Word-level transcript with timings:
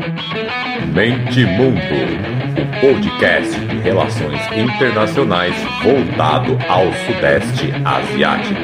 Mente 0.00 1.44
Mundo, 1.44 1.78
o 2.56 2.80
podcast 2.80 3.60
de 3.60 3.76
relações 3.80 4.40
internacionais 4.56 5.54
voltado 5.82 6.52
ao 6.70 6.90
Sudeste 7.04 7.70
Asiático. 7.84 8.60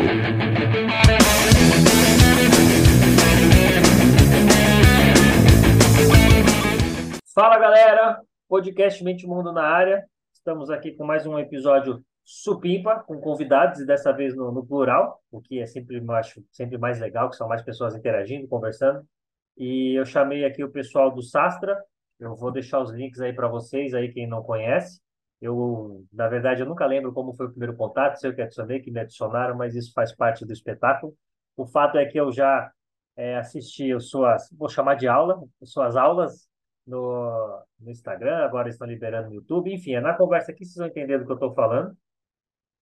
Fala 7.34 7.58
galera, 7.58 8.22
podcast 8.48 9.04
Mente 9.04 9.26
Mundo 9.26 9.52
na 9.52 9.62
área. 9.62 10.06
Estamos 10.32 10.70
aqui 10.70 10.92
com 10.92 11.04
mais 11.04 11.26
um 11.26 11.38
episódio 11.38 12.02
supimpa, 12.24 13.04
com 13.06 13.20
convidados, 13.20 13.78
e 13.80 13.86
dessa 13.86 14.10
vez 14.10 14.34
no, 14.34 14.50
no 14.50 14.66
plural, 14.66 15.20
o 15.30 15.42
que 15.42 15.60
é 15.60 15.66
sempre, 15.66 16.02
acho, 16.12 16.42
sempre 16.50 16.78
mais 16.78 16.98
legal, 16.98 17.28
que 17.28 17.36
são 17.36 17.46
mais 17.46 17.60
pessoas 17.60 17.94
interagindo, 17.94 18.48
conversando. 18.48 19.06
E 19.56 19.98
eu 19.98 20.04
chamei 20.04 20.44
aqui 20.44 20.62
o 20.62 20.70
pessoal 20.70 21.10
do 21.14 21.22
Sastra. 21.22 21.76
Eu 22.18 22.34
vou 22.34 22.50
deixar 22.50 22.80
os 22.80 22.92
links 22.92 23.20
aí 23.20 23.32
para 23.32 23.48
vocês, 23.48 23.94
aí 23.94 24.12
quem 24.12 24.26
não 24.26 24.42
conhece. 24.42 25.00
Eu, 25.40 26.04
na 26.12 26.28
verdade, 26.28 26.62
eu 26.62 26.66
nunca 26.66 26.86
lembro 26.86 27.12
como 27.12 27.34
foi 27.34 27.46
o 27.46 27.50
primeiro 27.50 27.76
contato, 27.76 28.18
sei 28.18 28.32
que 28.32 28.42
adicionei, 28.42 28.80
que 28.80 28.90
me 28.90 29.00
adicionaram, 29.00 29.56
mas 29.56 29.74
isso 29.74 29.92
faz 29.92 30.14
parte 30.14 30.46
do 30.46 30.52
espetáculo. 30.52 31.14
O 31.56 31.66
fato 31.66 31.98
é 31.98 32.06
que 32.06 32.18
eu 32.18 32.32
já 32.32 32.70
é, 33.16 33.36
assisti 33.36 33.92
as 33.92 34.08
suas, 34.08 34.48
vou 34.52 34.68
chamar 34.68 34.94
de 34.94 35.08
aula, 35.08 35.42
suas 35.62 35.96
aulas 35.96 36.48
no, 36.86 37.62
no 37.80 37.90
Instagram, 37.90 38.38
agora 38.38 38.68
estão 38.68 38.86
liberando 38.86 39.28
no 39.28 39.34
YouTube. 39.36 39.72
Enfim, 39.72 39.94
é 39.94 40.00
na 40.00 40.14
conversa 40.14 40.52
aqui 40.52 40.64
vocês 40.64 40.76
vão 40.76 40.86
entender 40.86 41.18
do 41.18 41.26
que 41.26 41.32
eu 41.32 41.36
estou 41.36 41.54
falando. 41.54 41.96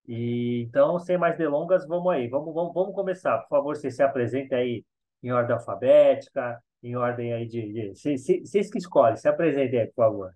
E, 0.06 0.62
então, 0.62 0.98
sem 0.98 1.16
mais 1.16 1.36
delongas, 1.38 1.86
vamos 1.86 2.12
aí. 2.12 2.28
Vamos, 2.28 2.54
vamos, 2.54 2.74
vamos 2.74 2.94
começar. 2.94 3.38
Por 3.40 3.48
favor, 3.48 3.76
você 3.76 3.90
se 3.90 4.02
apresente 4.02 4.54
aí 4.54 4.84
em 5.24 5.32
ordem 5.32 5.56
alfabética, 5.56 6.62
em 6.82 6.96
ordem 6.96 7.32
aí 7.32 7.46
de... 7.46 7.94
Vocês 7.94 8.70
que 8.70 8.76
escolhem, 8.76 9.16
se 9.16 9.26
apresentem 9.26 9.80
aí, 9.80 9.86
por 9.86 10.04
favor. 10.04 10.34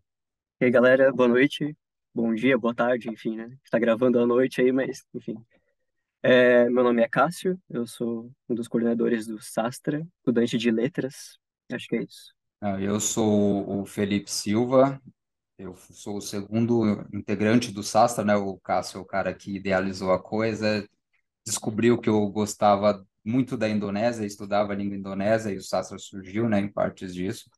E 0.58 0.64
aí, 0.64 0.70
galera, 0.70 1.12
boa 1.12 1.28
noite, 1.28 1.76
bom 2.14 2.34
dia, 2.34 2.56
boa 2.56 2.74
tarde, 2.74 3.10
enfim, 3.10 3.36
né? 3.36 3.54
Está 3.62 3.78
gravando 3.78 4.18
à 4.18 4.26
noite 4.26 4.62
aí, 4.62 4.72
mas, 4.72 5.04
enfim. 5.14 5.36
É, 6.22 6.70
meu 6.70 6.82
nome 6.82 7.02
é 7.02 7.08
Cássio, 7.08 7.60
eu 7.68 7.86
sou 7.86 8.32
um 8.48 8.54
dos 8.54 8.66
coordenadores 8.66 9.26
do 9.26 9.38
Sastra, 9.38 10.08
estudante 10.20 10.56
de 10.56 10.70
letras, 10.70 11.38
acho 11.70 11.86
que 11.86 11.96
é 11.96 12.02
isso. 12.04 12.34
Ah, 12.58 12.80
eu 12.80 12.98
sou 12.98 13.82
o 13.82 13.84
Felipe 13.84 14.30
Silva, 14.30 14.98
eu 15.58 15.76
sou 15.76 16.16
o 16.16 16.22
segundo 16.22 17.06
integrante 17.12 17.70
do 17.70 17.82
Sastra, 17.82 18.24
né? 18.24 18.34
O 18.36 18.56
Cássio 18.56 18.96
é 18.96 19.00
o 19.02 19.04
cara 19.04 19.34
que 19.34 19.54
idealizou 19.54 20.12
a 20.12 20.18
coisa, 20.20 20.88
descobriu 21.46 22.00
que 22.00 22.08
eu 22.08 22.26
gostava 22.30 23.06
muito 23.24 23.56
da 23.56 23.68
Indonésia, 23.68 24.24
estudava 24.24 24.72
a 24.72 24.76
língua 24.76 24.96
indonésia 24.96 25.50
e 25.50 25.56
o 25.56 25.62
Sastra 25.62 25.98
surgiu, 25.98 26.48
né, 26.48 26.60
em 26.60 26.68
partes 26.72 27.14
disso. 27.14 27.50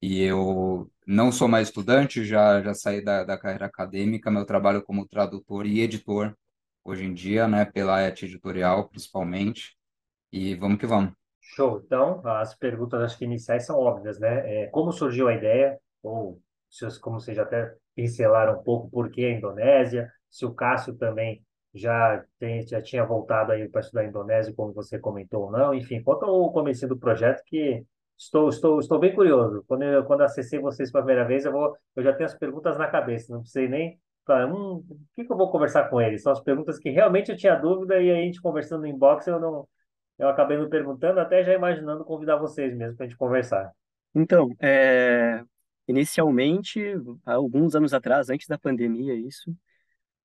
E 0.00 0.22
eu 0.22 0.90
não 1.06 1.30
sou 1.30 1.46
mais 1.46 1.68
estudante, 1.68 2.24
já 2.24 2.60
já 2.62 2.74
saí 2.74 3.04
da, 3.04 3.24
da 3.24 3.38
carreira 3.38 3.66
acadêmica, 3.66 4.30
meu 4.30 4.44
trabalho 4.44 4.82
como 4.82 5.06
tradutor 5.06 5.66
e 5.66 5.80
editor 5.80 6.36
hoje 6.84 7.04
em 7.04 7.14
dia, 7.14 7.46
né, 7.46 7.64
pela 7.64 8.00
ET 8.00 8.20
Editorial, 8.22 8.88
principalmente. 8.88 9.76
E 10.32 10.54
vamos 10.54 10.78
que 10.78 10.86
vamos. 10.86 11.12
Show. 11.40 11.82
Então, 11.84 12.26
as 12.26 12.54
perguntas 12.54 13.02
acho 13.02 13.18
que 13.18 13.24
iniciais 13.24 13.66
são 13.66 13.76
óbvias, 13.76 14.18
né? 14.18 14.62
É, 14.64 14.66
como 14.68 14.92
surgiu 14.92 15.28
a 15.28 15.34
ideia, 15.34 15.78
ou 16.02 16.40
como 17.00 17.20
vocês 17.20 17.36
já 17.36 17.42
até 17.42 17.74
pincelaram 17.94 18.58
um 18.58 18.62
pouco, 18.62 18.90
por 18.90 19.10
que 19.10 19.24
a 19.24 19.30
Indonésia, 19.30 20.10
se 20.30 20.46
o 20.46 20.54
Cássio 20.54 20.94
também 20.94 21.44
já, 21.74 22.24
tem, 22.38 22.66
já 22.66 22.80
tinha 22.82 23.04
voltado 23.04 23.52
aí 23.52 23.68
para 23.68 23.80
estudar 23.80 24.04
Indonésia, 24.04 24.54
como 24.54 24.72
você 24.72 24.98
comentou 24.98 25.44
ou 25.44 25.50
não, 25.50 25.74
enfim, 25.74 26.02
conta 26.02 26.26
o 26.26 26.50
começo 26.52 26.86
do 26.86 26.98
projeto 26.98 27.42
que 27.46 27.84
estou, 28.16 28.48
estou, 28.48 28.78
estou 28.80 28.98
bem 28.98 29.14
curioso. 29.14 29.64
Quando 29.66 29.82
eu, 29.82 30.04
quando 30.04 30.22
acessei 30.22 30.58
vocês 30.58 30.90
pela 30.90 31.04
primeira 31.04 31.26
vez, 31.26 31.44
eu, 31.44 31.52
vou, 31.52 31.76
eu 31.96 32.02
já 32.02 32.12
tenho 32.12 32.26
as 32.26 32.34
perguntas 32.34 32.78
na 32.78 32.86
cabeça, 32.86 33.32
não 33.32 33.40
precisei 33.40 33.68
nem 33.68 33.98
falar, 34.26 34.46
hum, 34.46 34.84
o 34.88 34.96
que, 35.14 35.24
que 35.24 35.32
eu 35.32 35.36
vou 35.36 35.50
conversar 35.50 35.88
com 35.88 36.00
eles? 36.00 36.22
São 36.22 36.32
as 36.32 36.40
perguntas 36.40 36.78
que 36.78 36.90
realmente 36.90 37.30
eu 37.30 37.36
tinha 37.36 37.54
dúvida 37.56 38.00
e 38.00 38.10
aí 38.10 38.20
a 38.20 38.24
gente 38.24 38.40
conversando 38.40 38.82
no 38.82 38.86
inbox 38.86 39.26
eu 39.26 39.40
não 39.40 39.68
eu 40.18 40.28
acabei 40.28 40.56
me 40.56 40.68
perguntando, 40.68 41.18
até 41.18 41.42
já 41.42 41.52
imaginando 41.52 42.04
convidar 42.04 42.36
vocês 42.36 42.76
mesmo 42.76 42.96
para 42.96 43.06
a 43.06 43.08
gente 43.08 43.18
conversar. 43.18 43.72
Então, 44.14 44.54
é, 44.60 45.42
Inicialmente, 45.88 46.80
há 47.26 47.34
alguns 47.34 47.74
anos 47.74 47.92
atrás, 47.92 48.30
antes 48.30 48.46
da 48.46 48.56
pandemia, 48.56 49.14
isso, 49.14 49.54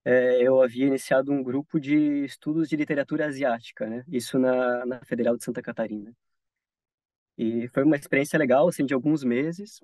é, 0.07 0.41
eu 0.41 0.61
havia 0.61 0.85
iniciado 0.87 1.33
um 1.33 1.43
grupo 1.43 1.79
de 1.81 2.23
estudos 2.23 2.69
de 2.69 2.77
literatura 2.77 3.25
asiática, 3.27 3.87
né? 3.87 4.05
Isso 4.07 4.39
na, 4.39 4.85
na 4.85 5.01
Federal 5.05 5.35
de 5.35 5.43
Santa 5.43 5.61
Catarina. 5.61 6.15
E 7.37 7.67
foi 7.69 7.83
uma 7.83 7.97
experiência 7.97 8.39
legal, 8.39 8.67
assim, 8.69 8.85
de 8.85 8.93
alguns 8.93 9.23
meses, 9.23 9.81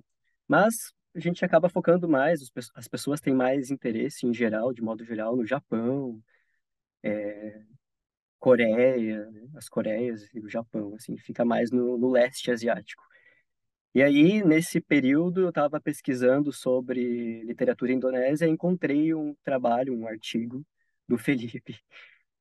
mas 0.47 0.93
a 1.13 1.19
gente 1.19 1.43
acaba 1.43 1.69
focando 1.69 2.07
mais, 2.07 2.41
as 2.73 2.87
pessoas 2.87 3.19
têm 3.21 3.33
mais 3.35 3.69
interesse, 3.69 4.25
em 4.25 4.33
geral, 4.33 4.73
de 4.73 4.81
modo 4.81 5.03
geral, 5.03 5.35
no 5.35 5.45
Japão, 5.45 6.23
é, 7.03 7.61
Coreia, 8.39 9.29
né? 9.31 9.49
as 9.55 9.69
Coreias 9.69 10.29
e 10.33 10.39
o 10.39 10.49
Japão, 10.49 10.95
assim, 10.95 11.17
fica 11.17 11.45
mais 11.45 11.71
no, 11.71 11.97
no 11.97 12.09
leste 12.11 12.51
asiático. 12.51 13.03
E 13.95 14.01
aí, 14.01 14.43
nesse 14.43 14.81
período, 14.81 15.41
eu 15.41 15.49
estava 15.49 15.79
pesquisando 15.79 16.51
sobre 16.51 17.43
literatura 17.43 17.93
indonésia 17.93 18.47
e 18.47 18.49
encontrei 18.49 19.13
um 19.13 19.35
trabalho, 19.43 19.93
um 19.95 20.07
artigo 20.07 20.65
do 21.07 21.17
Felipe, 21.17 21.79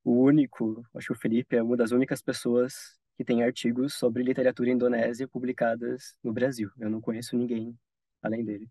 o 0.04 0.22
único, 0.22 0.86
acho 0.94 1.08
que 1.08 1.12
o 1.12 1.16
Felipe 1.16 1.56
é 1.56 1.62
uma 1.62 1.76
das 1.76 1.92
únicas 1.92 2.22
pessoas 2.22 2.98
que 3.16 3.24
tem 3.24 3.42
artigos 3.44 3.94
sobre 3.94 4.22
literatura 4.22 4.70
indonésia 4.70 5.28
publicadas 5.28 6.16
no 6.22 6.32
Brasil. 6.32 6.70
Eu 6.78 6.90
não 6.90 7.00
conheço 7.00 7.36
ninguém 7.36 7.78
além 8.22 8.44
dele. 8.44 8.68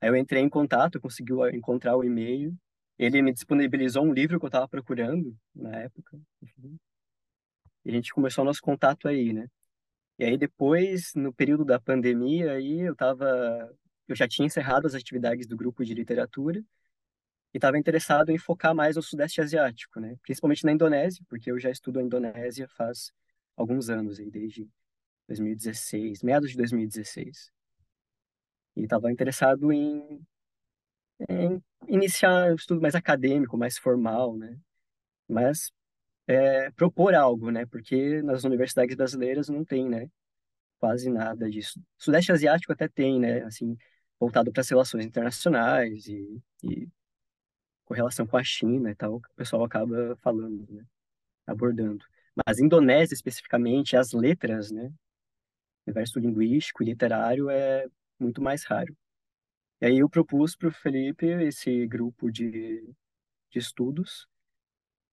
Aí 0.00 0.08
eu 0.08 0.16
entrei 0.16 0.42
em 0.42 0.48
contato, 0.48 1.00
consegui 1.00 1.34
encontrar 1.54 1.96
o 1.96 2.04
e-mail, 2.04 2.56
ele 2.98 3.22
me 3.22 3.32
disponibilizou 3.32 4.04
um 4.04 4.12
livro 4.12 4.38
que 4.38 4.44
eu 4.46 4.48
estava 4.48 4.68
procurando 4.68 5.36
na 5.54 5.76
época, 5.80 6.18
enfim. 6.42 6.78
E 7.84 7.90
a 7.90 7.92
gente 7.92 8.12
começou 8.12 8.44
nosso 8.44 8.60
contato 8.60 9.08
aí, 9.08 9.32
né? 9.32 9.48
E 10.22 10.24
aí 10.24 10.38
depois, 10.38 11.12
no 11.16 11.32
período 11.32 11.64
da 11.64 11.80
pandemia, 11.80 12.52
aí 12.52 12.82
eu 12.82 12.94
tava, 12.94 13.76
eu 14.06 14.14
já 14.14 14.28
tinha 14.28 14.46
encerrado 14.46 14.86
as 14.86 14.94
atividades 14.94 15.48
do 15.48 15.56
grupo 15.56 15.84
de 15.84 15.92
literatura 15.94 16.60
e 17.52 17.58
estava 17.58 17.76
interessado 17.76 18.30
em 18.30 18.38
focar 18.38 18.72
mais 18.72 18.94
no 18.94 19.02
Sudeste 19.02 19.40
Asiático, 19.40 19.98
né? 19.98 20.16
Principalmente 20.22 20.64
na 20.64 20.70
Indonésia, 20.70 21.24
porque 21.28 21.50
eu 21.50 21.58
já 21.58 21.70
estudo 21.72 21.98
a 21.98 22.02
Indonésia 22.04 22.68
faz 22.68 23.12
alguns 23.56 23.90
anos, 23.90 24.20
aí, 24.20 24.30
desde 24.30 24.70
2016, 25.26 26.22
meados 26.22 26.50
de 26.50 26.56
2016. 26.56 27.50
E 28.76 28.84
estava 28.84 29.10
interessado 29.10 29.72
em, 29.72 30.24
em 31.28 31.60
iniciar 31.88 32.52
um 32.52 32.54
estudo 32.54 32.80
mais 32.80 32.94
acadêmico, 32.94 33.58
mais 33.58 33.76
formal, 33.76 34.36
né? 34.36 34.56
Mas 35.28 35.72
é, 36.26 36.70
propor 36.72 37.14
algo, 37.14 37.50
né? 37.50 37.66
Porque 37.66 38.22
nas 38.22 38.44
universidades 38.44 38.96
brasileiras 38.96 39.48
não 39.48 39.64
tem, 39.64 39.88
né? 39.88 40.08
Quase 40.78 41.10
nada 41.10 41.50
disso. 41.50 41.80
Sudeste 41.98 42.32
Asiático 42.32 42.72
até 42.72 42.88
tem, 42.88 43.20
né? 43.20 43.42
Assim, 43.44 43.76
voltado 44.18 44.52
para 44.52 44.60
as 44.60 44.68
relações 44.68 45.04
internacionais 45.04 46.06
e, 46.08 46.42
e 46.64 46.88
com 47.84 47.94
relação 47.94 48.26
com 48.26 48.36
a 48.36 48.44
China 48.44 48.90
e 48.90 48.94
tal, 48.94 49.20
que 49.20 49.30
o 49.30 49.34
pessoal 49.34 49.64
acaba 49.64 50.16
falando, 50.22 50.66
né? 50.70 50.84
Abordando. 51.46 52.04
Mas 52.46 52.58
Indonésia, 52.58 53.14
especificamente, 53.14 53.96
as 53.96 54.12
letras, 54.12 54.70
né? 54.70 54.86
O 55.86 55.90
universo 55.90 56.18
linguístico 56.18 56.82
e 56.82 56.86
literário 56.86 57.50
é 57.50 57.86
muito 58.18 58.40
mais 58.42 58.64
raro. 58.64 58.96
E 59.80 59.86
aí 59.86 59.98
eu 59.98 60.08
propus 60.08 60.56
para 60.56 60.68
o 60.68 60.72
Felipe 60.72 61.26
esse 61.26 61.86
grupo 61.86 62.30
de, 62.30 62.82
de 63.50 63.58
estudos 63.58 64.28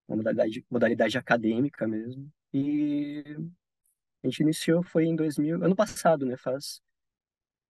uma 0.09 0.17
modalidade, 0.17 0.65
modalidade 0.69 1.17
acadêmica 1.17 1.87
mesmo. 1.87 2.31
E 2.53 3.23
a 4.23 4.27
gente 4.27 4.41
iniciou, 4.41 4.83
foi 4.83 5.05
em 5.05 5.15
2000, 5.15 5.63
ano 5.63 5.75
passado, 5.75 6.25
né? 6.25 6.35
Faz, 6.35 6.81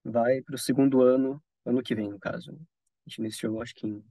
vai 0.04 0.40
para 0.42 0.54
o 0.54 0.58
segundo 0.58 1.02
ano, 1.02 1.42
ano 1.64 1.82
que 1.82 1.94
vem, 1.94 2.08
no 2.08 2.18
caso. 2.18 2.52
A 2.52 3.08
gente 3.08 3.18
iniciou, 3.18 3.60
acho 3.60 3.74
que 3.74 3.86
em 3.86 4.04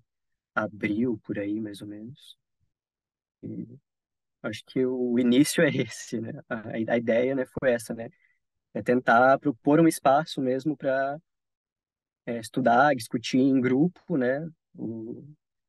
abril, 0.53 1.19
por 1.24 1.39
aí, 1.39 1.59
mais 1.59 1.81
ou 1.81 1.88
menos. 1.88 2.38
E 3.41 3.68
acho 4.44 4.63
que 4.65 4.85
o 4.85 5.18
início 5.18 5.63
é 5.63 5.69
esse, 5.69 6.19
né? 6.19 6.33
A, 6.50 6.69
a 6.94 6.97
ideia, 6.97 7.33
né, 7.35 7.45
foi 7.59 7.71
essa, 7.71 7.94
né? 7.94 8.09
É 8.73 8.81
tentar 8.83 9.39
propor 9.39 9.80
um 9.80 9.88
espaço 9.88 10.41
mesmo 10.41 10.75
para 10.77 11.19
é, 12.25 12.39
estudar, 12.39 12.94
discutir 12.95 13.39
em 13.39 13.59
grupo, 13.62 14.18
né? 14.18 14.47
O, 14.75 15.23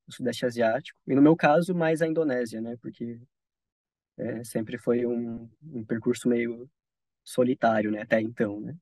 o 0.08 0.12
Sudeste 0.12 0.46
Asiático. 0.46 0.98
E 1.06 1.14
no 1.14 1.22
meu 1.22 1.36
caso, 1.36 1.74
mais 1.74 2.00
a 2.00 2.06
Indonésia, 2.06 2.60
né? 2.60 2.76
Porque 2.80 3.20
é, 4.16 4.42
sempre 4.42 4.78
foi 4.78 5.06
um, 5.06 5.48
um 5.62 5.84
percurso 5.84 6.28
meio 6.28 6.68
solitário, 7.22 7.90
né? 7.90 8.02
Até 8.02 8.20
então, 8.20 8.60
né? 8.60 8.74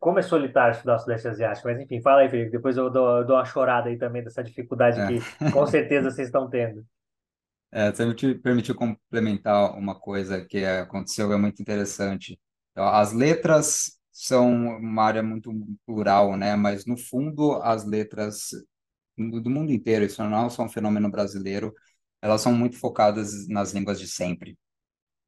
Como 0.00 0.18
é 0.18 0.22
solitário 0.22 0.74
estudar 0.74 0.96
o 0.96 0.98
Sudeste 0.98 1.28
Asiático? 1.28 1.68
Mas 1.68 1.80
enfim, 1.80 2.00
fala 2.00 2.22
aí, 2.22 2.28
Felipe. 2.28 2.50
Depois 2.50 2.76
eu 2.76 2.88
dou, 2.88 3.18
eu 3.18 3.26
dou 3.26 3.36
uma 3.36 3.44
chorada 3.44 3.88
aí 3.88 3.98
também 3.98 4.22
dessa 4.22 4.42
dificuldade 4.42 5.00
é. 5.00 5.06
que 5.06 5.52
com 5.52 5.66
certeza 5.66 6.10
vocês 6.10 6.28
estão 6.28 6.48
tendo. 6.48 6.84
É, 7.70 7.92
você 7.92 8.06
me 8.06 8.34
permitiu 8.38 8.74
complementar 8.74 9.76
uma 9.76 9.94
coisa 9.94 10.42
que 10.42 10.64
aconteceu, 10.64 11.30
é 11.30 11.36
muito 11.36 11.60
interessante. 11.60 12.40
Então, 12.72 12.88
as 12.88 13.12
letras 13.12 13.98
são 14.10 14.50
uma 14.78 15.02
área 15.02 15.22
muito 15.22 15.52
plural, 15.84 16.34
né? 16.34 16.56
Mas 16.56 16.86
no 16.86 16.96
fundo 16.96 17.60
as 17.62 17.84
letras 17.84 18.52
do 19.18 19.50
mundo 19.50 19.72
inteiro, 19.72 20.04
isso 20.04 20.22
não 20.24 20.46
é 20.46 20.50
só 20.50 20.64
um 20.64 20.68
fenômeno 20.68 21.10
brasileiro, 21.10 21.74
elas 22.22 22.40
são 22.40 22.52
muito 22.52 22.76
focadas 22.78 23.48
nas 23.48 23.72
línguas 23.72 23.98
de 24.00 24.08
sempre. 24.08 24.58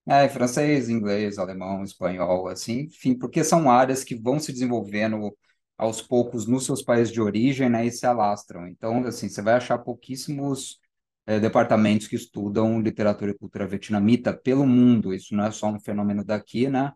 É, 0.07 0.29
francês, 0.29 0.89
inglês, 0.89 1.39
alemão, 1.39 1.85
espanhol, 1.85 2.49
assim, 2.49 2.83
enfim, 2.83 3.15
porque 3.17 3.45
são 3.45 3.71
áreas 3.71 4.03
que 4.03 4.15
vão 4.15 4.41
se 4.41 4.53
desenvolvendo 4.53 5.37
aos 5.79 6.03
poucos 6.03 6.47
nos 6.47 6.65
seus 6.67 6.83
países 6.83 7.13
de 7.13 7.21
origem, 7.21 7.69
né, 7.71 7.87
e 7.87 7.91
se 7.93 8.07
alastram. 8.07 8.67
Então, 8.67 9.07
assim, 9.07 9.29
você 9.29 9.41
vai 9.43 9.55
achar 9.55 9.79
pouquíssimos 9.79 10.81
é, 11.27 11.39
departamentos 11.39 12.09
que 12.09 12.17
estudam 12.17 12.81
literatura 12.81 13.31
e 13.31 13.39
cultura 13.39 13.67
vietnamita 13.67 14.33
pelo 14.33 14.67
mundo. 14.67 15.15
Isso 15.15 15.35
não 15.35 15.45
é 15.45 15.51
só 15.51 15.69
um 15.69 15.81
fenômeno 15.81 16.25
daqui, 16.25 16.69
né? 16.69 16.93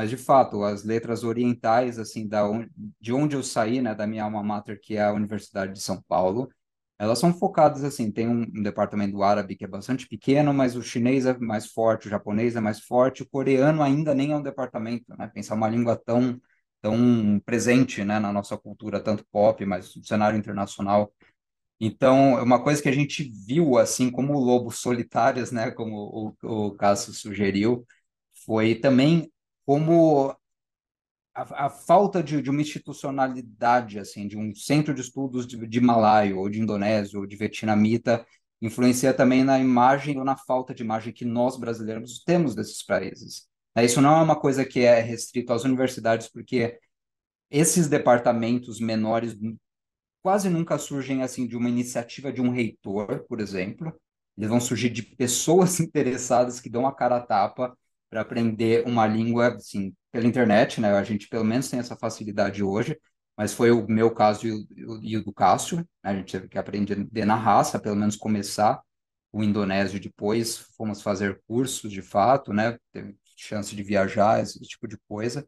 Mas 0.00 0.08
de 0.08 0.16
fato, 0.16 0.64
as 0.64 0.82
letras 0.82 1.24
orientais, 1.24 1.98
assim, 1.98 2.26
da 2.26 2.42
de 2.98 3.12
onde 3.12 3.36
eu 3.36 3.42
saí, 3.42 3.82
né, 3.82 3.94
da 3.94 4.06
minha 4.06 4.24
alma 4.24 4.42
mater, 4.42 4.80
que 4.80 4.96
é 4.96 5.02
a 5.04 5.12
Universidade 5.12 5.74
de 5.74 5.80
São 5.82 6.00
Paulo, 6.00 6.48
elas 6.98 7.18
são 7.18 7.34
focadas 7.34 7.84
assim, 7.84 8.10
tem 8.10 8.26
um, 8.26 8.40
um, 8.44 8.62
departamento 8.62 9.22
árabe 9.22 9.56
que 9.56 9.64
é 9.64 9.68
bastante 9.68 10.08
pequeno, 10.08 10.54
mas 10.54 10.74
o 10.74 10.82
chinês 10.82 11.26
é 11.26 11.36
mais 11.36 11.66
forte, 11.66 12.06
o 12.06 12.10
japonês 12.10 12.56
é 12.56 12.60
mais 12.60 12.80
forte, 12.80 13.22
o 13.22 13.28
coreano 13.28 13.82
ainda 13.82 14.14
nem 14.14 14.32
é 14.32 14.36
um 14.36 14.42
departamento, 14.42 15.04
né? 15.18 15.26
Pensar 15.34 15.54
uma 15.54 15.68
língua 15.68 15.96
tão 16.02 16.40
tão 16.80 17.38
presente, 17.44 18.02
né, 18.02 18.18
na 18.18 18.32
nossa 18.32 18.56
cultura, 18.56 19.00
tanto 19.02 19.22
pop, 19.30 19.62
mas 19.66 19.94
no 19.94 20.02
cenário 20.02 20.38
internacional. 20.38 21.12
Então, 21.80 22.38
é 22.38 22.42
uma 22.42 22.62
coisa 22.62 22.82
que 22.82 22.88
a 22.88 22.92
gente 22.92 23.30
viu 23.46 23.78
assim 23.78 24.10
como 24.10 24.38
lobos 24.38 24.78
solitários, 24.80 25.52
né, 25.52 25.70
como 25.70 26.34
o, 26.42 26.68
o 26.68 26.76
Cássio 26.76 27.12
sugeriu, 27.12 27.86
foi 28.46 28.74
também 28.74 29.30
como 29.70 30.36
a, 31.32 31.66
a, 31.66 31.70
falta 31.70 32.24
de, 32.24 32.42
de, 32.42 32.50
uma 32.50 32.60
institucionalidade, 32.60 34.00
assim, 34.00 34.26
de 34.26 34.36
um 34.36 34.52
centro 34.52 34.92
de 34.92 35.00
estudos 35.00 35.46
de, 35.46 35.64
de 35.64 35.80
malaio, 35.80 36.40
ou 36.40 36.50
de 36.50 36.60
indonésio, 36.60 37.20
ou 37.20 37.26
de 37.26 37.36
vietnamita, 37.36 38.26
influencia 38.60 39.14
também 39.14 39.44
na 39.44 39.60
imagem 39.60 40.18
ou 40.18 40.24
na 40.24 40.36
falta 40.36 40.74
de 40.74 40.82
imagem 40.82 41.12
que 41.12 41.24
nós 41.24 41.56
brasileiros 41.56 42.20
temos 42.24 42.56
desses 42.56 42.82
países. 42.82 43.46
É, 43.76 43.84
isso 43.84 44.00
não 44.00 44.18
é 44.18 44.22
uma 44.24 44.34
coisa 44.34 44.64
que 44.64 44.80
é 44.80 45.00
restrito 45.00 45.52
às 45.52 45.62
universidades, 45.62 46.28
porque 46.28 46.76
esses 47.48 47.86
departamentos 47.86 48.80
menores 48.80 49.38
quase 50.20 50.50
nunca 50.50 50.78
surgem 50.78 51.22
assim 51.22 51.46
de 51.46 51.56
uma 51.56 51.68
iniciativa 51.68 52.32
de 52.32 52.40
um 52.40 52.50
reitor, 52.50 53.24
por 53.28 53.38
exemplo. 53.38 53.94
Eles 54.36 54.50
vão 54.50 54.58
surgir 54.60 54.90
de 54.90 55.04
pessoas 55.04 55.78
interessadas 55.78 56.58
que 56.58 56.68
dão 56.68 56.88
a 56.88 56.92
cara 56.92 57.18
a 57.18 57.20
tapa 57.20 57.78
para 58.10 58.22
aprender 58.22 58.84
uma 58.86 59.06
língua 59.06 59.54
assim 59.54 59.94
pela 60.12 60.26
internet, 60.26 60.80
né? 60.80 60.92
A 60.92 61.04
gente 61.04 61.28
pelo 61.28 61.44
menos 61.44 61.68
tem 61.70 61.78
essa 61.80 61.96
facilidade 61.96 62.62
hoje, 62.62 62.98
mas 63.36 63.54
foi 63.54 63.70
o 63.70 63.86
meu 63.88 64.10
caso 64.12 64.46
e 65.02 65.16
o, 65.16 65.24
do 65.24 65.32
Cássio, 65.32 65.78
né? 65.78 65.84
A 66.02 66.14
gente 66.14 66.32
teve 66.32 66.48
que 66.48 66.58
aprender 66.58 67.24
na 67.24 67.36
raça, 67.36 67.78
pelo 67.78 67.96
menos 67.96 68.16
começar 68.16 68.82
o 69.32 69.44
indonésio 69.44 70.00
depois, 70.00 70.58
fomos 70.76 71.02
fazer 71.02 71.40
cursos 71.46 71.90
de 71.92 72.02
fato, 72.02 72.52
né? 72.52 72.76
Teve 72.92 73.16
chance 73.36 73.74
de 73.74 73.82
viajar, 73.82 74.42
esse 74.42 74.60
tipo 74.60 74.86
de 74.88 74.98
coisa. 75.08 75.46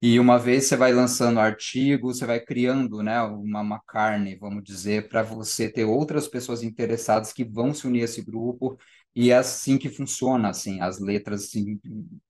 E 0.00 0.20
uma 0.20 0.38
vez 0.38 0.66
você 0.66 0.76
vai 0.76 0.92
lançando 0.92 1.40
artigo, 1.40 2.14
você 2.14 2.24
vai 2.24 2.38
criando, 2.38 3.02
né, 3.02 3.20
uma, 3.22 3.60
uma 3.60 3.80
carne, 3.84 4.36
vamos 4.36 4.62
dizer, 4.62 5.08
para 5.08 5.24
você 5.24 5.68
ter 5.68 5.84
outras 5.84 6.28
pessoas 6.28 6.62
interessadas 6.62 7.32
que 7.32 7.44
vão 7.44 7.74
se 7.74 7.84
unir 7.86 8.02
a 8.02 8.04
esse 8.04 8.22
grupo. 8.22 8.78
E 9.14 9.30
é 9.30 9.36
assim 9.36 9.78
que 9.78 9.88
funciona, 9.88 10.48
assim, 10.50 10.80
as 10.80 10.98
letras, 11.00 11.44
assim, 11.44 11.80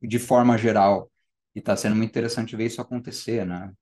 de 0.02 0.18
forma 0.18 0.56
geral. 0.56 1.10
E 1.54 1.58
está 1.58 1.76
sendo 1.76 1.96
muito 1.96 2.10
interessante 2.10 2.56
ver 2.56 2.66
isso 2.66 2.80
acontecer, 2.80 3.44
né? 3.46 3.72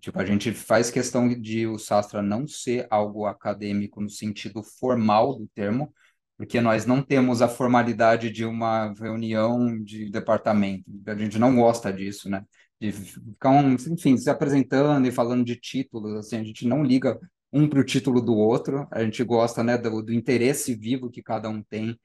Tipo, 0.00 0.20
a 0.20 0.24
gente 0.26 0.52
faz 0.52 0.90
questão 0.90 1.28
de 1.28 1.66
o 1.66 1.78
Sastra 1.78 2.20
não 2.20 2.46
ser 2.46 2.86
algo 2.90 3.24
acadêmico 3.26 4.02
no 4.02 4.10
sentido 4.10 4.62
formal 4.62 5.34
do 5.38 5.48
termo, 5.54 5.94
porque 6.36 6.60
nós 6.60 6.84
não 6.84 7.02
temos 7.02 7.40
a 7.40 7.48
formalidade 7.48 8.30
de 8.30 8.44
uma 8.44 8.92
reunião 8.94 9.82
de 9.82 10.10
departamento. 10.10 10.84
A 11.06 11.14
gente 11.16 11.38
não 11.38 11.56
gosta 11.56 11.92
disso, 11.92 12.28
né? 12.28 12.44
De 12.80 12.92
ficar, 12.92 13.50
um, 13.50 13.74
enfim, 13.74 14.16
se 14.18 14.28
apresentando 14.28 15.06
e 15.06 15.12
falando 15.12 15.44
de 15.44 15.56
títulos, 15.56 16.14
assim, 16.16 16.36
a 16.36 16.44
gente 16.44 16.66
não 16.66 16.82
liga 16.84 17.18
um 17.52 17.68
para 17.68 17.80
o 17.80 17.84
título 17.84 18.20
do 18.20 18.34
outro, 18.36 18.86
a 18.90 19.02
gente 19.04 19.22
gosta, 19.24 19.62
né, 19.62 19.78
do, 19.78 20.02
do 20.02 20.12
interesse 20.12 20.74
vivo 20.74 21.08
que 21.08 21.22
cada 21.22 21.48
um 21.48 21.62
tem 21.62 21.98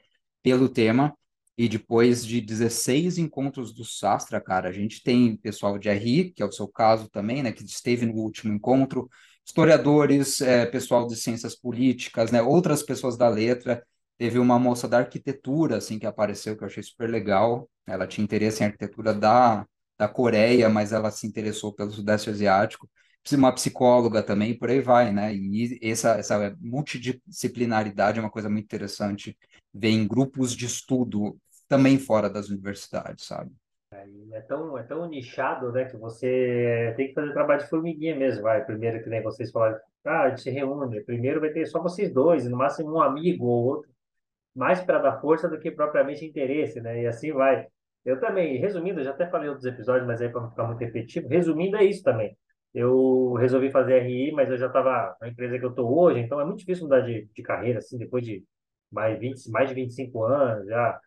pelo 0.44 0.70
tema. 0.70 1.14
E 1.58 1.68
depois 1.68 2.26
de 2.26 2.40
16 2.40 3.18
encontros 3.18 3.74
do 3.74 3.84
Sastra, 3.84 4.40
cara, 4.40 4.70
a 4.70 4.72
gente 4.72 5.04
tem 5.04 5.36
pessoal 5.36 5.78
de 5.78 5.90
RI, 5.90 6.32
que 6.32 6.42
é 6.42 6.46
o 6.46 6.52
seu 6.52 6.68
caso 6.70 7.10
também, 7.10 7.44
né, 7.44 7.52
que 7.52 7.64
esteve 7.66 8.06
no 8.06 8.14
último 8.14 8.54
encontro, 8.54 9.10
historiadores, 9.46 10.40
é, 10.42 10.66
pessoal 10.66 11.06
de 11.08 11.16
ciências 11.18 11.56
políticas, 11.56 12.32
né, 12.32 12.42
outras 12.42 12.82
pessoas 12.82 13.18
da 13.18 13.28
letra. 13.28 13.84
Teve 14.18 14.40
uma 14.40 14.58
moça 14.58 14.88
da 14.88 15.00
arquitetura, 15.00 15.78
assim, 15.78 16.00
que 16.00 16.06
apareceu, 16.06 16.56
que 16.56 16.64
eu 16.64 16.68
achei 16.68 16.84
super 16.84 17.10
legal. 17.10 17.70
Ela 17.86 18.08
tinha 18.08 18.24
interesse 18.24 18.64
em 18.64 18.68
arquitetura 18.68 19.14
da, 19.14 19.66
da 19.98 20.08
Coreia, 20.08 20.70
mas 20.70 20.94
ela 20.94 21.12
se 21.12 21.28
interessou 21.28 21.74
pelo 21.74 21.92
Sudeste 21.92 22.30
Asiático. 22.30 22.90
Uma 23.34 23.52
psicóloga 23.54 24.24
também, 24.24 24.58
por 24.58 24.70
aí 24.70 24.82
vai, 24.82 25.12
né? 25.12 25.36
E 25.36 25.78
essa, 25.84 26.12
essa 26.16 26.56
multidisciplinaridade 26.60 28.18
é 28.18 28.22
uma 28.22 28.30
coisa 28.32 28.50
muito 28.50 28.64
interessante 28.66 29.38
ver 29.74 29.90
em 29.90 30.08
grupos 30.08 30.56
de 30.56 30.66
estudo 30.66 31.38
também 31.68 31.98
fora 32.00 32.30
das 32.30 32.50
universidades, 32.50 33.26
sabe? 33.26 33.52
É 34.32 34.42
tão, 34.42 34.78
é 34.78 34.84
tão 34.84 35.08
nichado, 35.08 35.72
né, 35.72 35.86
que 35.86 35.98
você 35.98 36.94
tem 36.96 37.08
que 37.08 37.14
fazer 37.14 37.34
trabalho 37.34 37.62
de 37.62 37.70
formiguinha 37.70 38.16
mesmo, 38.16 38.44
vai. 38.44 38.64
Primeiro, 38.64 39.04
que 39.04 39.10
nem 39.10 39.22
vocês 39.22 39.52
falaram, 39.52 39.80
ah, 40.06 40.24
a 40.24 40.30
gente 40.30 40.42
se 40.42 40.50
reúne. 40.52 41.02
Primeiro 41.04 41.40
vai 41.40 41.50
ter 41.52 41.66
só 41.66 41.82
vocês 41.82 42.14
dois, 42.14 42.46
no 42.48 42.58
máximo 42.58 42.94
um 42.94 43.02
amigo 43.02 43.46
ou 43.46 43.66
outro, 43.66 43.92
mais 44.56 44.82
para 44.82 45.00
dar 45.00 45.20
força 45.22 45.48
do 45.50 45.60
que 45.60 45.72
propriamente 45.72 46.26
interesse, 46.26 46.82
né? 46.82 47.04
E 47.04 47.08
assim 47.08 47.32
vai. 47.32 47.68
Eu 48.06 48.20
também, 48.20 48.58
resumindo, 48.58 49.04
já 49.04 49.12
até 49.12 49.28
falei 49.30 49.48
em 49.48 49.50
outros 49.50 49.66
episódios, 49.68 50.08
mas 50.08 50.22
aí 50.22 50.30
para 50.30 50.42
não 50.42 50.50
ficar 50.50 50.66
muito 50.66 50.80
repetitivo, 50.80 51.28
resumindo 51.28 51.78
é 51.78 51.84
isso 51.84 52.04
também. 52.04 52.38
Eu 52.74 53.34
resolvi 53.34 53.72
fazer 53.72 54.00
RI, 54.04 54.32
mas 54.32 54.50
eu 54.50 54.58
já 54.58 54.68
estava 54.68 55.16
na 55.20 55.28
empresa 55.28 55.58
que 55.60 55.66
eu 55.66 55.70
estou 55.72 55.98
hoje, 55.98 56.20
então 56.20 56.40
é 56.40 56.46
muito 56.46 56.60
difícil 56.60 56.84
mudar 56.86 57.02
de, 57.02 57.28
de 57.34 57.42
carreira, 57.44 57.80
assim, 57.80 57.98
depois 57.98 58.24
de 58.24 58.44
mais, 58.92 59.20
20, 59.20 59.50
mais 59.52 59.70
de 59.70 59.76
25 59.76 60.24
anos, 60.24 60.68
já 60.68 61.00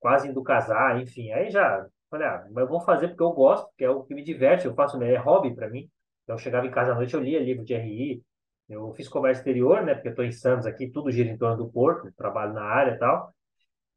quase 0.00 0.28
indo 0.28 0.42
casar, 0.42 1.00
enfim. 1.00 1.30
Aí 1.32 1.50
já 1.50 1.86
falei, 2.10 2.26
ah, 2.26 2.44
mas 2.50 2.62
eu 2.64 2.68
vou 2.68 2.80
fazer 2.80 3.08
porque 3.08 3.22
eu 3.22 3.32
gosto, 3.32 3.68
que 3.76 3.84
é 3.84 3.90
o 3.90 4.02
que 4.02 4.14
me 4.14 4.22
diverte, 4.24 4.66
eu 4.66 4.74
faço, 4.74 5.00
é 5.02 5.16
hobby 5.16 5.54
para 5.54 5.68
mim. 5.70 5.88
Então, 6.24 6.34
eu 6.34 6.38
chegava 6.38 6.66
em 6.66 6.70
casa 6.70 6.92
à 6.92 6.94
noite, 6.94 7.14
eu 7.14 7.20
lia 7.20 7.40
livro 7.40 7.64
de 7.64 7.74
RI, 7.74 8.22
eu 8.68 8.92
fiz 8.94 9.08
comércio 9.08 9.40
exterior, 9.40 9.82
né, 9.82 9.94
porque 9.94 10.08
eu 10.08 10.12
estou 10.12 10.24
em 10.24 10.32
Santos 10.32 10.66
aqui, 10.66 10.88
tudo 10.88 11.10
gira 11.10 11.28
em 11.28 11.36
torno 11.36 11.56
do 11.56 11.70
porto, 11.70 12.12
trabalho 12.16 12.52
na 12.52 12.62
área 12.62 12.92
e 12.92 12.98
tal. 12.98 13.34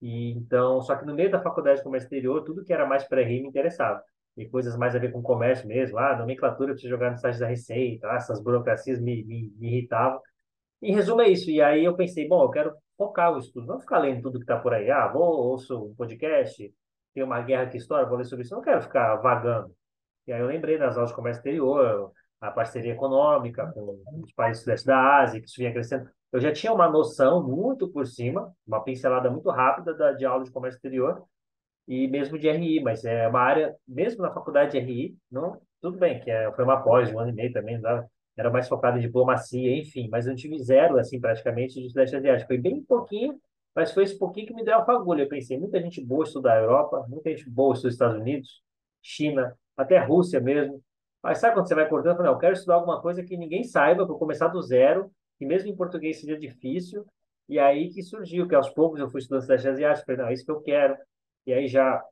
E, 0.01 0.31
então, 0.31 0.81
só 0.81 0.95
que 0.95 1.05
no 1.05 1.13
meio 1.13 1.31
da 1.31 1.41
faculdade 1.41 1.77
de 1.77 1.83
comércio 1.83 2.07
exterior, 2.07 2.43
tudo 2.43 2.63
que 2.63 2.73
era 2.73 2.85
mais 2.85 3.03
para 3.03 3.21
RI 3.21 3.41
me 3.41 3.47
interessava. 3.49 4.01
E 4.35 4.47
coisas 4.47 4.75
mais 4.75 4.95
a 4.95 4.99
ver 4.99 5.11
com 5.11 5.21
comércio 5.21 5.67
mesmo, 5.67 5.97
ah, 5.97 6.17
nomenclatura, 6.17 6.73
preciso 6.73 6.89
jogar 6.89 7.11
no 7.11 7.17
site 7.17 7.39
da 7.39 7.47
Receita, 7.47 8.07
ah, 8.11 8.15
essas 8.15 8.41
burocracias 8.41 8.99
me, 8.99 9.23
me, 9.23 9.53
me 9.57 9.67
irritavam. 9.67 10.19
Em 10.81 10.93
resumo, 10.93 11.21
é 11.21 11.29
isso. 11.29 11.49
E 11.49 11.61
aí 11.61 11.85
eu 11.85 11.95
pensei, 11.95 12.27
bom, 12.27 12.43
eu 12.43 12.49
quero 12.49 12.73
focar 13.03 13.33
o 13.33 13.39
estudo, 13.39 13.67
não 13.67 13.79
ficar 13.79 13.99
lendo 13.99 14.21
tudo 14.21 14.39
que 14.39 14.43
está 14.43 14.57
por 14.57 14.73
aí. 14.73 14.89
Ah, 14.89 15.07
vou, 15.07 15.23
ouço 15.23 15.87
um 15.87 15.95
podcast, 15.95 16.73
tem 17.13 17.23
uma 17.23 17.41
guerra 17.41 17.69
que 17.69 17.77
história, 17.77 18.07
vou 18.07 18.17
ler 18.17 18.25
sobre 18.25 18.45
isso. 18.45 18.55
Não 18.55 18.61
quero 18.61 18.81
ficar 18.81 19.15
vagando. 19.17 19.73
E 20.25 20.31
aí 20.31 20.39
eu 20.39 20.47
lembrei 20.47 20.77
das 20.77 20.95
aulas 20.95 21.09
de 21.09 21.15
comércio 21.15 21.39
exterior, 21.39 22.11
a 22.39 22.51
parceria 22.51 22.93
econômica 22.93 23.71
com 23.73 24.01
os 24.23 24.31
países 24.33 24.61
do 24.61 24.65
sudeste 24.65 24.87
da 24.87 25.21
Ásia, 25.21 25.39
que 25.41 25.47
isso 25.47 25.57
vinha 25.57 25.71
crescendo. 25.71 26.09
Eu 26.31 26.39
já 26.39 26.51
tinha 26.51 26.73
uma 26.73 26.89
noção 26.89 27.43
muito 27.43 27.89
por 27.89 28.07
cima, 28.07 28.51
uma 28.65 28.83
pincelada 28.83 29.29
muito 29.29 29.49
rápida 29.49 29.93
da, 29.93 30.13
de 30.13 30.25
aula 30.25 30.43
de 30.43 30.51
comércio 30.51 30.77
exterior 30.77 31.23
e 31.87 32.07
mesmo 32.07 32.39
de 32.39 32.49
RI, 32.49 32.81
mas 32.81 33.03
é 33.05 33.27
uma 33.27 33.41
área, 33.41 33.75
mesmo 33.87 34.23
na 34.23 34.33
faculdade 34.33 34.71
de 34.71 34.79
RI, 34.79 35.17
não, 35.29 35.61
tudo 35.81 35.97
bem, 35.97 36.19
que 36.21 36.31
é, 36.31 36.51
foi 36.53 36.63
uma 36.63 36.81
pós, 36.81 37.11
um 37.13 37.19
ano 37.19 37.31
e 37.31 37.33
meio 37.33 37.51
também, 37.51 37.79
não 37.79 38.09
era 38.35 38.49
mais 38.49 38.67
focado 38.67 38.97
em 38.97 39.01
diplomacia, 39.01 39.77
enfim, 39.77 40.07
mas 40.09 40.27
eu 40.27 40.35
tive 40.35 40.57
zero, 40.59 40.97
assim, 40.97 41.19
praticamente, 41.19 41.81
de 41.81 41.87
Sudeste 41.89 42.15
Asiático. 42.15 42.47
Foi 42.47 42.57
bem 42.57 42.81
pouquinho, 42.83 43.39
mas 43.75 43.91
foi 43.91 44.03
esse 44.03 44.17
pouquinho 44.17 44.47
que 44.47 44.53
me 44.53 44.63
deu 44.63 44.77
a 44.77 44.85
fagulha. 44.85 45.23
Eu 45.23 45.29
pensei, 45.29 45.57
muita 45.57 45.79
gente 45.79 46.03
boa 46.03 46.23
estudar 46.23 46.53
a 46.53 46.61
Europa, 46.61 47.05
muita 47.07 47.29
gente 47.29 47.49
boa 47.49 47.73
estudar 47.73 47.89
os 47.89 47.93
Estados 47.95 48.17
Unidos, 48.17 48.63
China, 49.01 49.55
até 49.77 49.99
Rússia 49.99 50.39
mesmo. 50.39 50.81
Mas 51.21 51.39
sabe 51.39 51.53
quando 51.53 51.67
você 51.67 51.75
vai 51.75 51.87
cortando? 51.87 52.13
Eu 52.13 52.17
falei, 52.17 52.31
eu 52.31 52.37
quero 52.37 52.53
estudar 52.53 52.75
alguma 52.75 53.01
coisa 53.01 53.23
que 53.23 53.37
ninguém 53.37 53.63
saiba, 53.63 54.05
para 54.05 54.15
começar 54.15 54.47
do 54.47 54.61
zero, 54.61 55.11
que 55.37 55.45
mesmo 55.45 55.69
em 55.69 55.75
português 55.75 56.19
seja 56.19 56.37
difícil. 56.37 57.05
E 57.47 57.59
aí 57.59 57.89
que 57.89 58.01
surgiu, 58.01 58.47
que 58.47 58.55
aos 58.55 58.69
poucos 58.69 58.99
eu 58.99 59.09
fui 59.09 59.19
estudando 59.19 59.41
Sudeste 59.41 59.67
Asiático, 59.67 60.05
falei, 60.05 60.21
não, 60.21 60.27
é 60.29 60.33
isso 60.33 60.45
que 60.45 60.51
eu 60.51 60.61
quero. 60.61 60.97
E 61.45 61.53
aí 61.53 61.67
já 61.67 62.03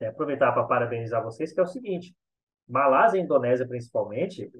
é, 0.00 0.06
aproveitar 0.06 0.52
para 0.52 0.64
parabenizar 0.64 1.22
vocês, 1.22 1.52
que 1.52 1.60
é 1.60 1.62
o 1.62 1.66
seguinte, 1.66 2.14
Malásia 2.68 3.18
e 3.18 3.22
Indonésia, 3.22 3.66
principalmente, 3.66 4.50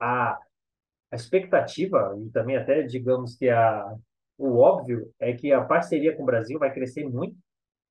a, 0.00 0.38
a 1.10 1.16
expectativa, 1.16 2.16
e 2.24 2.30
também 2.30 2.56
até 2.56 2.82
digamos 2.82 3.36
que 3.36 3.48
a, 3.48 3.94
o 4.38 4.58
óbvio, 4.58 5.12
é 5.18 5.32
que 5.32 5.52
a 5.52 5.62
parceria 5.64 6.16
com 6.16 6.22
o 6.22 6.26
Brasil 6.26 6.58
vai 6.58 6.72
crescer 6.72 7.04
muito 7.08 7.36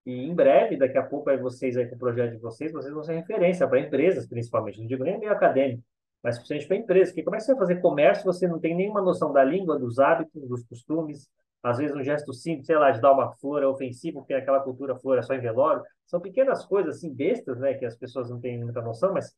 E 0.06 0.26
em 0.26 0.34
breve, 0.34 0.78
daqui 0.78 0.98
a 0.98 1.04
pouco, 1.04 1.30
aí 1.30 1.38
vocês 1.38 1.78
aí 1.78 1.88
com 1.88 1.96
o 1.96 2.00
projeto 2.00 2.32
de 2.34 2.40
vocês, 2.40 2.72
vocês 2.72 2.94
vão 2.94 3.04
ser 3.04 3.16
referência 3.16 3.68
para 3.68 3.80
empresas, 3.80 4.28
principalmente. 4.28 4.80
Não 4.80 4.88
digo 4.88 5.04
nem 5.04 5.20
meio 5.20 5.32
acadêmico, 5.34 5.84
mas 6.24 6.38
principalmente 6.38 6.68
para 6.68 6.78
empresas. 6.78 7.10
Porque 7.10 7.24
como 7.24 7.36
é 7.36 7.40
que 7.40 7.46
você 7.46 7.54
vai 7.54 7.68
fazer 7.68 7.82
comércio 7.82 8.26
você 8.26 8.48
não 8.48 8.60
tem 8.60 8.76
nenhuma 8.76 9.02
noção 9.02 9.34
da 9.34 9.44
língua, 9.44 9.78
dos 9.78 10.00
hábitos, 10.00 10.48
dos 10.48 10.64
costumes? 10.66 11.30
Às 11.62 11.78
vezes 11.80 11.96
um 11.96 12.04
gesto 12.04 12.34
simples, 12.34 12.68
sei 12.68 12.78
lá, 12.78 12.92
de 12.92 13.02
dar 13.02 13.12
uma 13.12 13.34
flor 13.34 13.62
é 13.64 13.68
ofensivo, 13.68 14.20
porque 14.20 14.34
aquela 14.34 14.62
cultura 14.62 14.96
flor 14.96 15.18
é 15.18 15.22
só 15.22 15.34
em 15.34 15.42
velório. 15.42 15.84
São 16.06 16.22
pequenas 16.22 16.66
coisas, 16.66 16.98
assim, 16.98 17.14
bestas, 17.14 17.60
né? 17.60 17.74
Que 17.74 17.86
as 17.86 17.98
pessoas 17.98 18.30
não 18.30 18.40
têm 18.40 18.64
muita 18.64 18.82
noção, 18.82 19.14
mas 19.14 19.36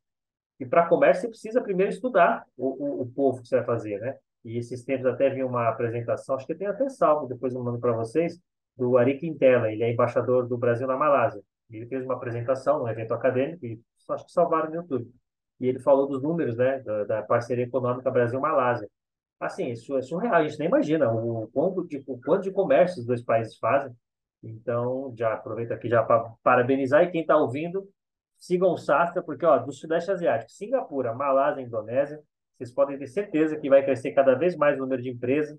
e 0.60 0.66
para 0.66 0.88
comércio 0.88 1.24
você 1.24 1.30
precisa 1.30 1.62
primeiro 1.62 1.92
estudar 1.92 2.46
o, 2.58 2.68
o, 2.68 3.02
o 3.02 3.12
povo 3.12 3.42
que 3.42 3.48
você 3.48 3.58
vai 3.58 3.66
fazer, 3.66 4.00
né? 4.00 4.16
E 4.44 4.58
esses 4.58 4.84
tempos 4.84 5.06
até 5.06 5.30
vi 5.30 5.44
uma 5.44 5.68
apresentação, 5.70 6.36
acho 6.36 6.46
que 6.46 6.56
tem 6.56 6.68
até 6.68 6.88
salvo, 6.90 7.28
depois 7.28 7.54
eu 7.54 7.64
mando 7.64 7.80
para 7.80 7.94
vocês, 7.94 8.40
do 8.78 8.98
Ari 8.98 9.18
Quintela, 9.18 9.72
ele 9.72 9.84
é 9.84 9.92
embaixador 9.92 10.48
do 10.48 10.58
Brasil 10.58 10.88
na 10.88 10.96
Malásia. 10.96 11.42
Ele 11.70 11.86
fez 11.86 12.04
uma 12.04 12.16
apresentação, 12.16 12.84
um 12.84 12.88
evento 12.88 13.14
acadêmico, 13.14 13.66
e 13.66 13.80
acho 14.10 14.26
que 14.26 14.32
salvaram 14.32 14.70
no 14.70 14.76
YouTube. 14.78 15.12
E 15.60 15.68
ele 15.68 15.80
falou 15.80 16.08
dos 16.08 16.24
números, 16.24 16.58
né, 16.58 16.80
da, 16.80 17.04
da 17.04 17.22
parceria 17.22 17.66
econômica 17.66 18.10
Brasil-Malásia. 18.10 18.90
Assim, 19.40 19.70
isso 19.70 19.98
é 19.98 20.02
surreal, 20.02 20.36
a 20.36 20.48
gente 20.48 20.58
nem 20.58 20.68
imagina 20.68 21.12
o 21.12 21.50
quanto 21.54 21.86
de, 21.86 22.04
o 22.08 22.20
quanto 22.22 22.44
de 22.44 22.52
comércio 22.52 23.02
os 23.02 23.06
dois 23.06 23.22
países 23.22 23.58
fazem. 23.58 23.94
Então, 24.42 25.14
já 25.18 25.34
aproveito 25.34 25.74
aqui 25.74 25.90
já 25.90 26.02
para 26.02 26.32
parabenizar 26.42 27.04
e 27.04 27.12
quem 27.12 27.22
está 27.22 27.38
ouvindo, 27.38 27.88
sigam 28.40 28.72
o 28.72 28.78
Sastra, 28.78 29.22
porque 29.22 29.46
ó, 29.46 29.58
do 29.58 29.72
Sudeste 29.72 30.12
Asiático, 30.12 30.52
Singapura, 30.52 31.14
Malásia, 31.14 31.62
Indonésia, 31.62 32.22
vocês 32.58 32.72
podem 32.74 32.98
ter 32.98 33.08
certeza 33.08 33.58
que 33.58 33.70
vai 33.70 33.84
crescer 33.84 34.12
cada 34.12 34.36
vez 34.36 34.56
mais 34.56 34.78
o 34.78 34.82
número 34.82 35.02
de 35.02 35.10
empresas, 35.10 35.58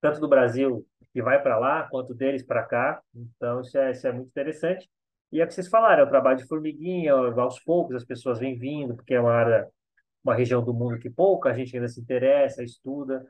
tanto 0.00 0.20
do 0.20 0.28
Brasil 0.28 0.86
que 1.12 1.22
vai 1.22 1.42
para 1.42 1.58
lá, 1.58 1.88
quanto 1.90 2.14
deles 2.14 2.42
para 2.42 2.62
cá. 2.64 3.02
Então, 3.14 3.60
isso 3.60 3.76
é, 3.76 3.90
isso 3.90 4.06
é 4.06 4.12
muito 4.12 4.28
interessante. 4.28 4.88
E 5.32 5.40
é 5.40 5.44
o 5.44 5.46
que 5.46 5.54
vocês 5.54 5.68
falaram, 5.68 6.02
é 6.02 6.06
o 6.06 6.08
trabalho 6.08 6.38
de 6.38 6.46
formiguinha, 6.46 7.12
aos 7.12 7.60
poucos 7.60 7.94
as 7.96 8.04
pessoas 8.04 8.38
vêm 8.38 8.58
vindo, 8.58 8.96
porque 8.96 9.14
é 9.14 9.20
uma 9.20 9.32
área, 9.32 9.68
uma 10.24 10.34
região 10.34 10.64
do 10.64 10.74
mundo 10.74 10.98
que 10.98 11.10
pouca 11.10 11.54
gente 11.54 11.76
ainda 11.76 11.88
se 11.88 12.00
interessa, 12.00 12.64
estuda, 12.64 13.24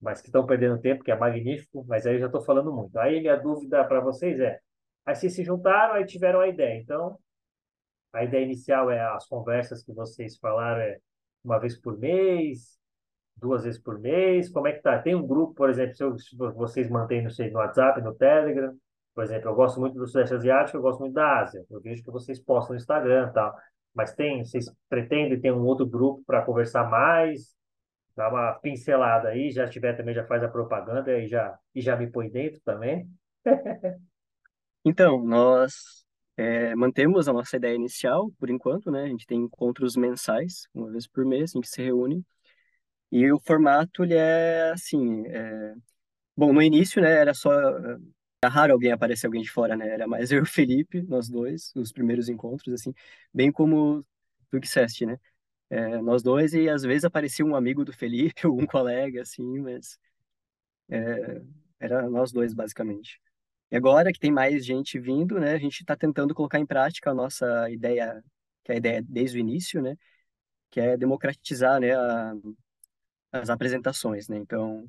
mas 0.00 0.20
que 0.20 0.28
estão 0.28 0.46
perdendo 0.46 0.80
tempo, 0.80 1.02
que 1.02 1.10
é 1.10 1.16
magnífico, 1.16 1.84
mas 1.88 2.06
aí 2.06 2.14
eu 2.14 2.20
já 2.20 2.26
estou 2.26 2.42
falando 2.42 2.72
muito. 2.72 2.98
Aí 2.98 3.20
minha 3.20 3.36
dúvida 3.36 3.84
para 3.84 4.00
vocês 4.00 4.38
é, 4.40 4.60
aí 5.06 5.14
vocês 5.14 5.34
se 5.34 5.42
juntaram, 5.44 5.94
aí 5.94 6.04
tiveram 6.04 6.40
a 6.40 6.48
ideia. 6.48 6.78
Então, 6.80 7.18
a 8.12 8.24
ideia 8.24 8.44
inicial 8.44 8.90
é 8.90 9.00
as 9.00 9.26
conversas 9.26 9.82
que 9.82 9.92
vocês 9.92 10.38
falaram, 10.38 10.80
é 10.80 10.98
uma 11.44 11.58
vez 11.58 11.76
por 11.80 11.98
mês, 11.98 12.78
duas 13.36 13.64
vezes 13.64 13.80
por 13.80 13.98
mês? 13.98 14.50
Como 14.50 14.66
é 14.66 14.72
que 14.72 14.82
tá? 14.82 15.00
Tem 15.00 15.14
um 15.14 15.26
grupo, 15.26 15.54
por 15.54 15.70
exemplo, 15.70 16.18
se, 16.18 16.36
vocês 16.36 16.88
mantêm 16.90 17.22
no, 17.22 17.28
no 17.28 17.58
WhatsApp, 17.58 18.00
no 18.02 18.14
Telegram, 18.14 18.74
por 19.14 19.24
exemplo, 19.24 19.50
eu 19.50 19.54
gosto 19.54 19.80
muito 19.80 19.98
do 19.98 20.06
Sudeste 20.06 20.34
Asiático, 20.34 20.76
eu 20.76 20.82
gosto 20.82 21.00
muito 21.00 21.14
da 21.14 21.40
Ásia. 21.40 21.64
Eu 21.68 21.80
vejo 21.80 22.04
que 22.04 22.10
vocês 22.10 22.38
postam 22.38 22.74
no 22.74 22.80
Instagram 22.80 23.28
e 23.28 23.32
tal. 23.32 23.52
Mas 23.92 24.14
tem, 24.14 24.44
vocês 24.44 24.66
pretendem 24.88 25.40
ter 25.40 25.52
um 25.52 25.64
outro 25.64 25.84
grupo 25.86 26.22
para 26.24 26.44
conversar 26.44 26.88
mais? 26.88 27.52
Dá 28.14 28.28
uma 28.28 28.52
pincelada 28.54 29.28
aí, 29.28 29.50
já 29.50 29.68
tiver 29.68 29.96
também, 29.96 30.14
já 30.14 30.24
faz 30.24 30.42
a 30.44 30.48
propaganda 30.48 31.18
e 31.18 31.26
já, 31.26 31.58
e 31.74 31.80
já 31.80 31.96
me 31.96 32.08
põe 32.08 32.30
dentro 32.30 32.60
também. 32.64 33.08
então, 34.84 35.20
nós 35.24 36.06
é, 36.38 36.74
mantemos 36.76 37.28
a 37.28 37.32
nossa 37.32 37.56
ideia 37.56 37.74
inicial, 37.74 38.30
por 38.38 38.48
enquanto, 38.48 38.92
né? 38.92 39.04
A 39.04 39.08
gente 39.08 39.26
tem 39.26 39.40
encontros 39.40 39.96
mensais, 39.96 40.68
uma 40.72 40.90
vez 40.90 41.06
por 41.08 41.24
mês, 41.26 41.54
em 41.56 41.60
que 41.60 41.68
se 41.68 41.82
reúne. 41.82 42.24
E 43.12 43.30
o 43.32 43.40
formato, 43.40 44.04
ele 44.04 44.14
é 44.14 44.70
assim... 44.72 45.26
É... 45.28 45.74
Bom, 46.36 46.52
no 46.52 46.62
início, 46.62 47.02
né, 47.02 47.10
era 47.12 47.34
só... 47.34 47.50
Era 48.42 48.52
raro 48.52 48.72
alguém 48.74 48.92
aparecer 48.92 49.26
alguém 49.26 49.42
de 49.42 49.50
fora, 49.50 49.76
né? 49.76 49.88
Era 49.88 50.06
mais 50.06 50.30
eu 50.32 50.40
e 50.40 50.42
o 50.42 50.46
Felipe, 50.46 51.02
nós 51.02 51.28
dois, 51.28 51.72
os 51.76 51.92
primeiros 51.92 52.28
encontros, 52.28 52.74
assim. 52.74 52.94
Bem 53.34 53.52
como 53.52 54.06
tu 54.50 54.60
disseste, 54.60 55.06
né? 55.06 55.18
É, 55.70 56.00
nós 56.02 56.22
dois, 56.22 56.54
e 56.54 56.68
às 56.68 56.82
vezes 56.82 57.04
aparecia 57.04 57.44
um 57.44 57.56
amigo 57.56 57.84
do 57.84 57.92
Felipe, 57.92 58.46
ou 58.48 58.60
um 58.60 58.66
colega, 58.66 59.22
assim, 59.22 59.58
mas... 59.60 59.98
É, 60.90 61.42
era 61.80 62.08
nós 62.10 62.32
dois, 62.32 62.54
basicamente. 62.54 63.20
E 63.70 63.76
agora 63.76 64.12
que 64.12 64.18
tem 64.18 64.30
mais 64.32 64.64
gente 64.64 64.98
vindo, 64.98 65.38
né, 65.38 65.52
a 65.52 65.58
gente 65.58 65.80
está 65.80 65.96
tentando 65.96 66.34
colocar 66.34 66.58
em 66.58 66.66
prática 66.66 67.10
a 67.10 67.14
nossa 67.14 67.70
ideia, 67.70 68.22
que 68.64 68.72
é 68.72 68.74
a 68.76 68.78
ideia 68.78 69.02
desde 69.02 69.38
o 69.38 69.40
início, 69.40 69.82
né, 69.82 69.96
que 70.70 70.80
é 70.80 70.96
democratizar, 70.96 71.80
né, 71.80 71.94
a, 71.94 72.34
as 73.32 73.50
apresentações, 73.50 74.28
né. 74.28 74.38
Então, 74.38 74.88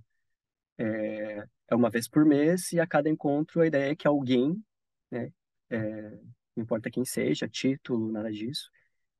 é, 0.77 1.45
é, 1.69 1.75
uma 1.75 1.89
vez 1.89 2.07
por 2.07 2.25
mês 2.25 2.71
e 2.73 2.79
a 2.79 2.87
cada 2.87 3.09
encontro 3.09 3.61
a 3.61 3.67
ideia 3.67 3.91
é 3.91 3.95
que 3.95 4.07
alguém, 4.07 4.63
né, 5.11 5.31
é, 5.69 6.11
não 6.55 6.63
importa 6.63 6.91
quem 6.91 7.05
seja, 7.05 7.47
título, 7.47 8.11
nada 8.11 8.31
disso, 8.31 8.69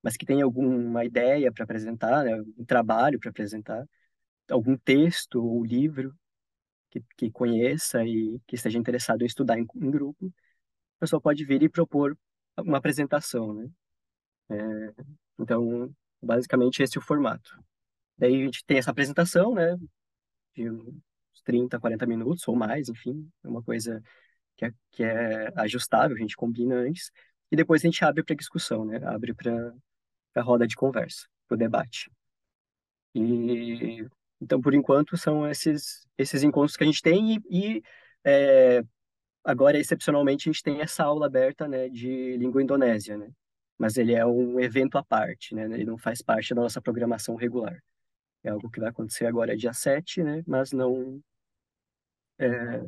mas 0.02 0.18
que 0.18 0.26
tenha 0.26 0.46
alguma 0.46 1.06
ideia 1.06 1.52
para 1.52 1.64
apresentar, 1.66 2.24
né, 2.26 2.36
um 2.58 2.66
trabalho 2.66 3.20
para 3.20 3.30
apresentar, 3.30 3.86
algum 4.50 4.78
texto 4.78 5.44
ou 5.44 5.64
livro 5.66 6.16
que, 6.90 7.02
que 7.18 7.32
conheça 7.32 8.04
e 8.04 8.40
que 8.48 8.56
esteja 8.56 8.78
interessado 8.78 9.22
em 9.22 9.26
estudar 9.26 9.60
em, 9.60 9.66
em 9.76 9.92
grupo, 9.92 10.28
a 10.98 11.00
pessoa 11.02 11.22
pode 11.22 11.46
vir 11.46 11.64
e 11.64 11.70
propor 11.70 12.18
uma 12.58 12.78
apresentação, 12.78 13.54
né? 13.54 13.70
É, 14.50 14.94
então, 15.40 15.94
basicamente 16.22 16.84
esse 16.84 16.98
é 16.98 17.00
o 17.00 17.04
formato. 17.04 17.58
Daí 18.18 18.42
a 18.42 18.46
gente 18.46 18.66
tem 18.66 18.78
essa 18.78 18.92
apresentação, 18.92 19.54
né? 19.56 19.78
De 20.56 20.70
uns 20.70 21.42
30, 21.44 21.80
40 21.80 22.06
minutos 22.06 22.48
ou 22.48 22.56
mais, 22.56 22.90
enfim, 22.90 23.30
é 23.44 23.48
uma 23.48 23.64
coisa 23.64 24.02
que 24.58 24.66
é, 24.66 24.74
que 24.92 25.04
é 25.04 25.54
ajustável, 25.56 26.18
a 26.18 26.20
gente 26.20 26.36
combina 26.36 26.76
antes, 26.76 27.12
e 27.52 27.56
depois 27.56 27.82
a 27.84 27.88
gente 27.88 28.04
abre 28.04 28.24
para 28.24 28.36
discussão, 28.36 28.86
né? 28.86 29.00
Abre 29.06 29.34
para 29.34 29.74
a 30.36 30.42
roda 30.42 30.68
de 30.68 30.76
conversa, 30.76 31.28
para 31.48 31.56
o 31.56 31.58
debate. 31.58 32.12
E 33.16 34.06
então, 34.42 34.62
por 34.62 34.74
enquanto, 34.74 35.18
são 35.18 35.48
esses, 35.50 36.08
esses 36.18 36.44
encontros 36.44 36.78
que 36.78 36.84
a 36.84 36.88
gente 36.88 37.02
tem 37.02 37.36
e, 37.36 37.42
e 37.50 37.84
é, 38.24 38.84
agora, 39.44 39.78
excepcionalmente, 39.78 40.50
a 40.50 40.52
gente 40.52 40.64
tem 40.64 40.82
essa 40.82 41.04
aula 41.04 41.26
aberta 41.26 41.68
né, 41.68 41.90
de 41.90 42.38
língua 42.38 42.62
indonésia, 42.62 43.18
né? 43.18 43.30
Mas 43.78 43.98
ele 43.98 44.14
é 44.14 44.26
um 44.26 44.60
evento 44.60 44.98
à 44.98 45.04
parte, 45.04 45.56
né? 45.56 45.64
Ele 45.64 45.86
não 45.86 45.98
faz 45.98 46.22
parte 46.22 46.54
da 46.54 46.62
nossa 46.62 46.82
programação 46.82 47.36
regular. 47.36 47.82
É 48.44 48.50
algo 48.50 48.70
que 48.70 48.80
vai 48.80 48.90
acontecer 48.90 49.26
agora 49.26 49.56
dia 49.56 49.74
7, 49.74 50.24
né? 50.24 50.44
Mas 50.48 50.72
não, 50.72 51.22
é, 52.38 52.82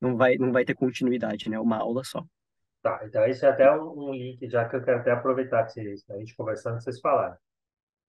não, 0.00 0.16
vai, 0.16 0.36
não 0.36 0.52
vai 0.52 0.64
ter 0.64 0.74
continuidade, 0.74 1.50
né? 1.50 1.58
Uma 1.58 1.78
aula 1.78 2.02
só. 2.04 2.24
Tá, 2.82 3.00
então 3.04 3.24
esse 3.26 3.44
é 3.46 3.48
até 3.48 3.70
um, 3.72 4.12
link 4.12 4.48
já 4.50 4.68
que 4.68 4.74
eu 4.74 4.82
quero 4.82 4.98
até 4.98 5.12
aproveitar 5.12 5.64
que 5.66 5.72
vocês, 5.72 6.04
a 6.10 6.18
gente 6.18 6.34
conversando, 6.34 6.80
vocês 6.80 6.98
falaram. 7.00 7.36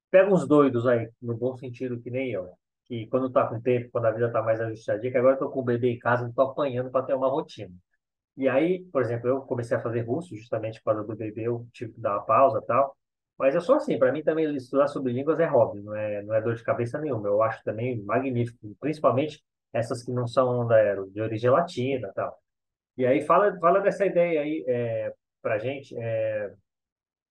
Pega 0.09 0.33
uns 0.33 0.47
doidos 0.47 0.87
aí, 0.87 1.09
no 1.21 1.35
bom 1.35 1.55
sentido 1.55 1.99
que 2.01 2.09
nem 2.09 2.31
eu 2.31 2.51
que 2.85 3.07
quando 3.07 3.31
tá 3.31 3.47
com 3.47 3.61
tempo, 3.61 3.89
quando 3.91 4.05
a 4.05 4.11
vida 4.11 4.31
tá 4.31 4.41
mais 4.41 4.59
ajustadinha, 4.61 5.11
que 5.11 5.17
agora 5.17 5.35
eu 5.35 5.39
tô 5.39 5.49
com 5.49 5.61
o 5.61 5.63
bebê 5.63 5.91
em 5.91 5.99
casa, 5.99 6.23
não 6.25 6.33
tô 6.33 6.41
apanhando 6.41 6.91
para 6.91 7.05
ter 7.05 7.13
uma 7.13 7.29
rotina. 7.29 7.73
E 8.35 8.49
aí, 8.49 8.83
por 8.91 9.01
exemplo, 9.01 9.27
eu 9.29 9.41
comecei 9.41 9.77
a 9.77 9.81
fazer 9.81 10.01
russo 10.01 10.35
justamente 10.35 10.79
por 10.81 10.93
causa 10.93 11.07
do 11.07 11.15
bebê, 11.15 11.43
eu 11.43 11.67
tive 11.73 11.93
que 11.93 12.01
dar 12.01 12.13
uma 12.17 12.25
pausa 12.25 12.61
tal. 12.65 12.95
Mas 13.37 13.55
eu 13.55 13.61
sou 13.61 13.75
assim, 13.75 13.97
para 13.97 14.11
mim 14.11 14.23
também 14.23 14.55
estudar 14.55 14.87
sobre 14.87 15.11
línguas 15.13 15.39
é 15.39 15.45
hobby, 15.45 15.81
não 15.81 15.95
é, 15.95 16.21
não 16.23 16.33
é 16.35 16.41
dor 16.41 16.55
de 16.55 16.63
cabeça 16.63 16.99
nenhuma. 16.99 17.27
Eu 17.27 17.41
acho 17.43 17.63
também 17.63 18.01
magnífico, 18.03 18.75
principalmente 18.79 19.43
essas 19.71 20.03
que 20.03 20.11
não 20.11 20.27
são 20.27 20.67
da, 20.67 20.95
de 20.95 21.21
origem 21.21 21.49
latina 21.49 22.11
tal. 22.15 22.37
E 22.97 23.05
aí 23.05 23.21
fala, 23.21 23.57
fala 23.59 23.79
dessa 23.81 24.05
ideia 24.05 24.41
aí 24.41 24.63
é, 24.67 25.13
para 25.41 25.59
gente. 25.59 25.95
É, 25.97 26.53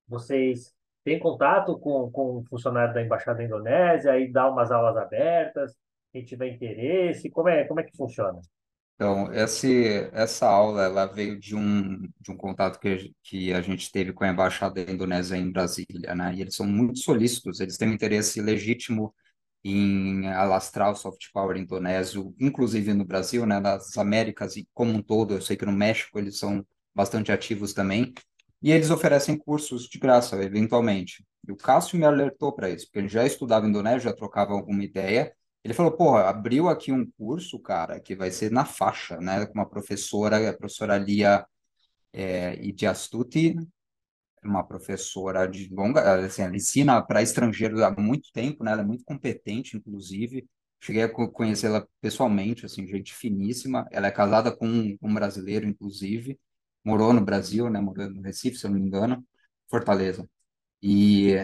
vocês 0.09 0.75
tem 1.05 1.19
contato 1.19 1.79
com, 1.79 2.11
com 2.11 2.39
um 2.39 2.45
funcionário 2.45 2.95
da 2.95 3.03
Embaixada 3.03 3.39
da 3.39 3.45
Indonésia 3.45 4.19
e 4.19 4.31
dá 4.31 4.49
umas 4.49 4.71
aulas 4.71 4.97
abertas, 4.97 5.75
quem 6.13 6.25
tiver 6.25 6.49
interesse, 6.49 7.31
como 7.31 7.49
é, 7.49 7.65
como 7.65 7.81
é 7.81 7.83
que 7.83 7.97
funciona? 7.97 8.41
Então, 8.95 9.33
esse, 9.33 10.09
essa 10.13 10.47
aula 10.47 10.85
ela 10.85 11.07
veio 11.07 11.39
de 11.39 11.57
um, 11.57 12.09
de 12.21 12.31
um 12.31 12.37
contato 12.37 12.79
que, 12.79 13.13
que 13.23 13.53
a 13.53 13.61
gente 13.61 13.91
teve 13.91 14.13
com 14.13 14.23
a 14.23 14.29
Embaixada 14.29 14.85
da 14.85 14.93
Indonésia 14.93 15.37
em 15.37 15.51
Brasília, 15.51 16.15
né? 16.15 16.35
E 16.35 16.41
eles 16.43 16.55
são 16.55 16.67
muito 16.67 16.99
solícitos, 17.01 17.59
eles 17.59 17.77
têm 17.77 17.89
um 17.89 17.95
interesse 17.95 18.41
legítimo 18.41 19.13
em 19.65 20.29
alastrar 20.29 20.91
o 20.93 20.95
soft 20.95 21.33
power 21.33 21.57
indonésio, 21.57 22.35
inclusive 22.39 22.95
no 22.95 23.05
Brasil, 23.05 23.45
né? 23.47 23.59
Nas 23.59 23.97
Américas 23.97 24.57
e 24.57 24.69
como 24.73 24.93
um 24.93 25.03
todo, 25.03 25.35
eu 25.35 25.41
sei 25.41 25.57
que 25.57 25.67
no 25.67 25.73
México 25.73 26.19
eles 26.19 26.39
são 26.39 26.65
bastante 26.95 27.33
ativos 27.33 27.73
também. 27.73 28.13
E 28.63 28.71
eles 28.71 28.91
oferecem 28.91 29.37
cursos 29.37 29.89
de 29.89 29.99
graça, 29.99 30.43
eventualmente. 30.43 31.25
E 31.47 31.53
o 31.53 31.57
Cássio 31.57 31.99
me 31.99 32.05
alertou 32.05 32.53
para 32.53 32.71
isso, 32.71 32.87
porque 32.87 33.01
ele 33.01 33.09
já 33.09 33.27
estudava 33.27 33.67
indonésio, 33.67 34.01
já 34.01 34.13
trocava 34.13 34.53
alguma 34.53 34.85
ideia. 34.85 35.35
Ele 35.65 35.75
falou, 35.75 35.93
porra, 35.93 36.29
abriu 36.29 36.69
aqui 36.69 36.93
um 36.93 37.09
curso, 37.19 37.59
cara, 37.61 38.01
que 38.01 38.15
vai 38.15 38.31
ser 38.31 38.51
na 38.51 38.65
faixa, 38.65 39.19
né? 39.21 39.47
Com 39.47 39.55
uma 39.55 39.69
professora, 39.69 40.49
a 40.51 40.57
professora 40.57 40.97
Lia 40.99 41.45
é, 42.13 42.55
Idiastuti, 42.65 43.57
uma 44.45 44.65
professora 44.65 45.47
de 45.47 45.69
longa, 45.73 46.27
assim, 46.27 46.43
ela 46.43 46.57
ensina 46.57 47.01
para 47.03 47.23
estrangeiros 47.23 47.81
há 47.81 47.91
muito 47.91 48.31
tempo, 48.33 48.65
né? 48.65 48.73
Ela 48.73 48.83
é 48.83 48.85
muito 48.85 49.05
competente, 49.05 49.77
inclusive. 49.77 50.47
Cheguei 50.81 51.05
a 51.05 51.09
conhecê-la 51.09 51.87
pessoalmente, 52.01 52.67
assim, 52.67 52.87
gente 52.87 53.15
finíssima. 53.15 53.87
Ela 53.93 54.09
é 54.09 54.11
casada 54.11 54.51
com 54.55 54.97
um 55.01 55.15
brasileiro, 55.15 55.67
inclusive. 55.67 56.39
Morou 56.85 57.13
no 57.13 57.21
Brasil, 57.25 57.69
né? 57.71 57.81
Morou 57.81 58.11
no 58.11 58.23
Recife, 58.23 58.57
se 58.59 58.67
eu 58.67 58.71
não 58.71 58.79
me 58.79 58.87
engano, 58.87 59.25
Fortaleza. 59.69 60.29
E 60.83 61.35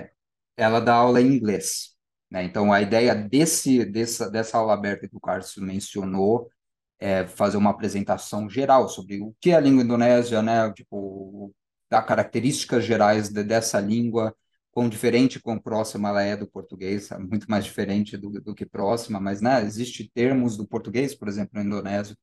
ela 0.56 0.80
dá 0.80 0.94
aula 0.94 1.20
em 1.20 1.26
inglês, 1.36 1.96
né? 2.30 2.44
Então, 2.44 2.72
a 2.72 2.82
ideia 2.82 3.14
desse, 3.14 3.84
dessa, 3.84 4.30
dessa 4.30 4.58
aula 4.58 4.74
aberta 4.74 5.08
que 5.08 5.16
o 5.16 5.20
Carlos 5.20 5.56
mencionou 5.56 6.50
é 6.98 7.26
fazer 7.26 7.56
uma 7.56 7.70
apresentação 7.70 8.48
geral 8.50 8.88
sobre 8.88 9.20
o 9.20 9.34
que 9.40 9.50
é 9.50 9.56
a 9.56 9.60
língua 9.60 9.82
indonésia, 9.84 10.42
né? 10.42 10.72
Tipo, 10.72 11.54
dar 11.90 12.02
características 12.02 12.84
gerais 12.84 13.28
de, 13.30 13.42
dessa 13.44 13.80
língua, 13.80 14.34
quão 14.72 14.88
diferente, 14.88 15.40
quão 15.40 15.58
próxima 15.58 16.08
ela 16.08 16.22
é 16.22 16.36
do 16.36 16.46
português, 16.46 17.10
é 17.10 17.18
muito 17.18 17.50
mais 17.50 17.64
diferente 17.64 18.16
do, 18.16 18.30
do 18.40 18.54
que 18.54 18.66
próxima, 18.66 19.20
mas, 19.20 19.40
né? 19.40 19.62
Existem 19.64 20.10
termos 20.14 20.56
do 20.56 20.66
português, 20.66 21.14
por 21.14 21.28
exemplo, 21.28 21.52
no 21.54 21.62
indonésio, 21.66 22.16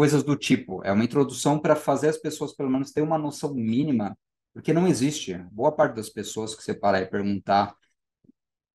coisas 0.00 0.22
do 0.22 0.34
tipo. 0.34 0.82
É 0.82 0.90
uma 0.90 1.04
introdução 1.04 1.58
para 1.58 1.76
fazer 1.76 2.08
as 2.08 2.16
pessoas, 2.16 2.54
pelo 2.56 2.70
menos, 2.70 2.90
ter 2.90 3.02
uma 3.02 3.18
noção 3.18 3.52
mínima, 3.52 4.16
porque 4.54 4.72
não 4.72 4.88
existe. 4.88 5.36
Boa 5.52 5.70
parte 5.70 5.94
das 5.94 6.08
pessoas 6.08 6.54
que 6.54 6.62
você 6.62 6.72
parar 6.72 7.02
e 7.02 7.06
perguntar 7.06 7.74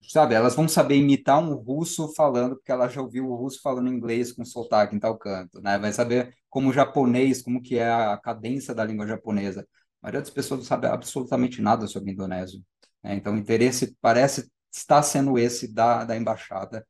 sabe, 0.07 0.35
elas 0.35 0.55
vão 0.55 0.67
saber 0.67 0.97
imitar 0.97 1.39
um 1.39 1.55
russo 1.55 2.13
falando, 2.13 2.55
porque 2.55 2.71
ela 2.71 2.87
já 2.87 3.01
ouviu 3.01 3.27
o 3.27 3.35
russo 3.35 3.59
falando 3.59 3.89
inglês 3.89 4.31
com 4.31 4.45
sotaque 4.45 4.95
em 4.95 4.99
tal 4.99 5.17
canto, 5.17 5.59
né? 5.61 5.79
Vai 5.79 5.91
saber 5.91 6.35
como 6.47 6.69
o 6.69 6.73
japonês, 6.73 7.41
como 7.41 7.59
que 7.59 7.79
é 7.79 7.89
a 7.91 8.15
cadência 8.17 8.75
da 8.75 8.85
língua 8.85 9.07
japonesa. 9.07 9.61
A 10.03 10.05
maioria 10.05 10.21
das 10.21 10.29
pessoas 10.29 10.59
não 10.59 10.65
sabe 10.67 10.85
absolutamente 10.85 11.59
nada 11.59 11.87
sobre 11.87 12.11
indonésio. 12.11 12.63
Né? 13.03 13.15
Então, 13.15 13.33
o 13.33 13.37
interesse 13.37 13.97
parece 13.99 14.47
estar 14.71 15.01
sendo 15.01 15.39
esse 15.39 15.73
da, 15.73 16.03
da 16.03 16.15
embaixada. 16.15 16.85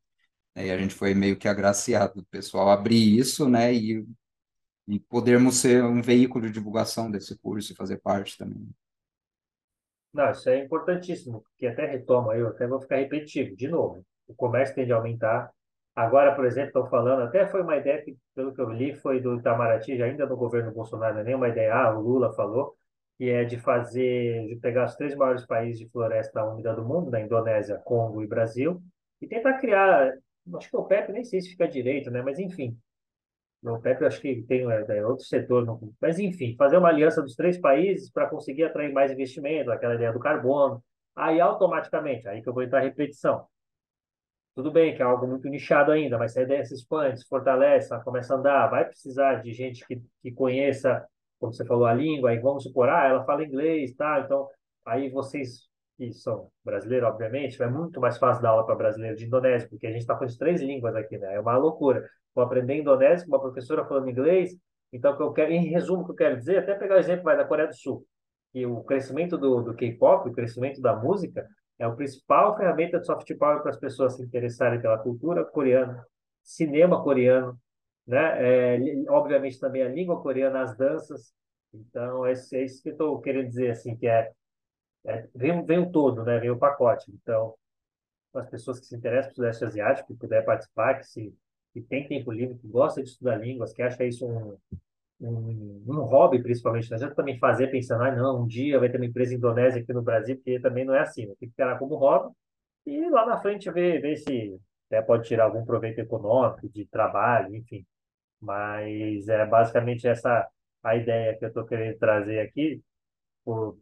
Né? 0.54 0.68
E 0.68 0.72
a 0.72 0.78
gente 0.78 0.94
foi 0.94 1.14
meio 1.14 1.38
que 1.38 1.48
agraciado 1.48 2.16
do 2.16 2.26
pessoal 2.26 2.70
abrir 2.70 3.18
isso, 3.18 3.48
né? 3.48 3.74
E, 3.74 4.06
e 4.88 5.00
podermos 5.00 5.58
ser 5.58 5.84
um 5.84 6.02
veículo 6.02 6.46
de 6.46 6.52
divulgação 6.52 7.10
desse 7.10 7.38
curso 7.40 7.72
e 7.72 7.76
fazer 7.76 7.98
parte 7.98 8.38
também. 8.38 8.70
Não, 10.14 10.32
isso 10.32 10.50
é 10.50 10.60
importantíssimo, 10.60 11.42
porque 11.42 11.68
até 11.68 11.86
retoma, 11.86 12.36
eu 12.36 12.48
até 12.48 12.66
vou 12.66 12.80
ficar 12.80 12.98
repetitivo, 12.98 13.56
de 13.56 13.68
novo, 13.68 14.06
o 14.28 14.34
comércio 14.34 14.74
tende 14.74 14.94
a 14.94 14.96
aumentar. 14.96 15.52
Agora, 15.94 16.34
por 16.36 16.46
exemplo, 16.46 16.68
estão 16.68 16.88
falando, 16.88 17.24
até 17.24 17.48
foi 17.48 17.62
uma 17.62 17.78
ideia 17.78 18.02
que, 18.02 18.18
pelo 18.34 18.54
que 18.54 18.62
eu 18.62 18.70
li, 18.70 18.94
foi 18.94 19.20
do 19.20 19.36
Itamaraty, 19.36 19.98
já 19.98 20.06
ainda 20.06 20.26
no 20.26 20.38
governo 20.38 20.72
Bolsonaro, 20.72 21.20
é 21.20 21.24
nenhuma 21.24 21.50
ideia, 21.50 21.74
ah, 21.74 21.98
o 21.98 22.02
Lula 22.02 22.34
falou, 22.34 22.76
que 23.18 23.30
é 23.30 23.44
de 23.44 23.58
fazer, 23.58 24.48
de 24.48 24.56
pegar 24.58 24.86
os 24.86 24.96
três 24.96 25.16
maiores 25.16 25.46
países 25.46 25.80
de 25.80 25.90
floresta 25.90 26.44
úmida 26.44 26.74
do 26.74 26.84
mundo, 26.84 27.10
da 27.10 27.20
Indonésia, 27.20 27.78
Congo 27.84 28.22
e 28.24 28.28
Brasil, 28.28 28.82
e 29.22 29.28
tentar 29.28 29.54
criar, 29.60 30.14
acho 30.56 30.70
que 30.70 30.78
o 30.78 30.84
PEP 30.84 31.12
nem 31.12 31.24
sei 31.24 31.42
se 31.42 31.50
fica 31.50 31.68
direito, 31.68 32.12
né, 32.12 32.22
mas 32.22 32.40
enfim, 32.40 32.78
o 33.74 33.82
PEP 33.82 34.06
acho 34.06 34.22
que 34.22 34.44
tem 34.44 34.70
é, 34.72 34.98
é 34.98 35.06
outro 35.06 35.26
setor, 35.26 35.80
mas 36.02 36.20
enfim, 36.20 36.56
fazer 36.58 36.78
uma 36.78 36.90
aliança 36.90 37.22
dos 37.22 37.36
três 37.36 37.58
países 37.60 38.12
para 38.12 38.28
conseguir 38.30 38.64
atrair 38.64 38.94
mais 38.94 39.12
investimento, 39.12 39.72
aquela 39.72 39.96
ideia 39.96 40.14
do 40.14 40.20
carbono. 40.20 40.84
Aí 41.16 41.40
automaticamente, 41.40 42.28
aí 42.28 42.42
que 42.42 42.50
eu 42.50 42.54
vou 42.54 42.64
entrar 42.64 42.82
repetição. 42.82 43.48
Tudo 44.54 44.72
bem 44.72 44.96
que 44.96 45.02
é 45.02 45.06
algo 45.06 45.28
muito 45.28 45.50
nichado 45.50 45.92
ainda, 45.92 46.18
mas 46.18 46.34
se 46.34 46.40
a 46.40 46.44
ideia 46.44 46.64
se 46.64 46.74
expande, 46.74 47.20
se 47.20 47.28
fortalece, 47.28 47.90
começa 48.04 48.34
a 48.34 48.38
andar, 48.38 48.68
vai 48.70 48.86
precisar 48.86 49.36
de 49.36 49.52
gente 49.52 49.86
que, 49.86 50.02
que 50.22 50.32
conheça, 50.32 51.06
como 51.40 51.54
você 51.54 51.66
falou, 51.66 51.86
a 51.86 51.94
língua, 51.94 52.30
aí 52.30 52.40
vamos 52.40 52.64
supor, 52.64 52.90
ah, 52.90 53.08
ela 53.08 53.26
fala 53.26 53.44
inglês, 53.44 53.94
tá? 53.96 54.22
Então, 54.22 54.48
aí 54.86 55.10
vocês 55.10 55.68
que 55.98 56.12
são 56.14 56.50
brasileiros, 56.64 57.08
obviamente, 57.08 57.62
é 57.62 57.68
muito 57.68 58.00
mais 58.00 58.18
fácil 58.18 58.44
dar 58.44 58.50
aula 58.50 58.66
para 58.66 58.76
brasileiro 58.76 59.16
de 59.16 59.26
indonésio, 59.26 59.70
porque 59.70 59.88
a 59.88 59.92
gente 59.92 60.02
está 60.02 60.16
com 60.16 60.26
as 60.26 60.36
três 60.36 60.62
línguas 60.62 60.96
aqui, 60.96 61.18
né? 61.18 61.36
É 61.36 61.40
uma 61.40 61.58
loucura 61.58 62.06
vou 62.36 62.44
aprender 62.44 62.76
indonésio 62.76 63.26
com 63.26 63.36
uma 63.36 63.42
professora 63.42 63.86
falando 63.86 64.10
inglês. 64.10 64.52
Então, 64.92 65.14
o 65.14 65.18
que 65.18 65.24
eu 65.24 65.34
quero, 65.34 65.52
em 65.52 65.66
resumo, 65.70 66.04
o 66.04 66.06
que 66.06 66.12
eu 66.12 66.16
quero 66.16 66.38
dizer, 66.38 66.58
até 66.58 66.76
pegar 66.76 66.96
o 66.96 67.00
exemplo 67.00 67.24
vai, 67.24 67.38
da 67.38 67.46
Coreia 67.46 67.70
do 67.70 67.76
Sul, 67.76 68.06
que 68.52 68.66
o 68.66 68.84
crescimento 68.84 69.38
do, 69.38 69.62
do 69.62 69.74
K-pop, 69.74 70.30
o 70.30 70.34
crescimento 70.34 70.82
da 70.82 70.96
música, 70.96 71.48
é 71.80 71.86
a 71.86 71.92
principal 71.92 72.56
ferramenta 72.56 73.00
de 73.00 73.06
soft 73.06 73.34
power 73.38 73.62
para 73.62 73.72
as 73.72 73.80
pessoas 73.80 74.16
se 74.16 74.24
interessarem 74.24 74.82
pela 74.82 74.98
cultura 74.98 75.44
coreana, 75.44 76.06
cinema 76.44 77.02
coreano, 77.02 77.58
né? 78.06 78.76
É, 78.76 78.80
obviamente 79.10 79.60
também 79.60 79.82
a 79.82 79.90
língua 79.90 80.22
coreana, 80.22 80.62
as 80.62 80.78
danças. 80.78 81.34
Então, 81.74 82.26
é, 82.26 82.34
é 82.34 82.64
isso 82.64 82.82
que 82.84 82.90
eu 82.90 82.94
estou 82.94 83.20
querendo 83.20 83.48
dizer, 83.48 83.72
assim, 83.72 83.96
que 83.96 84.08
é, 84.08 84.32
é 85.06 85.28
vem, 85.36 85.66
vem 85.66 85.80
o 85.80 85.92
todo, 85.92 86.24
né? 86.24 86.40
Vem 86.40 86.50
o 86.52 86.58
pacote. 86.58 87.12
Então, 87.12 87.56
as 88.34 88.50
pessoas 88.50 88.80
que 88.80 88.86
se 88.86 88.96
interessam 88.96 89.34
pelo 89.34 89.36
Sudeste 89.36 89.66
Asiático, 89.66 90.08
que 90.14 90.20
puder 90.20 90.44
participar, 90.44 90.96
que 90.96 91.06
se 91.06 91.34
que 91.74 91.82
tem 91.82 92.08
tempo 92.08 92.32
livre, 92.32 92.58
que 92.58 92.68
gosta 92.70 93.04
de 93.04 93.10
estudar 93.10 93.36
línguas, 93.36 93.74
que 93.74 93.82
acha 93.82 94.06
isso 94.06 94.26
um, 94.26 94.58
um, 95.20 95.84
um 95.86 96.02
hobby, 96.04 96.42
principalmente. 96.42 96.90
Não 96.90 96.96
adianta 96.96 97.16
também 97.16 97.38
fazer 97.38 97.68
pensando, 97.68 98.02
ah, 98.04 98.16
não, 98.16 98.44
um 98.44 98.48
dia 98.48 98.80
vai 98.80 98.90
ter 98.90 98.96
uma 98.96 99.06
empresa 99.06 99.36
indonésia 99.36 99.82
aqui 99.82 99.92
no 99.92 100.02
Brasil, 100.02 100.38
porque 100.38 100.58
também 100.62 100.86
não 100.86 100.96
é 100.96 101.02
assim. 101.02 101.26
Né? 101.26 101.34
Tem 101.38 101.50
que 101.50 101.54
ficar 101.54 101.78
como 101.78 101.98
hobby 101.98 102.34
e 102.86 103.10
lá 103.10 103.26
na 103.26 103.42
frente 103.42 103.70
ver, 103.72 104.02
ver 104.02 104.16
se 104.18 104.60
até 104.88 105.02
pode 105.02 105.28
tirar 105.28 105.46
algum 105.46 105.66
proveito 105.66 106.00
econômico, 106.00 106.70
de 106.70 106.86
trabalho, 106.86 107.56
enfim. 107.56 107.86
Mas 108.40 109.28
é 109.28 109.46
basicamente 109.46 110.08
essa 110.08 110.48
a 110.84 110.96
ideia 110.96 111.38
que 111.38 111.46
eu 111.46 111.50
estou 111.50 111.66
querendo 111.66 111.98
trazer 111.98 112.40
aqui, 112.40 112.82
por, 113.44 113.78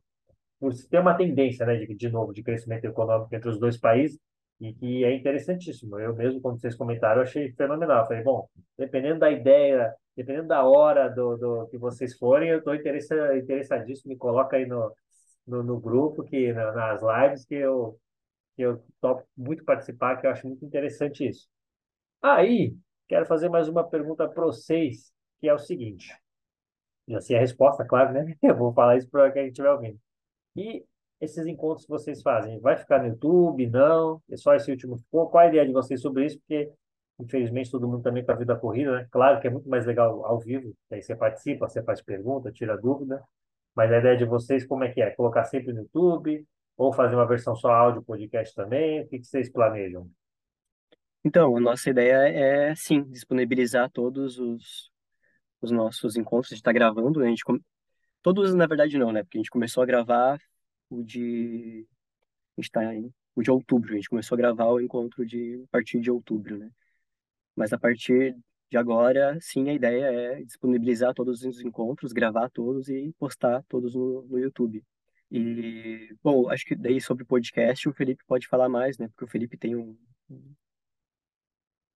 por 0.63 0.73
ter 0.89 0.99
uma 0.99 1.13
tendência, 1.13 1.65
né, 1.65 1.75
de, 1.75 1.93
de 1.93 2.09
novo, 2.09 2.31
de 2.31 2.41
crescimento 2.41 2.85
econômico 2.85 3.35
entre 3.35 3.49
os 3.49 3.59
dois 3.59 3.77
países, 3.77 4.17
e 4.61 4.73
que 4.73 5.03
é 5.03 5.13
interessantíssimo. 5.13 5.99
Eu 5.99 6.15
mesmo, 6.15 6.39
quando 6.39 6.57
vocês 6.57 6.73
comentaram, 6.73 7.17
eu 7.17 7.23
achei 7.23 7.51
fenomenal. 7.51 8.07
falei, 8.07 8.23
bom, 8.23 8.47
dependendo 8.77 9.19
da 9.19 9.29
ideia, 9.29 9.93
dependendo 10.15 10.47
da 10.47 10.63
hora 10.63 11.09
do, 11.09 11.35
do 11.35 11.67
que 11.67 11.77
vocês 11.77 12.17
forem, 12.17 12.49
eu 12.49 12.59
estou 12.59 12.73
interessadíssimo. 12.73 14.13
Me 14.13 14.17
coloca 14.17 14.55
aí 14.55 14.65
no, 14.65 14.89
no, 15.45 15.63
no 15.63 15.81
grupo, 15.81 16.23
que 16.23 16.53
nas 16.53 17.01
lives, 17.01 17.43
que 17.43 17.55
eu, 17.55 17.99
que 18.55 18.61
eu 18.61 18.81
topo 19.01 19.27
muito 19.35 19.65
participar, 19.65 20.15
que 20.15 20.25
eu 20.25 20.31
acho 20.31 20.47
muito 20.47 20.63
interessante 20.63 21.27
isso. 21.27 21.45
Aí, 22.21 22.73
quero 23.09 23.25
fazer 23.25 23.49
mais 23.49 23.67
uma 23.67 23.83
pergunta 23.83 24.29
para 24.29 24.45
vocês, 24.45 25.11
que 25.41 25.49
é 25.49 25.53
o 25.53 25.59
seguinte. 25.59 26.17
Já 27.05 27.19
sei 27.19 27.35
a 27.35 27.41
resposta, 27.41 27.83
claro, 27.83 28.13
né? 28.13 28.33
Eu 28.41 28.55
vou 28.55 28.73
falar 28.73 28.95
isso 28.95 29.09
para 29.09 29.29
quem 29.29 29.47
estiver 29.47 29.69
ouvindo. 29.69 29.99
E 30.55 30.85
esses 31.19 31.45
encontros 31.47 31.85
que 31.85 31.91
vocês 31.91 32.21
fazem? 32.21 32.59
Vai 32.59 32.75
ficar 32.75 32.99
no 32.99 33.07
YouTube? 33.07 33.67
Não? 33.69 34.21
É 34.29 34.37
só 34.37 34.53
esse 34.53 34.69
último? 34.69 34.97
Qual 35.09 35.37
a 35.37 35.47
ideia 35.47 35.65
de 35.65 35.71
vocês 35.71 36.01
sobre 36.01 36.25
isso? 36.25 36.37
Porque, 36.39 36.69
infelizmente, 37.19 37.71
todo 37.71 37.87
mundo 37.87 38.03
também 38.03 38.25
com 38.25 38.31
a 38.31 38.35
vida 38.35 38.55
corrida, 38.55 38.91
né? 38.97 39.07
Claro 39.09 39.39
que 39.39 39.47
é 39.47 39.49
muito 39.49 39.69
mais 39.69 39.85
legal 39.85 40.25
ao 40.25 40.39
vivo, 40.39 40.73
aí 40.91 41.01
você 41.01 41.15
participa, 41.15 41.67
você 41.67 41.81
faz 41.81 42.01
pergunta, 42.01 42.51
tira 42.51 42.77
dúvida, 42.77 43.23
mas 43.75 43.91
a 43.91 43.99
ideia 43.99 44.17
de 44.17 44.25
vocês, 44.25 44.65
como 44.65 44.83
é 44.83 44.91
que 44.91 45.01
é? 45.01 45.11
Colocar 45.11 45.45
sempre 45.45 45.73
no 45.73 45.81
YouTube? 45.81 46.45
Ou 46.75 46.91
fazer 46.91 47.15
uma 47.15 47.27
versão 47.27 47.55
só 47.55 47.71
áudio, 47.71 48.03
podcast 48.03 48.53
também? 48.55 49.01
O 49.01 49.07
que 49.07 49.23
vocês 49.23 49.49
planejam? 49.49 50.09
Então, 51.23 51.55
a 51.55 51.59
nossa 51.59 51.89
ideia 51.89 52.27
é, 52.27 52.75
sim, 52.75 53.03
disponibilizar 53.03 53.89
todos 53.89 54.39
os, 54.39 54.91
os 55.61 55.71
nossos 55.71 56.17
encontros. 56.17 56.51
A 56.51 56.55
gente 56.55 56.61
está 56.61 56.73
gravando, 56.73 57.21
a 57.21 57.27
gente... 57.27 57.43
Todos, 58.23 58.53
na 58.55 58.65
verdade, 58.65 58.97
não, 58.97 59.11
né? 59.11 59.23
Porque 59.23 59.37
a 59.37 59.41
gente 59.41 59.51
começou 59.51 59.83
a 59.83 59.85
gravar 59.85 60.39
o 60.89 61.03
de. 61.03 61.85
A 62.57 62.61
gente 62.61 62.71
tá 62.71 62.95
em, 62.95 63.13
o 63.35 63.43
de 63.43 63.51
outubro, 63.51 63.93
a 63.93 63.95
gente 63.95 64.09
começou 64.09 64.35
a 64.35 64.37
gravar 64.37 64.67
o 64.67 64.81
encontro 64.81 65.25
de 65.25 65.61
a 65.65 65.67
partir 65.71 65.99
de 65.99 66.09
outubro, 66.09 66.57
né? 66.57 66.71
Mas 67.55 67.73
a 67.73 67.77
partir 67.77 68.35
de 68.71 68.77
agora, 68.77 69.37
sim, 69.41 69.69
a 69.69 69.73
ideia 69.73 70.05
é 70.05 70.43
disponibilizar 70.43 71.13
todos 71.13 71.43
os 71.43 71.61
encontros, 71.61 72.13
gravar 72.13 72.49
todos 72.49 72.89
e 72.89 73.13
postar 73.19 73.63
todos 73.69 73.93
no, 73.93 74.23
no 74.23 74.39
YouTube. 74.39 74.83
E, 75.29 76.15
bom, 76.23 76.49
acho 76.49 76.65
que 76.65 76.75
daí 76.75 77.01
sobre 77.01 77.25
podcast 77.25 77.89
o 77.89 77.93
Felipe 77.93 78.23
pode 78.25 78.47
falar 78.47 78.69
mais, 78.69 78.97
né? 78.97 79.07
Porque 79.09 79.25
o 79.25 79.27
Felipe 79.27 79.57
tem 79.57 79.75
um. 79.75 79.97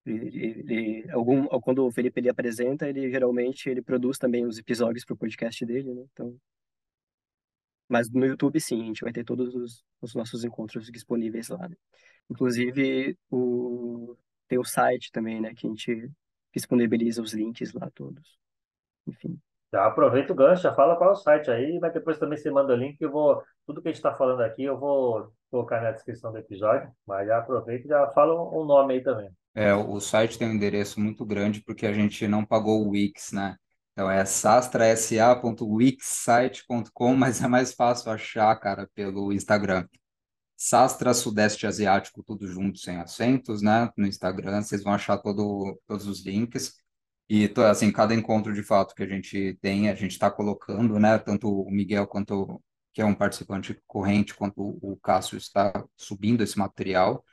Ele, 0.07 0.45
ele, 0.45 1.11
algum, 1.11 1.45
quando 1.59 1.85
o 1.85 1.91
Felipe 1.91 2.19
ele 2.19 2.29
apresenta, 2.29 2.87
ele 2.87 3.09
geralmente 3.11 3.69
ele 3.69 3.81
produz 3.81 4.17
também 4.17 4.45
os 4.45 4.57
episódios 4.57 5.03
para 5.03 5.13
o 5.13 5.17
podcast 5.17 5.65
dele, 5.65 5.93
né? 5.93 6.05
Então, 6.13 6.39
mas 7.87 8.09
no 8.09 8.25
YouTube, 8.25 8.59
sim, 8.59 8.81
a 8.81 8.85
gente 8.85 9.03
vai 9.03 9.13
ter 9.13 9.23
todos 9.23 9.55
os, 9.55 9.85
os 10.01 10.13
nossos 10.13 10.43
encontros 10.43 10.91
disponíveis 10.91 11.47
lá. 11.49 11.69
Né? 11.69 11.75
Inclusive, 12.29 13.17
o, 13.31 14.15
tem 14.47 14.59
o 14.59 14.63
site 14.65 15.11
também, 15.11 15.39
né? 15.39 15.53
Que 15.53 15.67
a 15.67 15.69
gente 15.69 16.11
disponibiliza 16.53 17.21
os 17.21 17.33
links 17.33 17.73
lá 17.73 17.89
todos. 17.93 18.37
Enfim. 19.07 19.39
Já 19.73 19.85
aproveita 19.85 20.31
o 20.33 20.35
gancho, 20.35 20.63
já 20.63 20.73
fala 20.73 20.95
qual 20.95 21.09
é 21.09 21.13
o 21.13 21.15
site 21.15 21.51
aí, 21.51 21.77
mas 21.79 21.93
depois 21.93 22.17
também 22.17 22.37
você 22.37 22.49
manda 22.49 22.73
o 22.73 22.75
link. 22.75 23.01
Eu 23.01 23.11
vou, 23.11 23.43
tudo 23.65 23.81
que 23.81 23.87
a 23.87 23.91
gente 23.91 23.97
está 23.97 24.13
falando 24.13 24.41
aqui, 24.41 24.63
eu 24.63 24.77
vou 24.77 25.31
colocar 25.49 25.81
na 25.81 25.91
descrição 25.91 26.31
do 26.31 26.37
episódio, 26.37 26.91
mas 27.05 27.27
já 27.27 27.37
aproveita 27.37 27.85
e 27.85 27.89
já 27.89 28.07
fala 28.11 28.33
um 28.33 28.65
nome 28.65 28.95
aí 28.95 29.03
também. 29.03 29.29
É, 29.57 29.73
o 29.73 29.99
site 29.99 30.37
tem 30.37 30.47
um 30.47 30.53
endereço 30.53 30.99
muito 30.99 31.25
grande 31.25 31.63
porque 31.63 31.87
a 31.87 31.93
gente 31.93 32.27
não 32.27 32.45
pagou 32.45 32.85
o 32.85 32.91
Wix, 32.91 33.31
né? 33.31 33.57
Então 33.91 34.09
é 34.09 34.23
sastrasa.wixsite.com, 34.23 37.15
mas 37.17 37.41
é 37.41 37.47
mais 37.47 37.73
fácil 37.73 38.11
achar, 38.11 38.55
cara, 38.59 38.87
pelo 38.93 39.33
Instagram. 39.33 39.87
Sastra 40.55 41.13
Sudeste 41.13 41.65
Asiático, 41.65 42.23
tudo 42.23 42.47
junto, 42.47 42.77
sem 42.79 42.97
acentos, 42.97 43.61
né? 43.63 43.89
No 43.97 44.05
Instagram, 44.05 44.61
vocês 44.61 44.83
vão 44.83 44.93
achar 44.93 45.17
todo, 45.17 45.79
todos 45.87 46.05
os 46.07 46.23
links. 46.23 46.75
E, 47.29 47.51
assim, 47.69 47.91
cada 47.91 48.13
encontro 48.13 48.53
de 48.53 48.63
fato 48.63 48.93
que 48.95 49.03
a 49.03 49.07
gente 49.07 49.57
tem, 49.61 49.89
a 49.89 49.95
gente 49.95 50.11
está 50.11 50.29
colocando, 50.29 50.99
né? 50.99 51.17
Tanto 51.17 51.49
o 51.49 51.71
Miguel 51.71 52.05
quanto 52.07 52.61
que 52.93 53.01
é 53.01 53.05
um 53.05 53.15
participante 53.15 53.79
corrente, 53.87 54.35
quanto 54.35 54.77
o 54.81 54.97
Cássio 54.97 55.37
está 55.37 55.71
subindo 55.95 56.43
esse 56.43 56.57
material. 56.59 57.23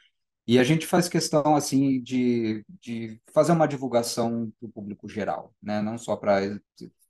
E 0.46 0.58
a 0.58 0.64
gente 0.64 0.86
faz 0.86 1.08
questão, 1.08 1.56
assim, 1.56 2.02
de, 2.02 2.64
de 2.80 3.20
fazer 3.32 3.52
uma 3.52 3.66
divulgação 3.66 4.52
para 4.60 4.68
o 4.68 4.72
público 4.72 5.08
geral, 5.08 5.54
né? 5.62 5.80
Não 5.80 5.96
só 5.96 6.16
para 6.16 6.40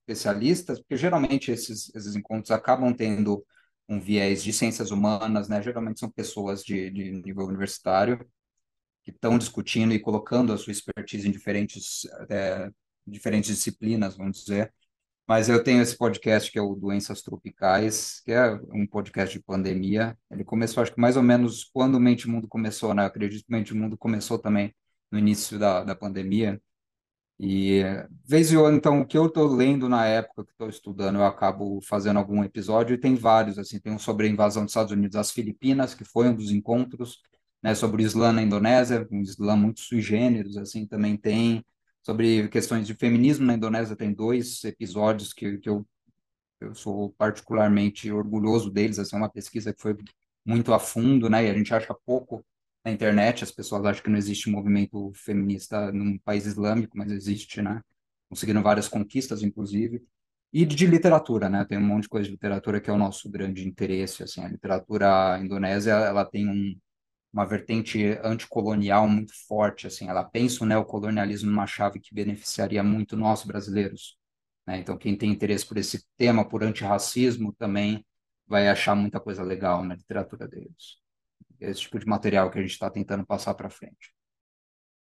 especialistas, 0.01 0.79
porque 0.81 0.97
geralmente 0.97 1.51
esses, 1.51 1.93
esses 1.95 2.15
encontros 2.15 2.51
acabam 2.51 2.95
tendo 2.95 3.45
um 3.89 4.01
viés 4.01 4.43
de 4.43 4.53
ciências 4.53 4.91
humanas, 4.91 5.49
né? 5.49 5.61
Geralmente 5.63 5.99
são 6.01 6.11
pessoas 6.11 6.63
de, 6.63 6.91
de 6.91 7.11
nível 7.11 7.47
universitário 7.47 8.25
que 9.05 9.11
estão 9.11 9.39
discutindo 9.39 9.93
e 9.95 10.01
colocando 10.01 10.53
a 10.53 10.59
sua 10.59 10.73
expertise 10.73 11.29
em 11.29 11.33
diferentes, 11.33 12.07
é, 12.31 12.71
diferentes 13.07 13.55
disciplinas, 13.57 14.17
vamos 14.17 14.39
dizer. 14.45 14.73
Mas 15.27 15.49
eu 15.49 15.63
tenho 15.65 15.81
esse 15.83 15.97
podcast 15.97 16.53
que 16.53 16.59
é 16.59 16.63
o 16.63 16.75
Doenças 16.75 17.23
Tropicais, 17.23 18.21
que 18.25 18.33
é 18.33 18.53
um 18.73 18.87
podcast 18.87 19.37
de 19.37 19.43
pandemia. 19.43 20.19
Ele 20.31 20.45
começou, 20.45 20.83
acho 20.83 20.93
que 20.93 21.01
mais 21.01 21.17
ou 21.17 21.23
menos 21.23 21.65
quando 21.65 21.95
o 21.95 22.01
Mente 22.01 22.29
Mundo 22.29 22.47
começou, 22.47 22.93
né? 22.93 23.03
Eu 23.03 23.07
acredito 23.07 23.47
que 23.47 23.53
o 23.53 23.57
Mente 23.57 23.75
Mundo 23.75 23.97
começou 23.97 24.39
também 24.39 24.75
no 25.11 25.19
início 25.19 25.59
da, 25.59 25.83
da 25.83 25.95
pandemia. 25.95 26.61
E, 27.39 27.83
vez 28.25 28.53
e 28.53 28.57
outra, 28.57 28.77
então, 28.77 29.01
o 29.01 29.07
que 29.07 29.19
eu 29.19 29.27
estou 29.27 29.47
lendo 29.49 29.89
na 29.89 30.07
época 30.07 30.45
que 30.45 30.53
estou 30.53 30.69
estudando, 30.69 31.17
eu 31.17 31.25
acabo 31.25 31.81
fazendo 31.83 32.19
algum 32.19 32.45
episódio, 32.45 32.95
e 32.95 32.99
tem 32.99 33.15
vários, 33.17 33.59
assim, 33.59 33.81
tem 33.81 33.93
um 33.93 33.99
sobre 33.99 34.27
a 34.27 34.31
invasão 34.31 34.63
dos 34.65 34.71
Estados 34.71 34.93
Unidos 34.93 35.17
às 35.17 35.31
Filipinas, 35.33 35.95
que 35.95 36.05
foi 36.05 36.29
um 36.29 36.35
dos 36.35 36.53
encontros, 36.53 37.21
né, 37.63 37.75
sobre 37.75 38.03
o 38.03 38.07
Islã 38.07 38.33
na 38.33 38.43
Indonésia, 38.43 39.07
um 39.11 39.21
Islã 39.21 39.57
muito 39.57 39.81
sui 39.81 40.01
generis, 40.01 40.57
assim, 40.57 40.87
também 40.87 41.17
tem, 41.17 41.65
sobre 42.05 42.49
questões 42.49 42.87
de 42.87 42.95
feminismo 42.95 43.47
na 43.47 43.55
Indonésia, 43.55 43.97
tem 43.97 44.13
dois 44.13 44.63
episódios 44.63 45.33
que, 45.33 45.59
que 45.59 45.69
eu, 45.69 45.87
eu 46.61 46.75
sou 46.75 47.15
particularmente 47.17 48.13
orgulhoso 48.13 48.71
deles, 48.71 48.99
assim, 48.99 49.17
é 49.17 49.19
uma 49.19 49.31
pesquisa 49.31 49.73
que 49.73 49.81
foi 49.81 49.97
muito 50.45 50.75
a 50.75 50.79
fundo, 50.79 51.31
né, 51.31 51.47
e 51.47 51.51
a 51.51 51.55
gente 51.55 51.75
acha 51.75 51.95
pouco 52.05 52.45
na 52.85 52.93
internet, 52.93 53.43
as 53.43 53.51
pessoas 53.51 53.85
acham 53.87 54.03
que 54.03 54.11
não 54.11 54.19
existe 54.19 54.51
movimento 54.51 55.11
feminista 55.15 55.91
num 55.91 56.19
país 56.19 56.45
islâmico, 56.45 56.99
mas 56.99 57.11
existe, 57.11 57.63
né? 57.63 57.81
Conseguiram 58.29 58.63
várias 58.63 58.89
conquistas, 58.89 59.43
inclusive. 59.43 60.03
E 60.53 60.67
de 60.67 60.87
literatura, 60.87 61.49
né? 61.49 61.65
Tem 61.65 61.79
um 61.79 61.87
monte 61.87 62.03
de 62.03 62.09
coisa 62.11 62.27
de 62.27 62.33
literatura 62.33 62.81
que 62.81 62.91
é 62.91 62.93
o 62.93 62.99
nosso 62.99 63.31
grande 63.31 63.67
interesse, 63.67 64.23
assim. 64.23 64.43
A 64.43 64.49
literatura 64.49 65.41
indonésia, 65.43 65.93
ela 65.93 66.27
tem 66.27 66.47
um, 66.47 66.77
uma 67.35 67.45
vertente 67.47 68.19
anticolonial 68.23 69.09
muito 69.09 69.33
forte, 69.47 69.87
assim. 69.87 70.09
Ela 70.09 70.25
pensa 70.25 70.65
o 70.65 70.67
neocolonialismo 70.67 71.51
numa 71.51 71.67
chave 71.67 72.01
que 72.01 72.15
beneficiaria 72.15 72.83
muito 72.83 73.17
nós 73.17 73.45
brasileiros, 73.45 74.17
né? 74.67 74.79
Então, 74.79 74.97
quem 74.97 75.17
tem 75.17 75.31
interesse 75.31 75.67
por 75.67 75.77
esse 75.77 76.07
tema, 76.17 76.49
por 76.49 76.63
antirracismo, 76.63 77.53
também 77.53 78.07
vai 78.47 78.69
achar 78.69 78.95
muita 78.95 79.21
coisa 79.21 79.43
legal 79.43 79.85
na 79.85 79.95
literatura 79.95 80.47
deles 80.49 81.05
esse 81.61 81.81
tipo 81.83 81.99
de 81.99 82.07
material 82.07 82.51
que 82.51 82.59
a 82.59 82.63
gente 82.63 82.73
está 82.73 82.91
tentando 82.91 83.27
passar 83.27 83.55
para 83.55 83.71
frente. 83.71 84.13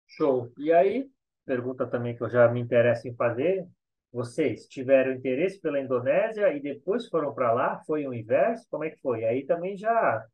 Show. 0.06 0.52
E 0.58 0.72
aí, 0.72 1.08
pergunta 1.44 1.86
também 1.86 2.16
que 2.16 2.22
eu 2.22 2.30
já 2.30 2.48
me 2.48 2.60
interesso 2.60 3.06
em 3.06 3.14
fazer. 3.14 3.66
Vocês 4.10 4.66
tiveram 4.66 5.12
interesse 5.12 5.60
pela 5.60 5.80
Indonésia 5.80 6.52
e 6.54 6.60
depois 6.60 7.06
foram 7.08 7.34
para 7.34 7.52
lá? 7.52 7.82
Foi 7.86 8.06
o 8.06 8.14
inverso? 8.14 8.66
Como 8.70 8.84
é 8.84 8.90
que 8.90 9.00
foi? 9.00 9.24
Aí 9.24 9.44
também 9.44 9.76
já 9.76 10.24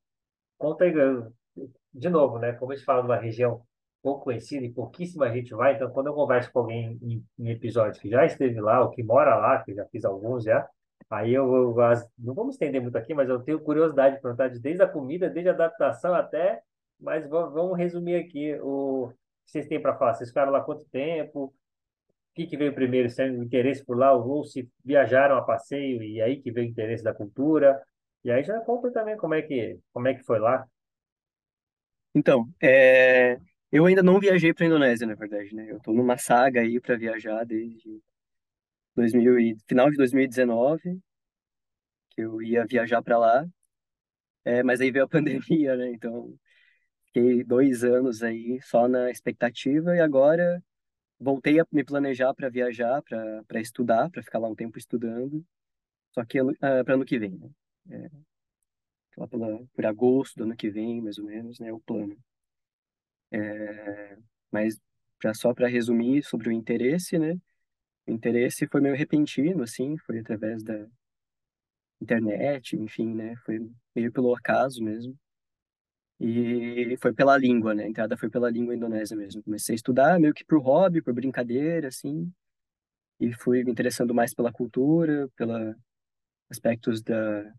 conta 0.57 0.87
de 1.95 2.09
novo, 2.11 2.39
né? 2.39 2.53
Como 2.55 2.73
a 2.73 2.75
gente 2.75 2.85
fala 2.85 3.03
de 3.03 3.09
uma 3.09 3.17
região 3.17 3.63
pouco 4.03 4.25
conhecida 4.25 4.67
e 4.67 4.73
pouquíssima 4.73 5.33
gente 5.33 5.55
vai, 5.55 5.75
então 5.75 5.91
quando 5.91 6.09
eu 6.09 6.15
converso 6.15 6.53
com 6.53 6.59
alguém 6.61 6.99
em, 7.01 7.25
em 7.39 7.51
episódios 7.51 7.99
que 7.99 8.11
já 8.11 8.25
esteve 8.27 8.61
lá, 8.61 8.83
ou 8.83 8.91
que 8.91 9.03
mora 9.03 9.35
lá, 9.37 9.63
que 9.63 9.75
já 9.75 9.87
fiz 9.87 10.05
alguns 10.05 10.45
já, 10.45 10.69
Aí 11.11 11.33
eu, 11.33 11.45
eu, 11.55 11.75
não 12.19 12.35
vamos 12.35 12.55
estender 12.55 12.81
muito 12.81 12.97
aqui, 12.97 13.15
mas 13.15 13.29
eu 13.29 13.41
tenho 13.41 13.61
curiosidade 13.61 14.17
de 14.17 14.23
perguntar 14.23 14.49
desde 14.49 14.83
a 14.83 14.89
comida, 14.89 15.31
desde 15.31 15.51
a 15.51 15.53
adaptação 15.53 16.15
até, 16.15 16.63
mas 16.99 17.29
vamos 17.29 17.77
resumir 17.79 18.17
aqui 18.17 18.55
o 18.61 19.11
que 19.45 19.53
vocês 19.53 19.69
têm 19.69 19.81
para 19.81 19.97
falar. 19.97 20.15
Vocês 20.15 20.31
ficaram 20.31 20.51
lá 20.53 20.61
quanto 20.61 20.85
tempo? 20.87 21.45
O 21.47 21.55
que, 22.35 22.47
que 22.47 22.57
veio 22.57 22.75
primeiro, 22.75 23.09
se 23.11 23.23
o 23.23 23.43
interesse 23.45 23.85
por 23.85 23.97
lá, 23.97 24.13
ou 24.13 24.45
se 24.45 24.69
viajaram 24.85 25.37
a 25.37 25.43
passeio 25.43 26.03
e 26.03 26.21
aí 26.21 26.41
que 26.41 26.51
veio 26.51 26.67
o 26.67 26.71
interesse 26.71 27.05
da 27.05 27.15
cultura? 27.15 27.81
E 28.25 28.31
aí 28.31 28.43
já 28.43 28.59
conta 28.61 28.91
também 28.91 29.17
como 29.17 29.35
é 29.35 29.43
que, 29.43 29.79
como 29.93 30.09
é 30.09 30.15
que 30.15 30.25
foi 30.25 30.39
lá. 30.39 30.67
Então, 32.15 32.49
é... 32.63 33.39
eu 33.73 33.87
ainda 33.87 34.03
não 34.03 34.21
viajei 34.21 34.55
para 34.55 34.65
a 34.65 34.69
Indonésia, 34.69 35.07
na 35.07 35.15
verdade, 35.15 35.55
né? 35.55 35.71
Eu 35.71 35.79
estou 35.79 35.95
numa 35.95 36.17
saga 36.17 36.61
aí 36.61 36.81
para 36.81 36.97
viajar 36.97 37.45
desde 37.45 38.01
2000 38.95 39.39
e, 39.41 39.57
final 39.67 39.91
de 39.91 39.97
2019, 39.97 41.01
que 42.11 42.23
eu 42.23 42.41
ia 42.43 42.65
viajar 42.67 43.03
para 43.03 43.19
lá, 43.19 43.47
é, 44.45 44.63
mas 44.63 44.81
aí 44.81 44.91
veio 44.91 45.05
a 45.05 45.09
pandemia, 45.09 45.77
né? 45.77 45.91
Então, 45.91 46.35
fiquei 47.07 47.45
dois 47.45 47.85
anos 47.85 48.23
aí 48.23 48.61
só 48.63 48.89
na 48.89 49.11
expectativa 49.11 49.97
e 49.97 50.01
agora 50.01 50.63
voltei 51.19 51.61
a 51.61 51.67
me 51.73 51.85
planejar 51.85 52.35
para 52.35 52.49
viajar, 52.49 53.03
para 53.03 53.61
estudar, 53.61 54.11
para 54.11 54.23
ficar 54.23 54.39
lá 54.39 54.49
um 54.49 54.55
tempo 54.55 54.79
estudando, 54.79 55.45
só 56.13 56.25
que 56.25 56.39
ah, 56.39 56.85
para 56.85 56.95
ano 56.95 57.05
que 57.05 57.19
vem, 57.19 57.39
né? 57.39 57.51
É, 57.91 58.11
lá 59.17 59.27
pela, 59.29 59.65
por 59.75 59.87
agosto 59.87 60.37
do 60.37 60.45
ano 60.45 60.57
que 60.57 60.71
vem, 60.71 61.01
mais 61.03 61.19
ou 61.19 61.25
menos, 61.25 61.59
né? 61.61 61.73
O 61.73 61.81
plano. 61.81 62.17
É, 63.33 64.17
mas 64.51 64.79
pra, 65.19 65.35
só 65.35 65.53
para 65.55 65.69
resumir 65.69 66.23
sobre 66.25 66.49
o 66.49 66.53
interesse, 66.53 67.19
né? 67.19 67.35
O 68.07 68.13
interesse 68.13 68.67
foi 68.69 68.81
meio 68.81 68.97
repentino, 68.97 69.63
assim, 69.63 69.97
foi 69.99 70.21
através 70.21 70.63
da 70.65 70.87
internet, 72.01 72.77
enfim, 72.77 73.15
né? 73.15 73.35
Foi 73.45 73.59
meio 73.95 74.13
pelo 74.13 74.35
acaso 74.35 74.83
mesmo. 74.83 75.17
E 76.21 76.97
foi 77.01 77.13
pela 77.13 77.37
língua, 77.37 77.75
né? 77.75 77.85
A 77.85 77.89
entrada 77.89 78.17
foi 78.17 78.31
pela 78.31 78.51
língua 78.51 78.75
indonésia 78.75 79.17
mesmo. 79.17 79.43
Comecei 79.43 79.75
a 79.75 79.77
estudar 79.77 80.21
meio 80.21 80.33
que 80.35 80.45
por 80.45 80.61
hobby, 80.63 81.03
por 81.03 81.13
brincadeira, 81.13 81.89
assim. 81.89 82.33
E 83.21 83.33
fui 83.35 83.65
me 83.65 83.71
interessando 83.73 84.15
mais 84.15 84.35
pela 84.35 84.53
cultura, 84.53 85.29
pela 85.37 85.77
aspectos 86.51 87.03
da 87.03 87.53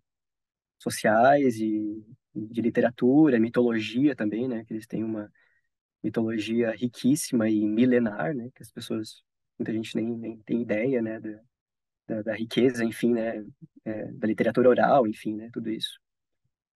sociais 0.93 1.57
e 1.59 2.03
de 2.33 2.61
literatura, 2.61 3.39
mitologia 3.39 4.15
também, 4.15 4.47
né? 4.47 4.65
Que 4.65 4.73
eles 4.73 4.87
têm 4.87 5.03
uma 5.03 5.31
mitologia 6.03 6.71
riquíssima 6.71 7.49
e 7.49 7.65
milenar, 7.65 8.35
né? 8.35 8.49
Que 8.53 8.61
as 8.61 8.71
pessoas 8.71 9.23
muita 9.57 9.71
gente 9.71 9.95
nem, 9.95 10.17
nem 10.17 10.37
tem 10.39 10.61
ideia, 10.61 11.01
né, 11.01 11.19
da, 11.19 11.39
da, 12.07 12.21
da 12.21 12.33
riqueza, 12.35 12.83
enfim, 12.83 13.13
né, 13.13 13.43
é, 13.83 14.11
da 14.11 14.27
literatura 14.27 14.69
oral, 14.69 15.07
enfim, 15.07 15.35
né, 15.35 15.49
tudo 15.51 15.69
isso. 15.69 15.99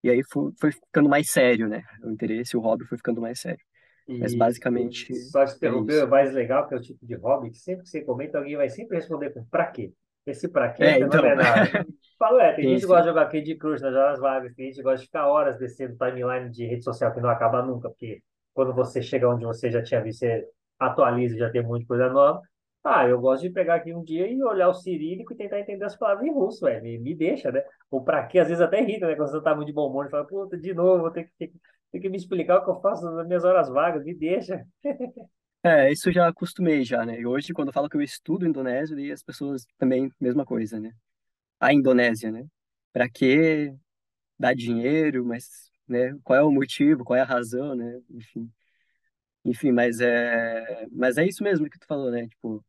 E 0.04 0.10
aí 0.10 0.24
foi, 0.24 0.52
foi 0.60 0.72
ficando 0.72 1.10
mais 1.10 1.30
sério, 1.30 1.67
né, 1.67 1.84
o 2.04 2.10
interesse, 2.10 2.56
o 2.56 2.62
hobby 2.62 2.86
foi 2.86 2.98
ficando 2.98 3.22
mais 3.22 3.39
sério. 3.39 3.63
Mas 4.08 4.34
basicamente. 4.34 5.13
Só 5.13 5.45
te 5.45 5.56
interromper, 5.56 6.00
é 6.00 6.04
o 6.04 6.10
mais 6.10 6.34
legal 6.34 6.67
que 6.67 6.74
é 6.74 6.78
o 6.78 6.82
tipo 6.82 7.06
de 7.06 7.13
hobby 7.13 7.52
que 7.52 7.60
sempre 7.60 7.84
que 7.84 7.89
você 7.89 8.02
comenta, 8.02 8.39
alguém 8.39 8.58
vai 8.58 8.67
sempre 8.67 8.98
responder 8.98 9.30
com 9.30 9.45
pra 9.45 9.67
quê? 9.67 9.93
Esse 10.29 10.47
pra 10.47 10.69
quê 10.69 10.83
é, 10.83 10.99
então... 10.99 11.21
não 11.21 11.29
é 11.29 11.35
nada. 11.35 11.85
Falo, 12.17 12.39
é, 12.39 12.53
tem 12.53 12.65
gente 12.65 12.81
que 12.81 12.87
gosta 12.87 13.03
de 13.03 13.07
jogar 13.09 13.27
Candy 13.27 13.55
Crush 13.55 13.81
nas 13.81 13.95
horas 13.95 14.19
vagas, 14.19 14.53
tem 14.53 14.65
gente 14.65 14.75
que 14.75 14.83
gosta 14.83 14.99
de 14.99 15.05
ficar 15.05 15.27
horas 15.27 15.57
descendo 15.57 15.95
timeline 15.95 16.49
de 16.49 16.65
rede 16.65 16.83
social 16.83 17.13
que 17.13 17.21
não 17.21 17.29
acaba 17.29 17.61
nunca, 17.61 17.89
porque 17.89 18.21
quando 18.53 18.73
você 18.73 19.01
chega 19.01 19.29
onde 19.29 19.45
você 19.45 19.71
já 19.71 19.81
tinha 19.81 20.01
visto, 20.01 20.19
você 20.19 20.45
atualiza 20.77 21.35
e 21.35 21.39
já 21.39 21.49
tem 21.49 21.63
muita 21.63 21.87
coisa 21.87 22.09
nova. 22.09 22.41
Ah, 22.83 23.07
eu 23.07 23.19
gosto 23.19 23.43
de 23.43 23.49
pegar 23.49 23.75
aqui 23.75 23.93
um 23.93 24.03
dia 24.03 24.27
e 24.27 24.41
olhar 24.43 24.69
o 24.69 24.73
cirílico 24.73 25.33
e 25.33 25.37
tentar 25.37 25.59
entender 25.59 25.83
as 25.85 25.95
palavras 25.97 26.25
em 26.25 26.31
russo, 26.31 26.65
velho. 26.65 26.81
Me, 26.81 26.97
me 26.97 27.15
deixa, 27.15 27.51
né? 27.51 27.63
Ou 27.91 28.03
pra 28.03 28.25
quê? 28.25 28.39
Às 28.39 28.47
vezes 28.47 28.61
até 28.61 28.81
irrita, 28.81 29.07
né? 29.07 29.15
Quando 29.15 29.31
você 29.31 29.41
tá 29.41 29.53
muito 29.55 29.67
de 29.67 29.73
bom 29.73 29.89
humor 29.89 30.07
e 30.07 30.09
fala, 30.09 30.25
puta, 30.25 30.57
de 30.57 30.73
novo, 30.73 31.01
vou 31.01 31.11
ter 31.11 31.25
que, 31.25 31.31
ter, 31.37 31.51
ter 31.91 31.99
que 31.99 32.09
me 32.09 32.17
explicar 32.17 32.59
o 32.59 32.63
que 32.63 32.69
eu 32.69 32.81
faço 32.81 33.09
nas 33.11 33.27
minhas 33.27 33.43
horas 33.43 33.69
vagas, 33.69 34.03
me 34.03 34.13
deixa. 34.13 34.65
É, 35.63 35.91
isso 35.91 36.12
já 36.12 36.28
acostumei 36.30 36.84
já, 36.86 37.06
né? 37.06 37.19
E 37.19 37.26
hoje, 37.26 37.52
quando 37.54 37.67
eu 37.69 37.74
falo 37.74 37.89
que 37.89 37.98
eu 37.98 38.02
estudo 38.02 38.45
indonésio, 38.48 38.98
e 39.00 39.12
as 39.12 39.22
pessoas 39.22 39.65
também, 39.78 40.10
mesma 40.19 40.45
coisa, 40.45 40.80
né? 40.80 40.93
A 41.60 41.74
Indonésia, 41.74 42.32
né? 42.32 42.48
Pra 42.93 43.10
que 43.10 43.74
dar 44.39 44.56
dinheiro, 44.56 45.26
mas, 45.26 45.72
né? 45.88 46.15
Qual 46.24 46.39
é 46.39 46.43
o 46.43 46.52
motivo, 46.52 47.04
qual 47.06 47.17
é 47.17 47.22
a 47.22 47.26
razão, 47.26 47.76
né? 47.76 48.02
Enfim. 48.12 48.52
Enfim, 49.45 49.72
mas 49.72 50.02
é, 50.02 50.88
mas 50.91 51.17
é 51.17 51.26
isso 51.28 51.43
mesmo 51.43 51.69
que 51.69 51.80
tu 51.80 51.88
falou, 51.88 52.12
né? 52.12 52.28
Tipo, 52.28 52.65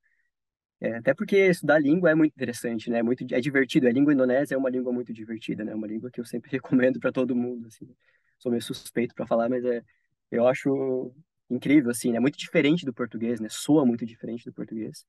é, 0.81 0.97
até 0.97 1.15
porque 1.15 1.37
estudar 1.49 1.79
língua 1.81 2.11
é 2.11 2.15
muito 2.15 2.33
interessante, 2.35 2.91
né? 2.91 2.99
É 3.01 3.03
muito, 3.03 3.25
é 3.35 3.41
divertido. 3.41 3.87
A 3.89 3.93
língua 3.93 4.13
indonésia 4.15 4.55
é 4.55 4.59
uma 4.59 4.71
língua 4.71 4.93
muito 4.93 5.13
divertida, 5.13 5.65
né? 5.65 5.73
É 5.73 5.75
uma 5.75 5.87
língua 5.87 6.11
que 6.11 6.21
eu 6.21 6.25
sempre 6.25 6.51
recomendo 6.53 7.01
para 7.01 7.13
todo 7.13 7.37
mundo, 7.37 7.67
assim. 7.69 7.89
Sou 8.39 8.51
meio 8.51 8.63
suspeito 8.63 9.15
para 9.15 9.27
falar, 9.27 9.49
mas 9.49 9.65
é, 9.65 9.83
eu 10.31 10.47
acho 10.49 11.13
incrível, 11.51 11.91
assim, 11.91 12.11
é 12.11 12.13
né? 12.15 12.21
muito 12.21 12.39
diferente 12.39 12.85
do 12.85 12.95
português, 12.95 13.41
né? 13.41 13.49
Soa 13.51 13.85
muito 13.85 14.07
diferente 14.07 14.45
do 14.45 14.53
português. 14.53 15.05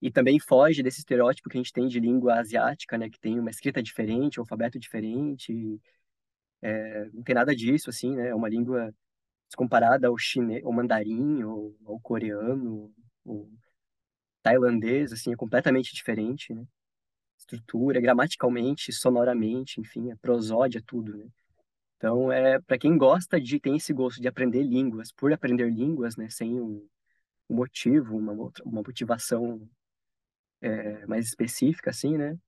E 0.00 0.10
também 0.10 0.38
foge 0.38 0.82
desse 0.82 1.00
estereótipo 1.00 1.48
que 1.48 1.56
a 1.56 1.60
gente 1.60 1.72
tem 1.72 1.88
de 1.88 1.98
língua 2.00 2.38
asiática, 2.38 2.96
né? 2.98 3.10
Que 3.10 3.18
tem 3.20 3.38
uma 3.38 3.50
escrita 3.50 3.82
diferente, 3.82 4.38
um 4.38 4.42
alfabeto 4.42 4.78
diferente. 4.78 5.80
É, 6.62 7.04
não 7.12 7.22
tem 7.22 7.34
nada 7.34 7.54
disso, 7.54 7.90
assim, 7.90 8.14
né? 8.14 8.28
É 8.28 8.34
uma 8.34 8.48
língua 8.48 8.94
comparada 9.56 10.08
ao 10.08 10.18
chinês, 10.18 10.64
ao 10.64 10.72
mandarim, 10.72 11.42
ao 11.42 12.00
coreano, 12.00 12.92
ou 13.24 13.50
tailandês, 14.42 15.12
assim, 15.12 15.32
é 15.32 15.36
completamente 15.36 15.94
diferente, 15.94 16.54
né? 16.54 16.64
Estrutura, 17.38 18.00
gramaticalmente, 18.00 18.92
sonoramente, 18.92 19.80
enfim, 19.80 20.10
a 20.10 20.16
prosódia, 20.16 20.82
tudo, 20.84 21.16
né? 21.16 21.26
Então, 21.98 22.32
é 22.32 22.60
para 22.60 22.78
quem 22.78 22.96
gosta 22.96 23.40
de, 23.40 23.60
tem 23.60 23.76
esse 23.76 23.92
gosto 23.92 24.20
de 24.22 24.28
aprender 24.28 24.62
línguas, 24.62 25.12
por 25.12 25.32
aprender 25.32 25.68
línguas, 25.70 26.16
né, 26.16 26.30
sem 26.30 26.60
um, 26.60 26.88
um 27.50 27.56
motivo, 27.56 28.16
uma, 28.16 28.32
uma 28.64 28.82
motivação 28.82 29.68
é, 30.60 31.04
mais 31.06 31.26
específica, 31.26 31.90
assim, 31.90 32.16
né, 32.16 32.38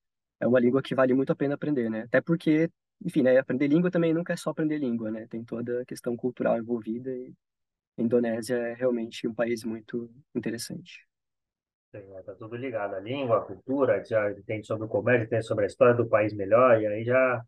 é 0.40 0.46
uma 0.46 0.60
língua 0.60 0.82
que 0.82 0.94
vale 0.94 1.14
muito 1.14 1.32
a 1.32 1.36
pena 1.36 1.54
aprender, 1.54 1.90
né? 1.90 2.02
Até 2.02 2.20
porque, 2.20 2.70
enfim, 3.04 3.22
né, 3.22 3.38
aprender 3.38 3.68
língua 3.68 3.90
também 3.90 4.14
nunca 4.14 4.32
é 4.32 4.36
só 4.36 4.50
aprender 4.50 4.78
língua, 4.78 5.10
né? 5.10 5.26
Tem 5.26 5.44
toda 5.44 5.82
a 5.82 5.84
questão 5.84 6.16
cultural 6.16 6.56
envolvida 6.58 7.10
e 7.10 7.34
a 7.98 8.02
Indonésia 8.02 8.56
é 8.56 8.74
realmente 8.74 9.28
um 9.28 9.34
país 9.34 9.64
muito 9.64 10.10
interessante. 10.34 11.06
Sim, 11.94 12.04
é, 12.16 12.22
tá 12.22 12.34
tudo 12.34 12.56
ligado. 12.56 12.94
A 12.94 13.00
língua, 13.00 13.38
a 13.38 13.40
cultura, 13.42 14.02
já 14.04 14.32
tem 14.46 14.62
sobre 14.62 14.86
o 14.86 14.88
comércio, 14.88 15.28
tem 15.28 15.42
sobre 15.42 15.64
a 15.64 15.66
história 15.66 15.94
do 15.94 16.08
país 16.08 16.32
melhor, 16.32 16.80
e 16.80 16.86
aí 16.86 17.04
já 17.04 17.44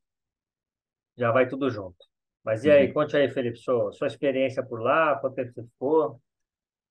já 1.17 1.31
vai 1.33 1.49
tudo 1.49 1.71
junto. 1.71 1.97
Mas 2.45 2.65
e 2.65 2.71
aí, 2.71 2.89
Uhum. 2.89 2.93
conte 2.93 3.17
aí, 3.17 3.31
Felipe, 3.31 3.59
sua, 3.59 3.93
sua 3.93 4.07
experiência 4.09 4.63
por 4.65 4.81
lá, 4.83 5.17
quanto 5.21 5.37
tempo 5.37 5.53
você 5.53 5.63
ficou? 5.65 6.21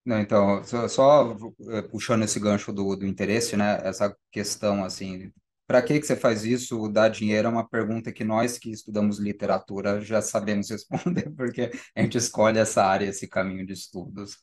Não, 0.03 0.19
então, 0.19 0.63
só, 0.63 0.87
só, 0.87 1.37
eh, 1.73 1.81
puxando 1.83 2.23
esse 2.23 2.39
gancho 2.39 2.73
do, 2.73 2.95
do 2.95 3.05
interesse, 3.05 3.55
né? 3.55 3.79
Essa 3.83 4.15
questão, 4.31 4.83
assim, 4.83 5.31
para 5.67 5.79
que 5.81 5.99
que 5.99 6.05
você 6.07 6.15
faz 6.15 6.43
isso? 6.43 6.87
Dar 6.89 7.09
dinheiro 7.09 7.47
é 7.47 7.51
uma 7.51 7.67
pergunta 7.67 8.11
que 8.11 8.23
nós 8.23 8.57
que 8.57 8.71
estudamos 8.71 9.19
literatura 9.19 10.01
já 10.01 10.19
sabemos 10.21 10.69
responder, 10.71 11.29
porque 11.35 11.71
a 11.95 12.01
gente 12.01 12.17
escolhe 12.17 12.57
essa 12.57 12.83
área, 12.83 13.05
esse 13.07 13.27
caminho 13.27 13.65
de 13.65 13.73
estudos, 13.73 14.37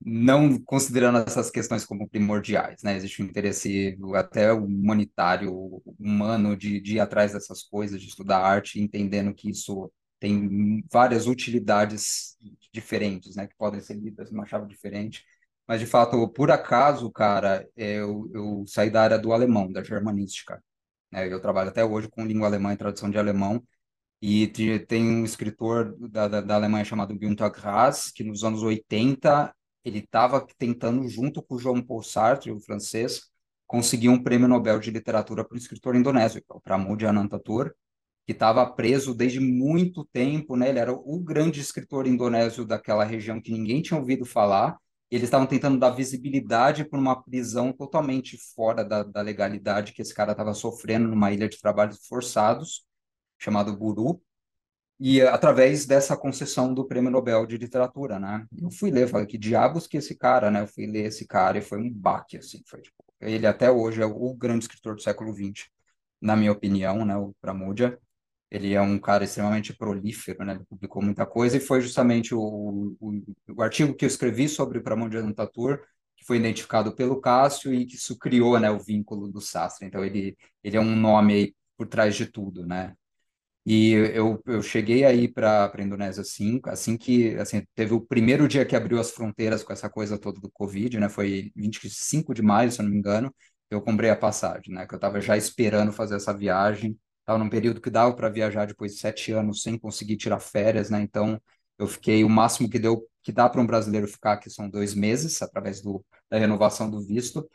não 0.00 0.58
considerando 0.62 1.18
essas 1.18 1.50
questões 1.50 1.84
como 1.84 2.08
primordiais, 2.08 2.82
né? 2.82 2.96
Existe 2.96 3.22
um 3.22 3.26
interesse 3.26 3.98
até 4.14 4.52
humanitário, 4.52 5.52
humano, 5.98 6.56
de, 6.56 6.80
de 6.80 6.96
ir 6.96 7.00
atrás 7.00 7.32
dessas 7.32 7.62
coisas, 7.62 8.00
de 8.00 8.08
estudar 8.08 8.38
arte, 8.40 8.80
entendendo 8.80 9.34
que 9.34 9.50
isso 9.50 9.90
tem 10.20 10.84
várias 10.90 11.26
utilidades 11.26 12.36
diferentes, 12.72 13.36
né? 13.36 13.46
Que 13.46 13.54
podem 13.56 13.80
ser 13.80 13.94
lidas 13.94 14.30
numa 14.30 14.46
chave 14.46 14.66
diferente. 14.68 15.24
Mas, 15.66 15.80
de 15.80 15.86
fato, 15.86 16.28
por 16.30 16.50
acaso, 16.50 17.10
cara, 17.10 17.68
eu, 17.76 18.30
eu 18.34 18.64
saí 18.66 18.90
da 18.90 19.02
área 19.02 19.18
do 19.18 19.32
alemão, 19.32 19.70
da 19.70 19.82
germanística. 19.82 20.62
né? 21.12 21.30
Eu 21.32 21.40
trabalho 21.40 21.68
até 21.70 21.84
hoje 21.84 22.08
com 22.08 22.24
língua 22.26 22.46
alemã 22.48 22.72
e 22.72 22.76
tradução 22.76 23.10
de 23.10 23.18
alemão, 23.18 23.62
e 24.20 24.46
te- 24.48 24.80
tem 24.80 25.02
um 25.04 25.24
escritor 25.24 25.94
da, 26.10 26.28
da, 26.28 26.40
da 26.40 26.54
Alemanha 26.56 26.84
chamado 26.84 27.14
Günter 27.16 27.50
Grass, 27.52 28.10
que 28.12 28.24
nos 28.24 28.42
anos 28.44 28.62
80 28.62 29.54
ele 29.88 29.98
estava 30.00 30.46
tentando, 30.58 31.06
junto 31.08 31.42
com 31.42 31.56
o 31.56 31.58
Jean 31.58 31.82
Paul 31.82 32.02
Sartre, 32.02 32.52
o 32.52 32.60
francês, 32.60 33.22
conseguir 33.66 34.08
um 34.08 34.22
prêmio 34.22 34.48
Nobel 34.48 34.78
de 34.78 34.90
literatura 34.90 35.44
para 35.44 35.54
o 35.54 35.58
escritor 35.58 35.94
indonésio, 35.96 36.38
é 36.38 36.54
o 36.54 36.60
Pramoedya 36.60 37.10
Anantatur, 37.10 37.74
que 38.26 38.32
estava 38.32 38.66
preso 38.66 39.14
desde 39.14 39.40
muito 39.40 40.04
tempo, 40.12 40.56
né? 40.56 40.68
Ele 40.68 40.78
era 40.78 40.92
o 40.92 41.18
grande 41.20 41.60
escritor 41.60 42.06
indonésio 42.06 42.64
daquela 42.64 43.04
região 43.04 43.40
que 43.40 43.52
ninguém 43.52 43.80
tinha 43.82 43.98
ouvido 43.98 44.24
falar. 44.24 44.78
Eles 45.10 45.24
estavam 45.24 45.46
tentando 45.46 45.78
dar 45.78 45.90
visibilidade 45.90 46.84
para 46.84 46.98
uma 46.98 47.22
prisão 47.22 47.72
totalmente 47.72 48.36
fora 48.54 48.84
da, 48.84 49.02
da 49.02 49.22
legalidade 49.22 49.92
que 49.92 50.02
esse 50.02 50.14
cara 50.14 50.32
estava 50.32 50.52
sofrendo 50.52 51.08
numa 51.08 51.32
ilha 51.32 51.48
de 51.48 51.58
trabalhos 51.58 52.06
forçados, 52.06 52.84
chamado 53.38 53.76
Buru 53.76 54.20
e 55.00 55.20
eh, 55.20 55.28
através 55.28 55.86
dessa 55.86 56.16
concessão 56.16 56.74
do 56.74 56.86
Prêmio 56.86 57.10
Nobel 57.10 57.46
de 57.46 57.56
Literatura, 57.56 58.18
né? 58.18 58.46
Eu 58.60 58.70
fui 58.70 58.90
ler, 58.90 59.08
falei, 59.08 59.26
que 59.26 59.38
diabos 59.38 59.86
que 59.86 59.96
esse 59.98 60.16
cara, 60.16 60.50
né? 60.50 60.62
Eu 60.62 60.66
fui 60.66 60.86
ler 60.86 61.06
esse 61.06 61.26
cara 61.26 61.58
e 61.58 61.62
foi 61.62 61.78
um 61.78 61.92
baque, 61.92 62.38
assim, 62.38 62.62
foi 62.66 62.80
tipo, 62.82 62.96
ele 63.20 63.46
até 63.46 63.70
hoje 63.70 64.02
é 64.02 64.06
o 64.06 64.34
grande 64.34 64.64
escritor 64.64 64.94
do 64.96 65.02
século 65.02 65.32
XX, 65.34 65.68
na 66.20 66.36
minha 66.36 66.52
opinião, 66.52 67.04
né? 67.04 67.16
O 67.16 67.34
Pramudya, 67.40 67.98
ele 68.50 68.74
é 68.74 68.80
um 68.80 68.98
cara 68.98 69.24
extremamente 69.24 69.72
prolífero, 69.76 70.44
né? 70.44 70.54
Ele 70.54 70.64
publicou 70.64 71.02
muita 71.02 71.26
coisa 71.26 71.56
e 71.56 71.60
foi 71.60 71.80
justamente 71.80 72.34
o, 72.34 72.96
o, 73.00 73.22
o 73.56 73.62
artigo 73.62 73.94
que 73.94 74.04
eu 74.04 74.08
escrevi 74.08 74.48
sobre 74.48 74.78
o 74.78 74.82
Pramudya 74.82 75.20
Antatur 75.20 75.80
que 76.16 76.24
foi 76.24 76.36
identificado 76.38 76.94
pelo 76.94 77.20
Cássio 77.20 77.72
e 77.72 77.86
que 77.86 77.94
isso 77.94 78.18
criou, 78.18 78.58
né, 78.58 78.70
o 78.70 78.78
vínculo 78.80 79.28
do 79.28 79.40
Sastre. 79.40 79.86
Então 79.86 80.04
ele 80.04 80.36
ele 80.64 80.76
é 80.76 80.80
um 80.80 80.96
nome 80.96 81.32
aí 81.32 81.54
por 81.76 81.86
trás 81.86 82.16
de 82.16 82.26
tudo, 82.26 82.66
né? 82.66 82.94
E 83.70 83.92
eu, 83.92 84.42
eu 84.46 84.62
cheguei 84.62 85.04
aí 85.04 85.28
para 85.28 85.70
a 85.74 85.82
Indonésia 85.82 86.22
assim, 86.22 86.58
assim 86.64 86.96
que 86.96 87.36
assim, 87.36 87.62
teve 87.74 87.92
o 87.92 88.00
primeiro 88.00 88.48
dia 88.48 88.64
que 88.64 88.74
abriu 88.74 88.98
as 88.98 89.10
fronteiras 89.10 89.62
com 89.62 89.72
essa 89.74 89.90
coisa 89.90 90.18
toda 90.18 90.40
do 90.40 90.50
Covid, 90.50 90.98
né? 90.98 91.08
Foi 91.10 91.52
25 91.54 92.32
de 92.32 92.40
maio, 92.40 92.72
se 92.72 92.80
eu 92.80 92.84
não 92.84 92.90
me 92.92 92.96
engano. 92.98 93.34
Eu 93.70 93.82
comprei 93.82 94.08
a 94.08 94.16
passagem, 94.16 94.72
né? 94.74 94.86
Que 94.86 94.94
eu 94.94 94.96
estava 94.96 95.20
já 95.20 95.36
esperando 95.36 95.92
fazer 95.92 96.16
essa 96.16 96.32
viagem. 96.32 96.98
Estava 97.20 97.38
num 97.38 97.50
período 97.50 97.80
que 97.80 97.90
dava 97.90 98.14
para 98.16 98.30
viajar 98.30 98.66
depois 98.66 98.94
de 98.94 99.00
sete 99.00 99.32
anos 99.32 99.62
sem 99.62 99.78
conseguir 99.78 100.16
tirar 100.16 100.40
férias, 100.40 100.88
né? 100.88 101.02
Então 101.02 101.38
eu 101.78 101.86
fiquei 101.86 102.24
o 102.24 102.28
máximo 102.30 102.70
que 102.70 102.78
deu 102.78 103.06
que 103.22 103.30
dá 103.32 103.48
para 103.50 103.60
um 103.60 103.66
brasileiro 103.66 104.08
ficar, 104.08 104.38
que 104.38 104.48
são 104.48 104.70
dois 104.70 104.94
meses, 104.94 105.42
através 105.42 105.82
do, 105.82 106.02
da 106.30 106.38
renovação 106.38 106.90
do 106.90 107.04
visto. 107.04 107.46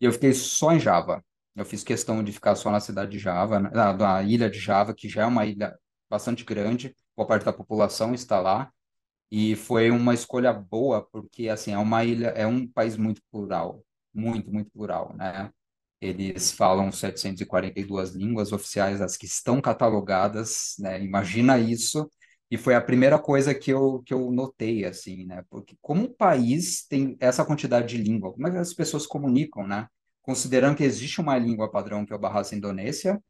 E 0.00 0.04
eu 0.04 0.12
fiquei 0.12 0.34
só 0.34 0.72
em 0.72 0.80
Java. 0.80 1.24
Eu 1.56 1.64
fiz 1.64 1.84
questão 1.84 2.22
de 2.24 2.32
ficar 2.32 2.54
só 2.56 2.70
na 2.70 2.80
cidade 2.80 3.12
de 3.12 3.18
Java, 3.18 3.60
né, 3.60 3.70
na, 3.74 3.92
na 3.92 4.22
ilha 4.22 4.48
de 4.50 4.58
Java, 4.58 4.94
que 4.94 5.08
já 5.08 5.22
é 5.22 5.26
uma 5.26 5.44
ilha 5.46 5.76
bastante 6.08 6.44
grande, 6.44 6.94
boa 7.16 7.26
parte 7.28 7.44
da 7.44 7.52
população 7.52 8.14
está 8.14 8.40
lá, 8.40 8.70
e 9.30 9.56
foi 9.56 9.90
uma 9.90 10.14
escolha 10.14 10.52
boa, 10.52 11.06
porque 11.10 11.48
assim, 11.48 11.72
é 11.72 11.78
uma 11.78 12.04
ilha, 12.04 12.28
é 12.28 12.46
um 12.46 12.66
país 12.68 12.96
muito 12.96 13.22
plural, 13.30 13.82
muito, 14.14 14.50
muito 14.52 14.70
plural, 14.70 15.14
né? 15.16 15.50
Eles 16.00 16.52
falam 16.52 16.90
742 16.92 18.10
línguas 18.14 18.52
oficiais, 18.52 19.00
as 19.00 19.16
que 19.16 19.26
estão 19.26 19.60
catalogadas, 19.60 20.74
né? 20.78 21.02
Imagina 21.02 21.58
isso. 21.58 22.10
E 22.50 22.58
foi 22.58 22.74
a 22.74 22.80
primeira 22.80 23.18
coisa 23.18 23.54
que 23.54 23.70
eu, 23.72 24.02
que 24.04 24.12
eu 24.12 24.30
notei, 24.32 24.84
assim, 24.84 25.24
né? 25.26 25.42
Porque 25.48 25.76
como 25.80 26.04
o 26.04 26.14
país 26.14 26.84
tem 26.86 27.16
essa 27.20 27.44
quantidade 27.44 27.88
de 27.96 28.02
língua, 28.02 28.32
como 28.32 28.46
é 28.48 28.50
que 28.50 28.58
as 28.58 28.74
pessoas 28.74 29.06
comunicam, 29.06 29.66
né? 29.66 29.86
Considerando 30.22 30.76
que 30.76 30.84
existe 30.84 31.20
uma 31.20 31.36
língua 31.38 31.70
padrão 31.70 32.06
que 32.06 32.12
é 32.12 32.16
o 32.16 32.18
Bahasa 32.18 32.54
Indonésia, 32.54 33.20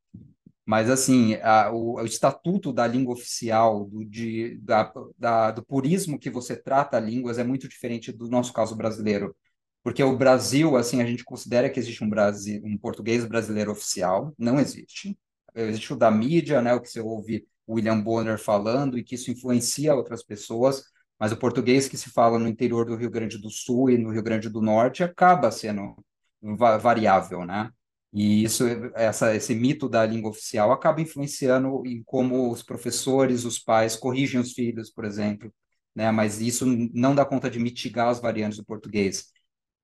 mas 0.65 0.89
assim, 0.89 1.35
a, 1.43 1.73
o, 1.73 1.95
o, 2.01 2.05
estatuto 2.05 2.73
da 2.73 2.87
língua 2.87 3.15
oficial, 3.15 3.85
do, 3.87 4.05
de, 4.05 4.59
da, 4.63 4.93
da, 5.19 5.51
do 5.51 5.65
purismo 5.65 6.19
que 6.19 6.31
você 6.31 6.57
trata 6.57 7.01
línguas 7.01 7.39
é 7.39 7.45
muito 7.45 7.69
diferente 7.69 8.13
do 8.13 8.29
nosso 8.29 8.53
caso 8.53 8.77
brasileiro. 8.77 9.35
Porque 9.83 10.03
o 10.03 10.17
Brasil, 10.17 10.77
assim, 10.77 11.03
a 11.03 11.07
gente 11.07 11.25
considera 11.25 11.69
que 11.69 11.81
existe 11.81 12.05
um, 12.05 12.09
Brasil, 12.09 12.63
um 12.65 12.79
português 12.79 13.25
brasileiro 13.25 13.73
oficial, 13.73 14.33
não 14.39 14.61
existe. 14.61 15.19
Existe 15.55 15.93
o 15.93 15.97
da 15.97 16.11
mídia, 16.11 16.63
né, 16.63 16.73
o 16.75 16.81
que 16.81 16.89
você 16.89 17.01
ouve 17.01 17.47
William 17.69 18.01
Bonner 18.01 18.39
falando 18.39 18.97
e 18.97 19.05
que 19.05 19.17
isso 19.17 19.31
influencia 19.31 19.95
outras 19.95 20.23
pessoas, 20.23 20.85
mas 21.19 21.33
o 21.33 21.37
português 21.37 21.89
que 21.89 21.97
se 21.97 22.11
fala 22.11 22.39
no 22.39 22.49
interior 22.49 22.87
do 22.87 22.97
Rio 22.97 23.11
Grande 23.11 23.39
do 23.39 23.51
Sul 23.51 23.91
e 23.91 23.99
no 23.99 24.11
Rio 24.11 24.23
Grande 24.23 24.49
do 24.49 24.61
Norte 24.61 25.03
acaba 25.03 25.51
sendo 25.51 25.97
variável, 26.43 27.45
né? 27.45 27.71
E 28.13 28.45
isso, 28.45 28.65
essa, 28.95 29.35
esse 29.35 29.55
mito 29.55 29.89
da 29.89 30.05
língua 30.05 30.31
oficial 30.31 30.71
acaba 30.71 31.01
influenciando 31.01 31.83
em 31.87 32.03
como 32.05 32.51
os 32.51 32.63
professores, 32.63 33.45
os 33.45 33.59
pais 33.59 33.97
corrigem 33.97 34.41
os 34.41 34.53
filhos, 34.53 34.91
por 34.91 35.05
exemplo, 35.05 35.53
né? 35.95 36.11
Mas 36.11 36.41
isso 36.41 36.67
não 36.67 37.15
dá 37.15 37.25
conta 37.25 37.51
de 37.51 37.59
mitigar 37.59 38.09
as 38.09 38.21
variantes 38.21 38.59
do 38.59 38.65
português. 38.65 39.31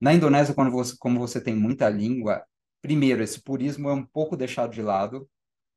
Na 0.00 0.14
Indonésia, 0.14 0.54
quando 0.54 0.70
você, 0.70 0.94
como 0.98 1.18
você 1.18 1.40
tem 1.40 1.54
muita 1.54 1.88
língua, 1.88 2.44
primeiro, 2.82 3.22
esse 3.22 3.42
purismo 3.42 3.88
é 3.88 3.94
um 3.94 4.04
pouco 4.04 4.36
deixado 4.36 4.72
de 4.72 4.82
lado, 4.82 5.28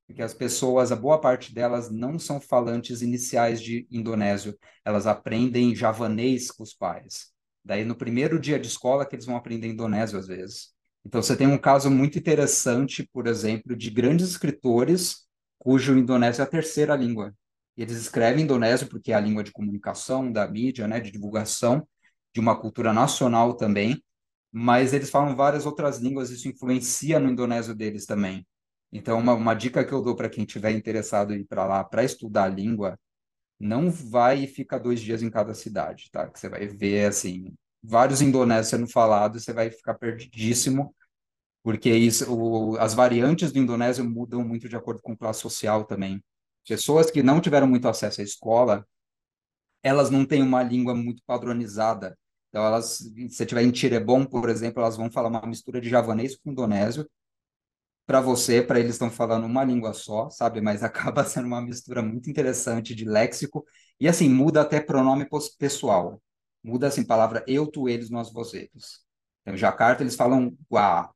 porque 0.07 0.21
as 0.21 0.33
pessoas, 0.33 0.91
a 0.91 0.95
boa 0.95 1.19
parte 1.21 1.53
delas 1.53 1.89
não 1.89 2.19
são 2.19 2.39
falantes 2.41 3.01
iniciais 3.01 3.61
de 3.61 3.87
indonésio, 3.89 4.57
elas 4.85 5.07
aprendem 5.07 5.75
javanês 5.75 6.51
com 6.51 6.63
os 6.63 6.73
pais. 6.73 7.31
Daí, 7.63 7.85
no 7.85 7.95
primeiro 7.95 8.39
dia 8.39 8.59
de 8.59 8.67
escola, 8.67 9.05
que 9.05 9.15
eles 9.15 9.25
vão 9.25 9.35
aprender 9.35 9.67
indonésio 9.67 10.17
às 10.17 10.27
vezes. 10.27 10.69
Então, 11.05 11.21
você 11.21 11.35
tem 11.35 11.47
um 11.47 11.57
caso 11.57 11.89
muito 11.89 12.17
interessante, 12.17 13.07
por 13.11 13.27
exemplo, 13.27 13.75
de 13.75 13.89
grandes 13.89 14.29
escritores 14.29 15.27
cujo 15.57 15.97
indonésio 15.97 16.41
é 16.41 16.43
a 16.43 16.47
terceira 16.47 16.95
língua. 16.95 17.33
Eles 17.77 17.97
escrevem 17.97 18.43
indonésio 18.43 18.87
porque 18.87 19.11
é 19.11 19.15
a 19.15 19.19
língua 19.19 19.43
de 19.43 19.51
comunicação, 19.51 20.31
da 20.31 20.47
mídia, 20.47 20.87
né, 20.87 20.99
de 20.99 21.11
divulgação, 21.11 21.87
de 22.33 22.39
uma 22.39 22.59
cultura 22.59 22.93
nacional 22.93 23.53
também, 23.55 24.01
mas 24.51 24.93
eles 24.93 25.09
falam 25.09 25.35
várias 25.35 25.65
outras 25.65 25.99
línguas, 25.99 26.29
isso 26.29 26.47
influencia 26.47 27.19
no 27.19 27.29
indonésio 27.29 27.75
deles 27.75 28.05
também. 28.05 28.45
Então, 28.91 29.19
uma, 29.19 29.33
uma 29.33 29.53
dica 29.53 29.85
que 29.85 29.93
eu 29.93 30.01
dou 30.01 30.15
para 30.15 30.29
quem 30.29 30.43
estiver 30.43 30.71
interessado 30.71 31.33
em 31.33 31.41
ir 31.41 31.45
para 31.45 31.65
lá 31.65 31.83
para 31.83 32.03
estudar 32.03 32.45
a 32.45 32.49
língua 32.49 32.99
não 33.61 33.91
vai 33.91 34.43
e 34.43 34.47
fica 34.47 34.79
dois 34.79 34.99
dias 34.99 35.21
em 35.21 35.29
cada 35.29 35.53
cidade, 35.53 36.09
tá? 36.11 36.27
Que 36.29 36.39
você 36.39 36.49
vai 36.49 36.67
ver, 36.67 37.05
assim, 37.07 37.53
vários 37.83 38.21
indonésios 38.21 38.69
sendo 38.69 38.87
falados, 38.87 39.43
você 39.43 39.53
vai 39.53 39.69
ficar 39.71 39.95
perdidíssimo, 39.95 40.95
porque 41.63 41.89
isso, 41.89 42.31
o, 42.33 42.77
as 42.77 42.93
variantes 42.93 43.51
do 43.51 43.59
indonésio 43.59 44.03
mudam 44.03 44.43
muito 44.43 44.67
de 44.67 44.75
acordo 44.75 45.01
com 45.01 45.15
classe 45.15 45.41
social 45.41 45.85
também. 45.85 46.23
Pessoas 46.67 47.11
que 47.11 47.23
não 47.23 47.41
tiveram 47.41 47.67
muito 47.67 47.87
acesso 47.87 48.21
à 48.21 48.23
escola, 48.23 48.85
elas 49.83 50.09
não 50.09 50.25
têm 50.25 50.41
uma 50.43 50.63
língua 50.63 50.95
muito 50.95 51.23
padronizada. 51.25 52.17
Então, 52.49 52.63
elas, 52.65 52.97
se 52.97 53.29
você 53.29 53.43
estiver 53.43 53.63
em 53.63 53.71
Tirebon, 53.71 54.25
por 54.25 54.49
exemplo, 54.49 54.81
elas 54.81 54.97
vão 54.97 55.09
falar 55.09 55.29
uma 55.29 55.45
mistura 55.45 55.79
de 55.79 55.89
javanês 55.89 56.35
com 56.37 56.51
indonésio. 56.51 57.09
Para 58.11 58.19
você, 58.19 58.61
para 58.61 58.77
eles 58.77 58.91
estão 58.91 59.09
falando 59.09 59.45
uma 59.45 59.63
língua 59.63 59.93
só, 59.93 60.29
sabe? 60.29 60.59
Mas 60.59 60.83
acaba 60.83 61.23
sendo 61.23 61.47
uma 61.47 61.61
mistura 61.61 62.01
muito 62.01 62.29
interessante 62.29 62.93
de 62.93 63.05
léxico. 63.05 63.65
E 64.01 64.05
assim, 64.05 64.27
muda 64.27 64.59
até 64.59 64.81
pronome 64.81 65.25
pessoal. 65.57 66.21
Muda 66.61 66.87
assim, 66.87 67.05
palavra 67.05 67.41
eu, 67.47 67.65
tu, 67.67 67.87
eles, 67.87 68.09
nós, 68.09 68.29
vocês. 68.33 68.69
Então, 69.41 69.53
em 69.53 69.57
Jakarta, 69.57 70.03
eles 70.03 70.17
falam 70.17 70.53
guá, 70.69 71.09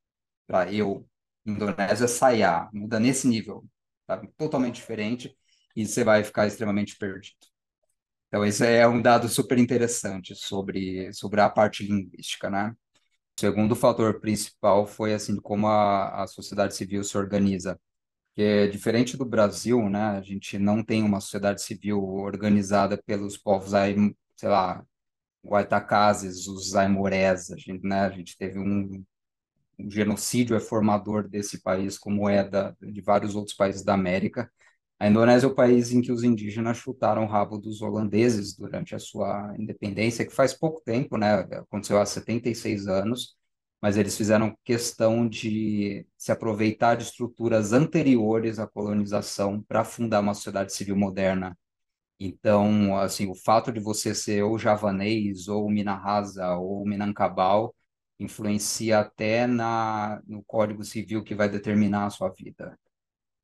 para 0.48 0.72
eu. 0.72 1.06
Indonésia, 1.46 2.08
saya. 2.08 2.70
Muda 2.72 2.98
nesse 2.98 3.28
nível. 3.28 3.66
Sabe? 4.08 4.30
Totalmente 4.38 4.76
diferente. 4.76 5.38
E 5.76 5.86
você 5.86 6.02
vai 6.02 6.24
ficar 6.24 6.48
extremamente 6.48 6.98
perdido. 6.98 7.36
Então, 8.30 8.46
esse 8.46 8.66
é 8.66 8.88
um 8.88 9.02
dado 9.02 9.28
super 9.28 9.58
interessante 9.58 10.34
sobre, 10.34 11.12
sobre 11.12 11.42
a 11.42 11.50
parte 11.50 11.84
linguística, 11.86 12.50
né? 12.50 12.74
O 13.38 13.42
segundo 13.42 13.76
fator 13.76 14.20
principal 14.22 14.88
foi 14.88 15.14
assim 15.14 15.36
como 15.38 15.68
a, 15.68 16.24
a 16.24 16.28
sociedade 16.28 16.76
civil 16.76 17.04
se 17.04 17.18
organiza. 17.18 17.80
Que 18.36 18.42
é 18.44 18.68
diferente 18.68 19.18
do 19.18 19.26
Brasil, 19.26 19.90
né? 19.90 20.18
A 20.18 20.22
gente 20.22 20.58
não 20.60 20.84
tem 20.84 21.04
uma 21.04 21.22
sociedade 21.22 21.62
civil 21.64 22.02
organizada 22.04 23.02
pelos 23.06 23.38
povos, 23.38 23.72
sei 24.38 24.50
lá, 24.50 24.86
Guaitacazes, 25.46 26.48
os 26.48 26.76
Aimorés, 26.76 27.52
a 27.52 27.58
gente, 27.58 27.86
né? 27.88 28.02
A 28.02 28.10
gente 28.12 28.38
teve 28.38 28.60
um, 28.60 29.04
um 29.80 29.90
genocídio 29.92 30.56
é 30.56 30.60
formador 30.60 31.28
desse 31.28 31.62
país, 31.62 31.98
como 31.98 32.30
é 32.30 32.44
da, 32.48 32.76
de 32.82 33.02
vários 33.02 33.36
outros 33.36 33.56
países 33.56 33.84
da 33.84 33.94
América. 33.94 34.52
A 35.06 35.08
Indonésia 35.08 35.46
é 35.46 35.50
o 35.52 35.54
país 35.54 35.92
em 35.92 36.02
que 36.02 36.12
os 36.12 36.24
indígenas 36.24 36.78
chutaram 36.78 37.26
o 37.26 37.28
rabo 37.28 37.60
dos 37.60 37.80
holandeses 37.80 38.56
durante 38.56 38.96
a 38.96 39.00
sua 39.00 39.54
independência, 39.60 40.26
que 40.26 40.34
faz 40.34 40.52
pouco 40.52 40.82
tempo, 40.84 41.16
né? 41.16 41.42
Aconteceu 41.42 42.00
há 42.00 42.06
76 42.08 42.88
anos, 42.88 43.36
mas 43.80 43.98
eles 43.98 44.18
fizeram 44.18 44.58
questão 44.64 45.30
de 45.30 46.08
se 46.18 46.32
aproveitar 46.32 46.96
de 46.96 47.04
estruturas 47.04 47.72
anteriores 47.72 48.58
à 48.58 48.66
colonização 48.66 49.62
para 49.62 49.84
fundar 49.84 50.22
uma 50.22 50.34
sociedade 50.34 50.74
civil 50.74 50.96
moderna. 50.96 51.56
Então, 52.20 52.98
assim, 52.98 53.30
o 53.30 53.36
fato 53.36 53.72
de 53.72 53.80
você 53.80 54.16
ser 54.16 54.44
ou 54.44 54.58
javanês, 54.58 55.48
ou 55.48 55.70
Minahasa, 55.70 56.56
ou 56.58 56.86
Minangkabau, 56.86 57.76
influencia 58.20 59.02
até 59.02 59.48
na, 59.48 60.22
no 60.28 60.44
Código 60.46 60.84
Civil 60.84 61.24
que 61.24 61.36
vai 61.36 61.50
determinar 61.50 62.08
a 62.08 62.10
sua 62.10 62.30
vida. 62.30 62.76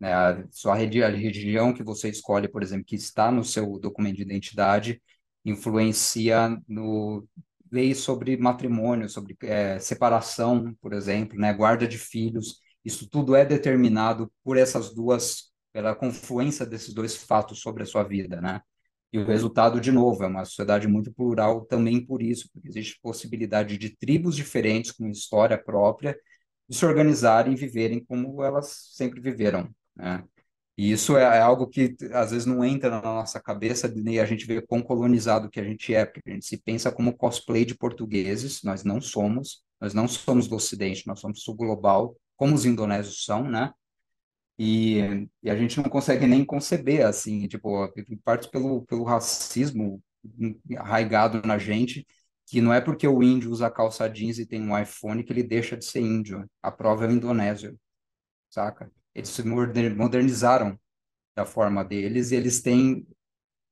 Né? 0.02 0.14
A 0.14 0.44
sua 0.50 0.74
religião 0.76 1.74
que 1.74 1.84
você 1.84 2.10
escolhe, 2.10 2.48
por 2.48 2.64
exemplo, 2.64 2.86
que 2.86 2.96
está 2.96 3.32
no 3.32 3.44
seu 3.44 3.78
documento 3.80 4.16
de 4.18 4.24
identidade, 4.24 5.02
influencia 5.46 6.58
no 6.68 7.28
leis 7.72 8.00
sobre 8.00 8.36
matrimônio, 8.36 9.08
sobre 9.08 9.38
é, 9.44 9.80
separação, 9.80 10.76
por 10.82 10.94
exemplo, 10.94 11.38
né? 11.40 11.54
guarda 11.54 11.88
de 11.88 11.98
filhos. 12.00 12.60
Isso 12.84 13.08
tudo 13.10 13.36
é 13.36 13.46
determinado 13.46 14.32
por 14.44 14.58
essas 14.58 14.94
duas, 14.94 15.52
pela 15.72 15.96
confluência 15.96 16.66
desses 16.66 16.94
dois 16.94 17.16
fatos 17.16 17.62
sobre 17.62 17.84
a 17.84 17.86
sua 17.86 18.04
vida, 18.04 18.42
né? 18.42 18.62
E 19.14 19.20
o 19.20 19.26
resultado, 19.26 19.80
de 19.82 19.92
novo, 19.92 20.24
é 20.24 20.28
uma 20.28 20.46
sociedade 20.46 20.88
muito 20.88 21.12
plural 21.14 21.66
também 21.66 22.04
por 22.04 22.22
isso, 22.22 22.50
porque 22.52 22.70
existe 22.70 22.98
possibilidade 23.02 23.78
de 23.78 23.90
tribos 23.98 24.36
diferentes 24.38 24.92
com 24.92 25.10
história 25.10 25.62
própria 25.62 26.18
de 26.68 26.78
se 26.78 26.86
organizarem 26.86 27.54
e 27.54 27.58
viverem 27.58 28.04
como 28.06 28.42
elas 28.42 28.94
sempre 28.94 29.20
viveram, 29.20 29.70
né? 29.96 30.24
E 30.78 30.92
isso 30.92 31.16
é, 31.18 31.24
é, 31.24 31.40
algo 31.40 31.68
que 31.68 31.96
às 32.14 32.32
vezes 32.32 32.46
não 32.46 32.64
entra 32.66 32.90
na 32.90 33.02
nossa 33.02 33.40
cabeça, 33.40 33.88
nem 33.88 34.20
a 34.20 34.26
gente 34.26 34.46
vê 34.46 34.62
quão 34.62 34.82
colonizado 34.82 35.50
que 35.50 35.60
a 35.60 35.64
gente 35.64 35.94
é, 35.94 36.06
porque 36.06 36.30
a 36.30 36.34
gente 36.34 36.46
se 36.46 36.58
pensa 36.58 36.92
como 36.92 37.16
cosplay 37.16 37.66
de 37.66 37.76
portugueses, 37.76 38.64
nós 38.64 38.84
não 38.84 39.00
somos, 39.02 39.64
nós 39.80 39.94
não 39.94 40.08
somos 40.08 40.48
do 40.48 40.56
Ocidente, 40.56 41.06
nós 41.06 41.20
somos 41.20 41.44
sul 41.44 41.56
global, 41.56 42.16
como 42.36 42.56
os 42.56 42.66
indonésios 42.66 43.26
são, 43.26 43.44
né? 43.50 43.72
E, 44.58 45.28
e 45.44 45.50
a 45.50 45.56
gente 45.56 45.78
não 45.78 45.90
consegue 45.90 46.28
nem 46.28 46.46
conceber, 46.46 47.06
assim, 47.06 47.48
tipo, 47.48 47.92
parte 48.24 48.50
pelo, 48.50 48.84
pelo 48.86 49.04
racismo 49.04 50.02
arraigado 50.78 51.42
na 51.48 51.58
gente, 51.58 52.06
que 52.48 52.62
não 52.62 52.74
é 52.74 52.82
porque 52.82 53.08
o 53.08 53.24
índio 53.24 53.52
usa 53.52 53.72
calça 53.72 54.08
jeans 54.10 54.40
e 54.40 54.46
tem 54.46 54.62
um 54.62 54.78
iPhone 54.78 55.24
que 55.24 55.34
ele 55.34 55.44
deixa 55.44 55.78
de 55.78 55.86
ser 55.86 56.02
índio. 56.02 56.48
A 56.62 56.72
prova 56.72 57.06
é 57.06 57.08
o 57.08 57.12
indonésio, 57.12 57.80
saca? 58.50 58.92
Eles 59.14 59.30
se 59.30 59.44
modernizaram 59.44 60.80
da 61.36 61.46
forma 61.46 61.84
deles 61.84 62.32
e 62.32 62.36
eles 62.36 62.62
têm 62.62 63.08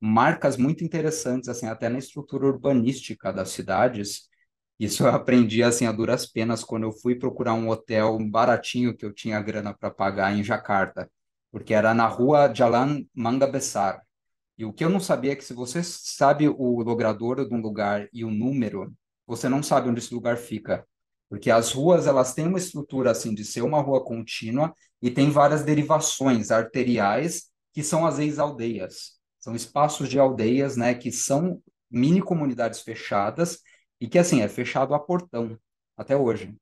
marcas 0.00 0.56
muito 0.56 0.82
interessantes, 0.84 1.48
assim, 1.48 1.66
até 1.66 1.88
na 1.88 1.98
estrutura 1.98 2.46
urbanística 2.46 3.32
das 3.32 3.50
cidades. 3.50 4.28
Isso 4.78 5.04
eu 5.04 5.08
aprendi, 5.08 5.62
assim, 5.62 5.86
a 5.86 5.92
duras 5.92 6.26
penas 6.26 6.64
quando 6.64 6.84
eu 6.84 6.92
fui 6.92 7.14
procurar 7.14 7.54
um 7.54 7.68
hotel 7.68 8.18
baratinho 8.30 8.96
que 8.96 9.04
eu 9.04 9.12
tinha 9.12 9.40
grana 9.42 9.74
para 9.74 9.90
pagar 9.90 10.34
em 10.34 10.42
Jakarta, 10.42 11.10
porque 11.52 11.74
era 11.74 11.92
na 11.92 12.06
rua 12.06 12.52
Jalan 12.54 13.04
Manga 13.14 13.46
Besar. 13.46 14.00
E 14.56 14.64
o 14.64 14.72
que 14.72 14.84
eu 14.84 14.90
não 14.90 15.00
sabia 15.00 15.32
é 15.32 15.36
que 15.36 15.44
se 15.44 15.54
você 15.54 15.82
sabe 15.82 16.48
o 16.48 16.82
logradouro 16.82 17.46
de 17.48 17.54
um 17.54 17.60
lugar 17.60 18.08
e 18.12 18.24
o 18.24 18.30
número, 18.30 18.92
você 19.26 19.48
não 19.48 19.62
sabe 19.62 19.88
onde 19.88 20.00
esse 20.00 20.14
lugar 20.14 20.36
fica. 20.36 20.86
Porque 21.28 21.50
as 21.50 21.72
ruas, 21.72 22.06
elas 22.06 22.34
têm 22.34 22.46
uma 22.46 22.58
estrutura, 22.58 23.10
assim, 23.10 23.34
de 23.34 23.44
ser 23.44 23.62
uma 23.62 23.80
rua 23.80 24.04
contínua 24.04 24.74
e 25.02 25.10
tem 25.10 25.30
várias 25.30 25.62
derivações 25.62 26.50
arteriais 26.50 27.50
que 27.72 27.82
são 27.82 28.06
as 28.06 28.18
ex-aldeias. 28.18 29.18
São 29.38 29.54
espaços 29.54 30.08
de 30.08 30.18
aldeias, 30.18 30.76
né, 30.76 30.94
que 30.94 31.10
são 31.10 31.62
mini 31.90 32.20
comunidades 32.20 32.80
fechadas 32.80 33.60
e 34.00 34.08
que, 34.08 34.18
assim, 34.18 34.42
é 34.42 34.48
fechado 34.48 34.94
a 34.94 34.98
portão 34.98 35.58
até 35.96 36.16
hoje. 36.16 36.54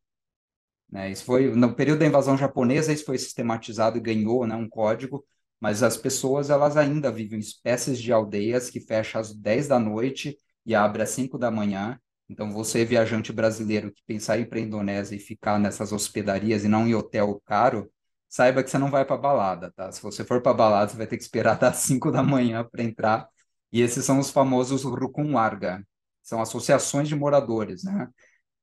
Né? 0.90 1.10
Isso 1.10 1.24
foi, 1.24 1.54
no 1.54 1.74
período 1.74 2.00
da 2.00 2.06
invasão 2.06 2.36
japonesa, 2.36 2.92
isso 2.92 3.04
foi 3.04 3.18
sistematizado 3.18 3.98
e 3.98 4.00
ganhou 4.00 4.46
né, 4.46 4.54
um 4.54 4.68
código, 4.68 5.24
mas 5.60 5.82
as 5.82 5.96
pessoas, 5.96 6.50
elas 6.50 6.76
ainda 6.76 7.10
vivem 7.10 7.38
em 7.38 7.42
espécies 7.42 7.98
de 7.98 8.12
aldeias 8.12 8.70
que 8.70 8.80
fecham 8.80 9.20
às 9.20 9.34
10 9.34 9.68
da 9.68 9.78
noite 9.78 10.38
e 10.64 10.74
abre 10.74 11.02
às 11.02 11.10
5 11.10 11.36
da 11.36 11.50
manhã. 11.50 11.98
Então, 12.28 12.52
você, 12.52 12.84
viajante 12.84 13.32
brasileiro, 13.32 13.92
que 13.92 14.02
pensar 14.06 14.38
em 14.38 14.42
ir 14.42 14.46
para 14.46 14.58
a 14.58 14.62
Indonésia 14.62 15.16
e 15.16 15.18
ficar 15.18 15.58
nessas 15.58 15.92
hospedarias 15.92 16.64
e 16.64 16.68
não 16.68 16.86
em 16.86 16.94
hotel 16.94 17.40
caro, 17.44 17.90
saiba 18.28 18.62
que 18.62 18.70
você 18.70 18.78
não 18.78 18.90
vai 18.90 19.04
para 19.04 19.16
balada, 19.16 19.72
tá? 19.72 19.90
Se 19.92 20.02
você 20.02 20.24
for 20.24 20.42
para 20.42 20.54
balada, 20.54 20.90
você 20.90 20.96
vai 20.96 21.06
ter 21.06 21.16
que 21.16 21.22
esperar 21.22 21.58
das 21.58 21.76
5 21.78 22.10
da 22.10 22.22
manhã 22.22 22.64
para 22.64 22.82
entrar. 22.82 23.28
E 23.72 23.80
esses 23.82 24.04
são 24.04 24.18
os 24.18 24.30
famosos 24.30 24.84
Rukun 24.84 25.34
Warga, 25.34 25.84
são 26.22 26.40
associações 26.40 27.08
de 27.08 27.16
moradores, 27.16 27.84
né? 27.84 28.08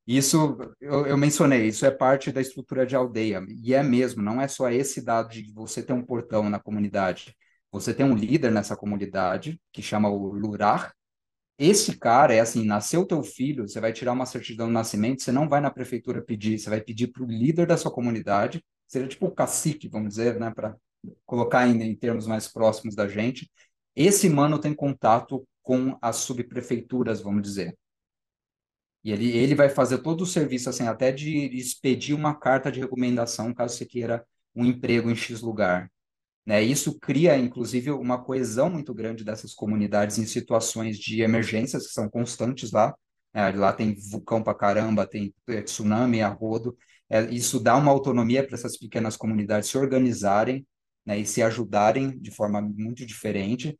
Isso 0.08 0.58
eu, 0.80 1.08
eu, 1.08 1.18
mencionei, 1.18 1.68
isso 1.68 1.86
é 1.86 1.92
parte 1.92 2.32
da 2.32 2.40
estrutura 2.40 2.86
de 2.86 2.96
aldeia, 2.96 3.44
e 3.50 3.74
é 3.74 3.82
mesmo, 3.82 4.22
não 4.22 4.40
é 4.40 4.48
só 4.48 4.70
esse 4.70 5.04
dado 5.04 5.30
de 5.30 5.52
você 5.52 5.82
ter 5.82 5.94
um 5.94 6.06
portão 6.06 6.48
na 6.50 6.60
comunidade. 6.60 7.36
Você 7.72 7.94
tem 7.94 8.06
um 8.06 8.16
líder 8.16 8.52
nessa 8.52 8.76
comunidade, 8.76 9.60
que 9.72 9.82
chama 9.82 10.10
o 10.10 10.32
Lurar. 10.34 10.94
Esse 11.60 11.98
cara 11.98 12.34
é 12.34 12.40
assim: 12.40 12.66
nasceu 12.66 13.06
teu 13.06 13.24
filho, 13.24 13.68
você 13.68 13.80
vai 13.80 13.94
tirar 13.94 14.14
uma 14.14 14.26
certidão 14.26 14.68
de 14.68 14.74
nascimento, 14.74 15.24
você 15.24 15.32
não 15.32 15.50
vai 15.50 15.62
na 15.62 15.72
prefeitura 15.72 16.22
pedir, 16.22 16.60
você 16.60 16.70
vai 16.70 16.82
pedir 16.82 17.08
para 17.08 17.24
o 17.24 17.28
líder 17.28 17.68
da 17.68 17.78
sua 17.78 17.92
comunidade, 17.92 18.64
seria 18.88 19.08
tipo 19.08 19.28
o 19.28 19.32
cacique, 19.32 19.88
vamos 19.88 20.10
dizer, 20.10 20.40
né, 20.40 20.52
para 20.52 20.76
colocar 21.26 21.60
ainda 21.60 21.84
em 21.84 21.96
termos 21.96 22.28
mais 22.28 22.48
próximos 22.48 22.96
da 22.96 23.08
gente. 23.08 23.50
Esse 23.96 24.30
mano 24.30 24.60
tem 24.60 24.74
contato 24.74 25.48
com 25.62 25.98
as 26.02 26.18
subprefeituras, 26.18 27.22
vamos 27.22 27.42
dizer. 27.42 27.78
E 29.04 29.12
ele, 29.12 29.30
ele 29.38 29.56
vai 29.56 29.70
fazer 29.70 30.00
todo 30.00 30.22
o 30.22 30.26
serviço, 30.26 30.70
assim, 30.70 30.88
até 30.88 31.12
de 31.12 31.30
expedir 31.56 32.16
uma 32.16 32.34
carta 32.34 32.72
de 32.72 32.80
recomendação 32.80 33.54
caso 33.54 33.78
você 33.78 33.86
queira 33.86 34.26
um 34.56 34.66
emprego 34.66 35.10
em 35.12 35.16
X 35.16 35.42
lugar. 35.42 35.92
Né? 36.46 36.62
Isso 36.64 37.00
cria, 37.00 37.38
inclusive, 37.38 37.92
uma 37.92 38.24
coesão 38.24 38.70
muito 38.70 38.94
grande 38.94 39.24
dessas 39.24 39.54
comunidades 39.54 40.18
em 40.18 40.26
situações 40.26 40.98
de 40.98 41.22
emergências 41.22 41.88
que 41.88 41.94
são 41.94 42.10
constantes 42.10 42.72
lá. 42.72 42.96
É, 43.34 43.52
lá 43.52 43.74
tem 43.74 43.96
vulcão 44.12 44.42
para 44.42 44.56
caramba, 44.56 45.06
tem 45.06 45.34
é, 45.50 45.62
tsunami 45.62 46.22
a 46.22 46.30
rodo, 46.30 46.78
é, 47.10 47.24
isso 47.32 47.60
dá 47.60 47.76
uma 47.76 47.92
autonomia 47.92 48.46
para 48.46 48.56
essas 48.56 48.78
pequenas 48.78 49.16
comunidades 49.16 49.70
se 49.70 49.78
organizarem 49.78 50.66
né, 51.06 51.20
e 51.20 51.26
se 51.26 51.42
ajudarem 51.44 52.18
de 52.20 52.32
forma 52.32 52.62
muito 52.62 53.06
diferente. 53.06 53.78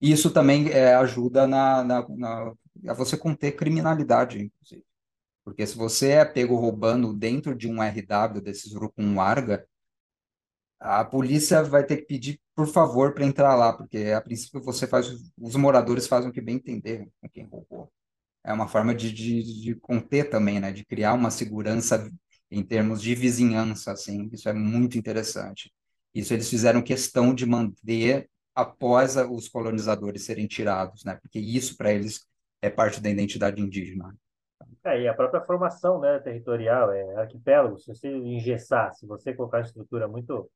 E 0.00 0.12
isso 0.12 0.30
também 0.30 0.70
é, 0.70 0.94
ajuda 0.94 1.46
na, 1.46 1.84
na, 1.84 2.08
na, 2.08 2.52
a 2.88 2.94
você 2.94 3.16
conter 3.16 3.52
criminalidade, 3.52 4.40
inclusive. 4.40 4.84
Porque 5.44 5.66
se 5.66 5.76
você 5.76 6.10
é 6.10 6.24
pego 6.24 6.56
roubando 6.56 7.12
dentro 7.12 7.54
de 7.56 7.68
um 7.68 7.82
RW 7.82 8.40
desses 8.40 8.72
Rukun 8.74 9.16
Warga, 9.16 9.66
a 10.78 11.04
polícia 11.04 11.62
vai 11.62 11.84
ter 11.84 11.98
que 11.98 12.06
pedir 12.06 12.40
por 12.54 12.66
favor 12.66 13.14
para 13.14 13.24
entrar 13.24 13.54
lá, 13.54 13.72
porque 13.72 14.12
a 14.16 14.20
princípio 14.20 14.62
você 14.62 14.86
faz, 14.86 15.08
os 15.38 15.56
moradores 15.56 16.06
fazem 16.06 16.30
o 16.30 16.32
que 16.32 16.40
bem 16.40 16.56
entender 16.56 17.08
com 17.20 17.28
quem 17.28 17.44
roubou 17.46 17.90
é 18.44 18.52
uma 18.52 18.68
forma 18.68 18.94
de, 18.94 19.12
de, 19.12 19.62
de 19.62 19.74
conter 19.76 20.30
também, 20.30 20.60
né? 20.60 20.72
De 20.72 20.84
criar 20.84 21.14
uma 21.14 21.30
segurança 21.30 22.10
em 22.50 22.62
termos 22.62 23.00
de 23.00 23.14
vizinhança, 23.14 23.92
assim. 23.92 24.28
Isso 24.32 24.48
é 24.48 24.52
muito 24.52 24.98
interessante. 24.98 25.72
Isso 26.14 26.34
eles 26.34 26.48
fizeram 26.48 26.82
questão 26.82 27.34
de 27.34 27.46
manter 27.46 28.28
após 28.54 29.16
os 29.16 29.48
colonizadores 29.48 30.24
serem 30.24 30.46
tirados, 30.46 31.04
né? 31.04 31.18
Porque 31.20 31.38
isso 31.38 31.76
para 31.76 31.92
eles 31.92 32.26
é 32.60 32.68
parte 32.68 33.00
da 33.00 33.10
identidade 33.10 33.60
indígena. 33.60 34.14
É, 34.84 35.02
e 35.02 35.08
a 35.08 35.14
própria 35.14 35.40
formação, 35.40 36.00
né, 36.00 36.18
territorial, 36.18 36.92
é 36.92 37.16
arquipélago, 37.16 37.78
se 37.78 37.86
você 37.86 38.08
engessar, 38.08 38.92
se 38.94 39.06
você 39.06 39.32
colocar 39.32 39.58
uma 39.58 39.64
estrutura 39.64 40.08
muito 40.08 40.50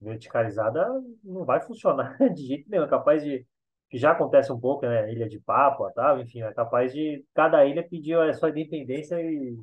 verticalizada, 0.00 0.86
não 1.22 1.44
vai 1.44 1.60
funcionar 1.60 2.16
de 2.34 2.46
jeito 2.46 2.70
nenhum, 2.70 2.84
é 2.84 2.88
capaz 2.88 3.22
de, 3.22 3.46
que 3.88 3.98
já 3.98 4.12
acontece 4.12 4.52
um 4.52 4.60
pouco, 4.60 4.86
né, 4.86 5.10
Ilha 5.12 5.28
de 5.28 5.40
Papua, 5.40 5.92
tal, 5.94 6.20
enfim, 6.20 6.42
é 6.42 6.52
capaz 6.52 6.92
de 6.92 7.24
cada 7.34 7.64
ilha 7.64 7.86
pedir 7.88 8.18
a 8.18 8.32
sua 8.34 8.50
independência 8.50 9.20
e 9.20 9.58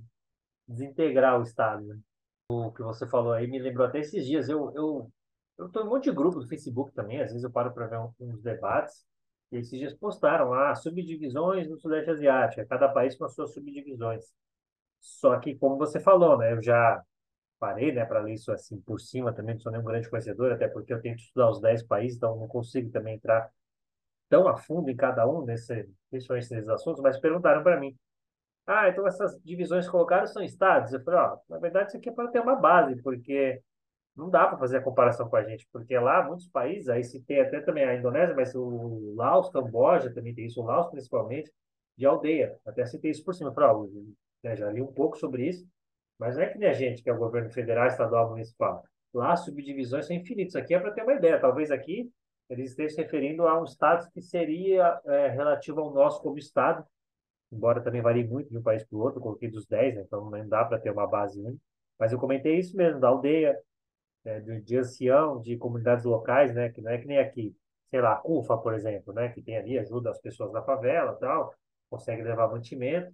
desintegrar 0.68 1.40
o 1.40 1.44
Estado, 1.44 1.86
né? 1.86 1.98
O 2.50 2.72
que 2.72 2.82
você 2.82 3.08
falou 3.08 3.34
aí 3.34 3.48
me 3.48 3.60
lembrou 3.60 3.88
até 3.88 4.00
esses 4.00 4.26
dias, 4.26 4.50
eu, 4.50 4.72
eu, 4.76 5.12
eu 5.58 5.68
em 5.68 5.80
um 5.80 5.90
monte 5.90 6.06
de 6.06 6.12
grupo 6.12 6.40
do 6.40 6.48
Facebook 6.48 6.92
também, 6.94 7.22
às 7.22 7.30
vezes 7.30 7.44
eu 7.44 7.52
paro 7.52 7.72
para 7.74 7.88
ver 7.88 8.00
uns 8.20 8.42
debates, 8.42 9.06
e 9.52 9.58
esses 9.58 9.78
dias 9.80 9.94
postaram 9.94 10.50
lá 10.50 10.74
subdivisões 10.76 11.70
no 11.70 11.78
Sudeste 11.78 12.12
Asiático, 12.12 12.62
é 12.62 12.66
cada 12.66 12.90
país 12.90 13.16
com 13.16 13.26
as 13.26 13.34
suas 13.34 13.54
subdivisões. 13.54 14.26
Só 15.00 15.38
que, 15.40 15.56
como 15.56 15.78
você 15.78 16.00
falou, 16.00 16.38
né, 16.38 16.54
eu 16.54 16.62
já 16.64 17.02
parei, 17.60 17.92
né, 17.92 18.06
para 18.06 18.22
ler 18.22 18.34
isso 18.34 18.52
assim 18.52 18.80
por 18.82 19.00
cima 19.00 19.34
também, 19.34 19.56
não 19.56 19.62
sou 19.62 19.72
nenhum 19.72 19.84
grande 19.84 20.10
conhecedor, 20.10 20.52
até 20.52 20.68
porque 20.68 20.94
eu 20.94 21.02
tenho 21.02 21.16
que 21.16 21.22
estudar 21.22 21.50
os 21.50 21.62
10 21.62 21.84
países, 21.84 22.18
então 22.18 22.36
não 22.36 22.48
consigo 22.48 22.90
também 22.92 23.16
entrar 23.16 23.50
tão 24.30 24.48
a 24.48 24.58
fundo 24.58 24.90
em 24.90 24.96
cada 24.96 25.28
um, 25.28 25.46
nesse, 25.46 25.88
assuntos, 26.70 27.02
mas 27.02 27.20
perguntaram 27.20 27.64
para 27.64 27.80
mim, 27.80 27.96
ah, 28.68 28.90
então 28.90 29.08
essas 29.08 29.40
divisões 29.44 29.88
colocadas 29.88 30.34
são 30.34 30.44
estados? 30.44 30.92
Eu 30.92 31.04
falei, 31.04 31.20
ó, 31.20 31.38
na 31.50 31.60
verdade 31.60 31.90
isso 31.90 31.98
aqui 31.98 32.10
é 32.10 32.12
para 32.12 32.30
ter 32.30 32.40
uma 32.40 32.56
base, 32.56 33.02
porque 33.02 33.62
não 34.16 34.30
dá 34.30 34.48
para 34.48 34.58
fazer 34.58 34.78
a 34.78 34.82
comparação 34.82 35.30
com 35.30 35.36
a 35.36 35.44
gente, 35.44 35.68
porque 35.72 35.98
lá 36.00 36.26
muitos 36.26 36.48
países, 36.48 36.90
aí 36.90 37.04
se 37.04 37.22
tem 37.22 37.42
até 37.42 37.60
também 37.60 37.84
a 37.84 37.96
Indonésia, 37.96 38.36
mas 38.36 38.56
o 38.56 39.14
Laos, 39.16 39.50
Camboja 39.50 40.14
também 40.14 40.34
tem 40.34 40.46
isso, 40.46 40.62
o 40.62 40.66
Laos 40.66 40.88
principalmente, 40.88 41.52
de 41.98 42.06
aldeia. 42.06 42.58
Até 42.66 42.86
citei 42.86 43.12
isso 43.12 43.24
por 43.24 43.36
cima, 43.36 43.54
falei, 43.54 43.92
né, 44.44 44.56
já 44.56 44.72
li 44.72 44.82
um 44.82 44.92
pouco 44.92 45.18
sobre 45.18 45.48
isso, 45.48 45.68
mas 46.18 46.36
não 46.36 46.44
é 46.44 46.48
que 46.48 46.58
nem 46.58 46.70
a 46.70 46.74
gente, 46.74 47.04
que 47.04 47.10
é 47.10 47.14
o 47.14 47.18
governo 47.18 47.50
federal, 47.52 47.88
estadual, 47.88 48.30
municipal. 48.30 48.84
Lá 49.14 49.34
as 49.34 49.46
subdivisões 49.46 50.08
são 50.08 50.16
infinitas. 50.16 50.56
Aqui 50.56 50.74
é 50.74 50.80
para 50.80 50.92
ter 50.92 51.04
uma 51.04 51.14
ideia, 51.14 51.40
talvez 51.40 51.72
aqui 51.72 52.10
eles 52.50 52.72
estejam 52.72 52.96
se 52.96 53.02
referindo 53.02 53.48
a 53.48 53.60
um 53.60 53.66
status 53.66 54.08
que 54.10 54.22
seria 54.22 55.00
é, 55.06 55.30
relativo 55.30 55.82
ao 55.82 55.94
nosso 55.94 56.22
como 56.22 56.38
estado, 56.38 56.86
embora 57.52 57.82
também 57.82 58.02
varie 58.02 58.28
muito 58.28 58.50
de 58.50 58.58
um 58.58 58.64
país 58.64 58.84
para 58.84 58.98
o 58.98 59.02
outro, 59.02 59.22
coloquei 59.22 59.50
dos 59.50 59.66
10, 59.66 59.96
né, 59.96 60.02
então 60.06 60.30
não 60.30 60.48
dá 60.48 60.66
para 60.66 60.80
ter 60.80 60.92
uma 60.92 61.08
base 61.08 61.40
única. 61.40 61.62
Mas 61.98 62.12
eu 62.12 62.20
comentei 62.20 62.60
isso 62.60 62.76
mesmo, 62.76 63.00
da 63.00 63.08
aldeia, 63.08 63.58
é, 64.26 64.40
de, 64.40 64.62
de 64.62 64.78
ancião, 64.78 65.40
de 65.40 65.58
comunidades 65.58 66.04
locais, 66.04 66.54
né? 66.54 66.70
Que 66.70 66.82
não 66.82 66.92
é 66.92 66.98
que 66.98 67.08
nem 67.08 67.20
aqui, 67.20 67.56
sei 67.90 68.02
lá, 68.02 68.16
CUFA, 68.18 68.58
por 68.58 68.74
exemplo, 68.74 69.14
né? 69.14 69.30
Que 69.30 69.42
tem 69.42 69.58
ali, 69.58 69.78
ajuda 69.80 70.12
as 70.12 70.20
pessoas 70.20 70.52
da 70.52 70.62
favela 70.64 71.14
tal, 71.16 71.54
consegue 71.90 72.24
levar 72.24 72.50
mantimento, 72.50 73.14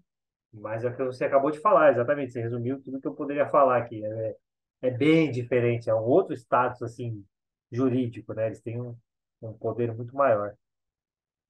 mas 0.54 0.84
é 0.84 0.90
o 0.90 0.96
que 0.96 1.04
você 1.04 1.26
acabou 1.26 1.52
de 1.52 1.60
falar, 1.60 1.92
exatamente, 1.92 2.34
você 2.34 2.42
resumiu 2.42 2.82
tudo 2.82 3.00
que 3.00 3.08
eu 3.08 3.14
poderia 3.14 3.48
falar 3.48 3.78
aqui. 3.78 4.04
É, 4.06 4.36
é 4.84 4.92
bem 4.92 5.32
diferente, 5.32 5.90
é 5.90 5.96
um 5.96 6.04
outro 6.04 6.34
status, 6.34 6.82
assim, 6.82 7.24
jurídico, 7.72 8.34
né? 8.34 8.48
Eles 8.48 8.62
têm 8.62 8.82
um, 8.82 8.96
um 9.42 9.54
poder 9.54 9.94
muito 9.94 10.16
maior. 10.16 10.56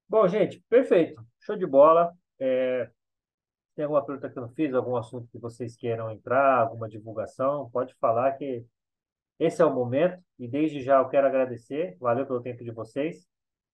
Bom, 0.07 0.27
gente, 0.27 0.63
perfeito. 0.69 1.23
Show 1.39 1.55
de 1.55 1.65
bola. 1.65 2.13
É, 2.39 2.89
tem 3.75 3.85
alguma 3.85 4.05
pergunta 4.05 4.29
que 4.29 4.37
eu 4.37 4.43
não 4.43 4.49
fiz, 4.49 4.73
algum 4.73 4.95
assunto 4.95 5.27
que 5.31 5.39
vocês 5.39 5.75
queiram 5.75 6.11
entrar, 6.11 6.59
alguma 6.59 6.89
divulgação? 6.89 7.69
Pode 7.71 7.95
falar 7.95 8.33
que 8.33 8.65
esse 9.39 9.61
é 9.61 9.65
o 9.65 9.73
momento 9.73 10.21
e 10.37 10.47
desde 10.47 10.81
já 10.81 10.99
eu 10.99 11.09
quero 11.09 11.27
agradecer. 11.27 11.97
Valeu 11.99 12.25
pelo 12.25 12.41
tempo 12.41 12.63
de 12.63 12.71
vocês. 12.71 13.27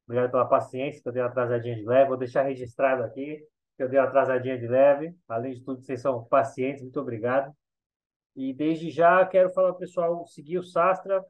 Obrigado 0.06 0.32
pela 0.32 0.46
paciência 0.46 1.02
que 1.02 1.10
eu 1.10 1.12
dei 1.12 1.22
uma 1.22 1.30
atrasadinha 1.30 1.76
de 1.76 1.84
leve. 1.84 2.08
Vou 2.08 2.18
deixar 2.18 2.44
registrado 2.44 3.04
aqui 3.04 3.44
que 3.76 3.84
eu 3.84 3.90
dei 3.90 4.00
uma 4.00 4.08
atrasadinha 4.08 4.58
de 4.58 4.68
leve. 4.68 5.16
Além 5.28 5.54
de 5.54 5.64
tudo, 5.64 5.82
vocês 5.82 6.02
são 6.02 6.24
pacientes. 6.26 6.82
Muito 6.82 7.00
obrigado. 7.00 7.54
E 8.36 8.54
desde 8.54 8.90
já 8.90 9.26
quero 9.26 9.50
falar 9.50 9.74
pessoal 9.74 10.26
seguir 10.28 10.58
o 10.58 10.64
Sastra. 10.64 11.26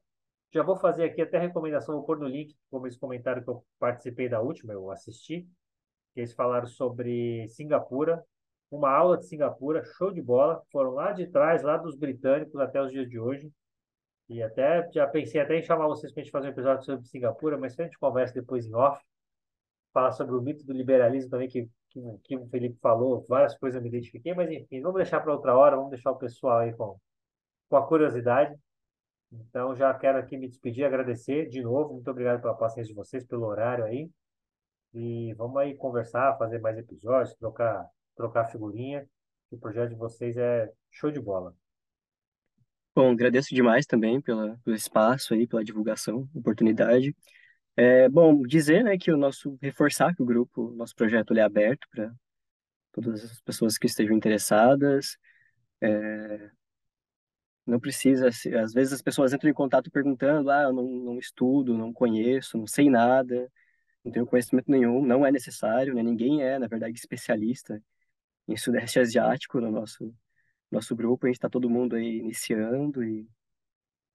Já 0.53 0.63
vou 0.63 0.77
fazer 0.77 1.03
aqui 1.03 1.21
até 1.21 1.37
recomendação, 1.37 1.95
vou 1.95 2.05
pôr 2.05 2.17
no 2.17 2.27
link, 2.27 2.55
como 2.69 2.87
esse 2.87 2.97
comentário 2.97 3.43
que 3.43 3.49
eu 3.49 3.65
participei 3.79 4.29
da 4.29 4.41
última, 4.41 4.73
eu 4.73 4.89
assisti. 4.89 5.47
Eles 6.15 6.33
falaram 6.33 6.65
sobre 6.65 7.47
Singapura, 7.49 8.23
uma 8.71 8.89
aula 8.89 9.17
de 9.17 9.25
Singapura, 9.25 9.83
show 9.83 10.11
de 10.11 10.21
bola. 10.21 10.61
Foram 10.71 10.91
lá 10.91 11.11
de 11.11 11.27
trás, 11.27 11.63
lá 11.63 11.77
dos 11.77 11.95
britânicos 11.95 12.59
até 12.59 12.81
os 12.81 12.91
dias 12.91 13.09
de 13.09 13.19
hoje. 13.19 13.51
E 14.29 14.41
até 14.41 14.89
já 14.91 15.07
pensei 15.07 15.39
até 15.39 15.57
em 15.57 15.63
chamar 15.63 15.87
vocês 15.87 16.11
para 16.11 16.21
a 16.21 16.23
gente 16.23 16.31
fazer 16.31 16.47
um 16.47 16.51
episódio 16.51 16.83
sobre 16.83 17.05
Singapura, 17.05 17.57
mas 17.57 17.79
a 17.79 17.83
gente 17.83 17.97
conversa 17.97 18.33
depois 18.33 18.65
em 18.65 18.73
off. 18.75 19.01
Falar 19.93 20.11
sobre 20.11 20.35
o 20.35 20.41
mito 20.41 20.65
do 20.65 20.73
liberalismo 20.73 21.29
também, 21.29 21.47
que, 21.47 21.69
que, 21.89 22.01
que 22.23 22.37
o 22.37 22.45
Felipe 22.47 22.77
falou, 22.81 23.25
várias 23.27 23.57
coisas 23.57 23.77
eu 23.77 23.81
me 23.81 23.87
identifiquei, 23.87 24.33
mas 24.33 24.49
enfim, 24.51 24.81
vamos 24.81 24.97
deixar 24.97 25.21
para 25.21 25.33
outra 25.33 25.57
hora, 25.57 25.75
vamos 25.75 25.91
deixar 25.91 26.11
o 26.11 26.17
pessoal 26.17 26.59
aí 26.59 26.73
com, 26.73 26.99
com 27.69 27.77
a 27.77 27.87
curiosidade. 27.87 28.53
Então 29.31 29.75
já 29.75 29.93
quero 29.93 30.17
aqui 30.17 30.37
me 30.37 30.47
despedir, 30.47 30.85
agradecer 30.85 31.49
de 31.49 31.61
novo, 31.61 31.93
muito 31.93 32.09
obrigado 32.09 32.41
pela 32.41 32.55
paciência 32.55 32.93
de 32.93 32.95
vocês, 32.95 33.25
pelo 33.25 33.45
horário 33.45 33.83
aí. 33.83 34.09
E 34.93 35.33
vamos 35.33 35.57
aí 35.57 35.75
conversar, 35.75 36.37
fazer 36.37 36.59
mais 36.59 36.77
episódios, 36.77 37.35
trocar, 37.35 37.85
trocar 38.15 38.45
figurinha. 38.45 39.07
O 39.51 39.57
projeto 39.57 39.89
de 39.89 39.95
vocês 39.95 40.35
é 40.37 40.71
show 40.91 41.11
de 41.11 41.19
bola. 41.19 41.53
Bom, 42.95 43.11
agradeço 43.11 43.53
demais 43.53 43.85
também 43.85 44.19
pela, 44.19 44.57
pelo 44.63 44.75
espaço 44.75 45.33
aí, 45.33 45.45
pela 45.45 45.63
divulgação, 45.63 46.27
oportunidade. 46.33 47.15
É 47.75 48.09
bom 48.09 48.41
dizer, 48.41 48.83
né, 48.83 48.97
que 48.97 49.11
o 49.11 49.17
nosso 49.17 49.55
reforçar 49.61 50.15
que 50.15 50.23
o 50.23 50.25
grupo, 50.25 50.71
nosso 50.71 50.95
projeto 50.95 51.31
ele 51.31 51.41
é 51.41 51.43
aberto 51.43 51.87
para 51.91 52.11
todas 52.91 53.23
as 53.23 53.39
pessoas 53.41 53.77
que 53.77 53.85
estejam 53.85 54.15
interessadas. 54.17 55.15
É, 55.79 56.49
não 57.67 57.79
precisa, 57.79 58.29
às 58.29 58.73
vezes 58.73 58.93
as 58.93 59.01
pessoas 59.01 59.33
entram 59.33 59.49
em 59.49 59.53
contato 59.53 59.91
perguntando, 59.91 60.49
ah, 60.51 60.63
eu 60.63 60.73
não, 60.73 60.83
não 60.85 61.19
estudo, 61.19 61.77
não 61.77 61.93
conheço, 61.93 62.57
não 62.57 62.67
sei 62.67 62.89
nada, 62.89 63.51
não 64.03 64.11
tenho 64.11 64.25
conhecimento 64.25 64.71
nenhum, 64.71 65.05
não 65.05 65.25
é 65.25 65.31
necessário, 65.31 65.93
né? 65.95 66.03
Ninguém 66.03 66.43
é, 66.43 66.59
na 66.59 66.67
verdade, 66.67 66.97
especialista 66.97 67.81
em 68.47 68.57
Sudeste 68.57 68.99
Asiático 68.99 69.59
no 69.61 69.71
nosso 69.71 70.13
nosso 70.71 70.95
grupo, 70.95 71.25
a 71.25 71.29
gente 71.29 71.37
está 71.37 71.49
todo 71.49 71.69
mundo 71.69 71.95
aí 71.95 72.17
iniciando 72.19 73.03
e 73.03 73.27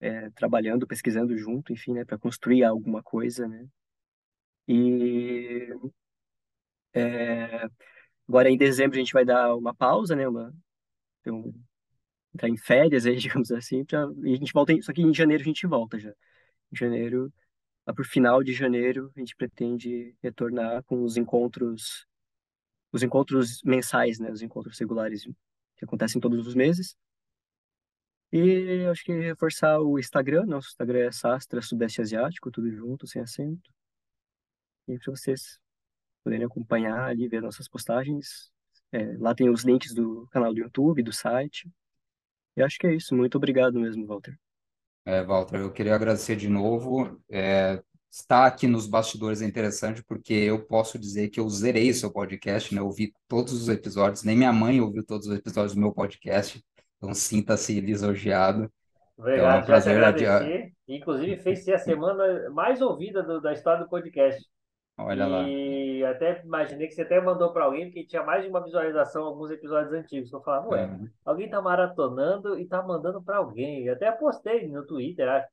é, 0.00 0.30
trabalhando, 0.30 0.86
pesquisando 0.86 1.36
junto, 1.38 1.72
enfim, 1.72 1.94
né, 1.94 2.04
para 2.04 2.18
construir 2.18 2.64
alguma 2.64 3.02
coisa, 3.02 3.48
né? 3.48 3.66
E 4.68 5.68
é, 6.94 7.68
agora 8.28 8.50
em 8.50 8.56
dezembro 8.56 8.96
a 8.96 9.00
gente 9.00 9.12
vai 9.12 9.24
dar 9.24 9.54
uma 9.56 9.74
pausa, 9.74 10.14
né, 10.16 10.28
uma 10.28 10.54
então, 11.20 11.54
entrar 12.34 12.48
em 12.48 12.56
férias 12.56 13.06
aí, 13.06 13.16
digamos 13.18 13.50
assim, 13.52 13.84
pra, 13.84 14.08
e 14.24 14.34
a 14.34 14.36
gente 14.36 14.52
volta, 14.52 14.72
em, 14.72 14.82
só 14.82 14.92
que 14.92 15.02
em 15.02 15.14
janeiro 15.14 15.42
a 15.42 15.46
gente 15.46 15.66
volta 15.66 15.98
já. 15.98 16.10
Em 16.72 16.76
janeiro, 16.76 17.32
lá 17.86 17.94
por 17.94 18.04
final 18.06 18.42
de 18.42 18.52
janeiro, 18.52 19.12
a 19.16 19.20
gente 19.20 19.36
pretende 19.36 20.14
retornar 20.22 20.82
com 20.84 21.02
os 21.04 21.16
encontros 21.16 22.06
os 22.92 23.02
encontros 23.02 23.62
mensais, 23.64 24.18
né, 24.18 24.30
os 24.30 24.42
encontros 24.42 24.78
regulares 24.78 25.24
que 25.76 25.84
acontecem 25.84 26.20
todos 26.20 26.46
os 26.46 26.54
meses. 26.54 26.94
E 28.30 28.86
acho 28.86 29.04
que 29.04 29.12
reforçar 29.12 29.80
o 29.80 29.98
Instagram, 29.98 30.46
nosso 30.46 30.68
Instagram 30.68 31.06
é 31.06 31.12
Sastra 31.12 31.60
Sudeste 31.60 32.00
Asiático, 32.00 32.50
tudo 32.50 32.70
junto, 32.70 33.06
sem 33.06 33.20
acento. 33.20 33.70
E 34.88 34.98
para 34.98 35.10
vocês 35.10 35.58
poderem 36.24 36.46
acompanhar 36.46 37.08
ali, 37.08 37.28
ver 37.28 37.42
nossas 37.42 37.68
postagens. 37.68 38.50
É, 38.90 39.16
lá 39.18 39.34
tem 39.34 39.50
os 39.50 39.64
links 39.64 39.94
do 39.94 40.26
canal 40.28 40.52
do 40.52 40.60
YouTube, 40.60 41.02
do 41.02 41.12
site. 41.12 41.70
E 42.56 42.62
acho 42.62 42.78
que 42.78 42.86
é 42.86 42.94
isso. 42.94 43.14
Muito 43.14 43.36
obrigado 43.36 43.78
mesmo, 43.80 44.06
Walter. 44.06 44.36
É, 45.04 45.22
Walter, 45.24 45.56
eu 45.56 45.72
queria 45.72 45.94
agradecer 45.94 46.36
de 46.36 46.48
novo. 46.48 47.20
É, 47.30 47.82
estar 48.10 48.46
aqui 48.46 48.66
nos 48.66 48.86
bastidores 48.86 49.40
é 49.40 49.46
interessante 49.46 50.04
porque 50.04 50.34
eu 50.34 50.64
posso 50.64 50.98
dizer 50.98 51.30
que 51.30 51.40
eu 51.40 51.48
zerei 51.48 51.90
o 51.90 51.94
seu 51.94 52.12
podcast, 52.12 52.74
né? 52.74 52.80
Eu 52.80 52.86
ouvi 52.86 53.12
todos 53.26 53.54
os 53.54 53.68
episódios, 53.68 54.22
nem 54.22 54.36
minha 54.36 54.52
mãe 54.52 54.80
ouviu 54.80 55.04
todos 55.04 55.26
os 55.26 55.34
episódios 55.34 55.74
do 55.74 55.80
meu 55.80 55.92
podcast, 55.92 56.62
então 56.98 57.14
sinta-se 57.14 57.80
lisonjeado. 57.80 58.70
Obrigado, 59.16 59.38
então, 59.38 59.50
é 59.50 59.58
um 59.58 59.64
prazer 59.64 59.96
agradecer. 59.96 60.72
Inclusive, 60.86 61.36
fez 61.38 61.64
ser 61.64 61.74
a 61.74 61.78
semana 61.78 62.50
mais 62.50 62.82
ouvida 62.82 63.22
do, 63.22 63.40
da 63.40 63.52
história 63.52 63.82
do 63.82 63.88
podcast. 63.88 64.42
Olha 64.98 65.26
lá. 65.26 65.48
E 65.48 66.04
até 66.04 66.42
imaginei 66.44 66.86
que 66.86 66.94
você 66.94 67.02
até 67.02 67.20
mandou 67.20 67.52
para 67.52 67.64
alguém, 67.64 67.86
porque 67.86 68.06
tinha 68.06 68.22
mais 68.22 68.42
de 68.42 68.50
uma 68.50 68.62
visualização 68.62 69.24
alguns 69.24 69.50
episódios 69.50 69.92
antigos. 69.92 70.32
Eu 70.32 70.42
falava, 70.42 70.68
ué, 70.68 70.84
é. 70.84 71.10
alguém 71.24 71.48
tá 71.48 71.60
maratonando 71.60 72.58
e 72.58 72.66
tá 72.66 72.82
mandando 72.82 73.22
para 73.22 73.38
alguém. 73.38 73.86
Eu 73.86 73.94
até 73.94 74.10
postei 74.12 74.68
no 74.68 74.86
Twitter, 74.86 75.28
acho. 75.28 75.48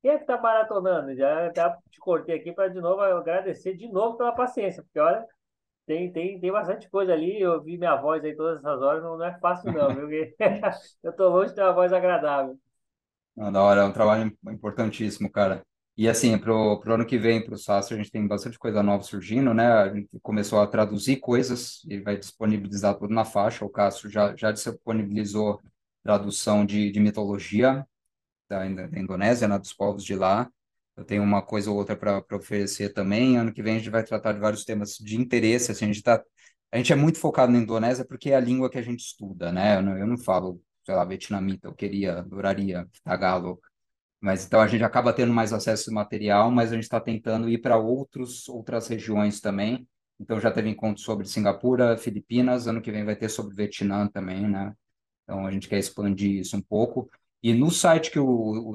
Quem 0.00 0.12
é 0.12 0.16
que 0.16 0.22
está 0.22 0.40
maratonando? 0.40 1.14
Já, 1.16 1.52
já 1.54 1.76
te 1.90 1.98
cortei 1.98 2.36
aqui 2.36 2.52
para 2.52 2.68
de 2.68 2.80
novo 2.80 3.00
agradecer 3.00 3.74
de 3.76 3.90
novo 3.90 4.16
pela 4.16 4.32
paciência, 4.32 4.82
porque 4.82 5.00
olha, 5.00 5.26
tem, 5.86 6.12
tem, 6.12 6.38
tem 6.38 6.52
bastante 6.52 6.88
coisa 6.88 7.12
ali. 7.12 7.40
Eu 7.40 7.62
vi 7.62 7.76
minha 7.76 7.96
voz 7.96 8.24
aí 8.24 8.36
todas 8.36 8.58
essas 8.58 8.80
horas, 8.80 9.02
não, 9.02 9.18
não 9.18 9.24
é 9.24 9.38
fácil, 9.40 9.72
não, 9.72 9.88
viu? 9.88 10.08
eu 11.02 11.10
estou 11.10 11.30
longe 11.30 11.48
de 11.48 11.56
ter 11.56 11.62
uma 11.62 11.72
voz 11.72 11.92
agradável. 11.92 12.58
Não, 13.34 13.50
da 13.50 13.62
hora, 13.62 13.80
é 13.80 13.84
um 13.84 13.92
trabalho 13.92 14.36
importantíssimo, 14.48 15.30
cara. 15.30 15.64
E 15.98 16.08
assim, 16.08 16.38
para 16.38 16.54
o 16.54 16.80
ano 16.92 17.04
que 17.04 17.18
vem, 17.18 17.44
para 17.44 17.54
o 17.54 17.58
SASTR, 17.58 17.94
a 17.94 17.96
gente 17.98 18.12
tem 18.12 18.24
bastante 18.26 18.56
coisa 18.56 18.84
nova 18.84 19.02
surgindo, 19.02 19.52
né? 19.52 19.66
A 19.66 19.92
gente 19.92 20.08
começou 20.22 20.60
a 20.60 20.66
traduzir 20.68 21.16
coisas 21.16 21.84
e 21.88 21.98
vai 22.00 22.16
disponibilizar 22.16 22.96
tudo 22.96 23.12
na 23.12 23.24
faixa. 23.24 23.64
O 23.64 23.68
Cássio 23.68 24.08
já, 24.08 24.34
já 24.36 24.52
disponibilizou 24.52 25.60
tradução 26.04 26.64
de, 26.64 26.92
de 26.92 27.00
mitologia 27.00 27.84
da, 28.48 28.60
da 28.68 29.00
Indonésia, 29.00 29.48
né, 29.48 29.58
dos 29.58 29.72
povos 29.74 30.04
de 30.04 30.14
lá. 30.14 30.50
Eu 30.96 31.04
tenho 31.04 31.22
uma 31.22 31.42
coisa 31.42 31.70
ou 31.70 31.76
outra 31.76 31.96
para 31.96 32.24
oferecer 32.36 32.92
também. 32.92 33.38
Ano 33.38 33.52
que 33.52 33.62
vem 33.62 33.76
a 33.76 33.78
gente 33.78 33.90
vai 33.90 34.04
tratar 34.04 34.32
de 34.32 34.40
vários 34.40 34.64
temas 34.64 34.96
de 34.98 35.16
interesse. 35.16 35.72
Assim, 35.72 35.86
a 35.86 35.88
gente 35.88 36.02
tá, 36.02 36.22
a 36.72 36.76
gente 36.78 36.92
é 36.92 36.96
muito 36.96 37.18
focado 37.18 37.52
na 37.52 37.58
Indonésia 37.58 38.04
porque 38.04 38.30
é 38.30 38.36
a 38.36 38.40
língua 38.40 38.70
que 38.70 38.78
a 38.78 38.82
gente 38.82 39.00
estuda, 39.00 39.52
né? 39.52 39.76
Eu 39.78 39.82
não, 39.82 39.98
eu 39.98 40.06
não 40.06 40.18
falo, 40.18 40.62
sei 40.84 40.94
lá, 40.94 41.04
vietnamita, 41.04 41.68
eu 41.68 41.74
queria, 41.74 42.20
adoraria 42.20 42.86
Tagalog, 43.04 43.60
mas 44.20 44.44
então 44.44 44.60
a 44.60 44.66
gente 44.66 44.82
acaba 44.84 45.12
tendo 45.12 45.32
mais 45.32 45.52
acesso 45.52 45.90
ao 45.90 45.94
material, 45.94 46.50
mas 46.50 46.70
a 46.72 46.74
gente 46.74 46.84
está 46.84 47.00
tentando 47.00 47.48
ir 47.48 47.58
para 47.58 47.76
outros 47.76 48.48
outras 48.48 48.88
regiões 48.88 49.40
também. 49.40 49.86
Então 50.20 50.40
já 50.40 50.50
teve 50.50 50.68
encontro 50.68 51.02
sobre 51.02 51.26
Singapura, 51.28 51.96
Filipinas, 51.96 52.66
ano 52.66 52.82
que 52.82 52.90
vem 52.90 53.04
vai 53.04 53.16
ter 53.16 53.28
sobre 53.28 53.54
Vietnã 53.54 54.08
também, 54.08 54.48
né? 54.48 54.74
Então 55.24 55.46
a 55.46 55.50
gente 55.50 55.68
quer 55.68 55.78
expandir 55.78 56.40
isso 56.40 56.56
um 56.56 56.62
pouco. 56.62 57.08
E 57.42 57.54
no 57.54 57.70
site 57.70 58.10
que 58.10 58.18
o, 58.18 58.26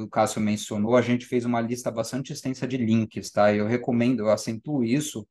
o 0.03 0.09
Cássio 0.09 0.39
mencionou, 0.41 0.95
a 0.95 1.01
gente 1.01 1.25
fez 1.25 1.43
uma 1.43 1.59
lista 1.59 1.91
bastante 1.91 2.31
extensa 2.31 2.65
de 2.67 2.77
links, 2.77 3.29
tá? 3.31 3.53
Eu 3.53 3.67
recomendo, 3.67 4.21
eu 4.21 4.29
acentuo 4.29 4.83
isso, 4.83 5.27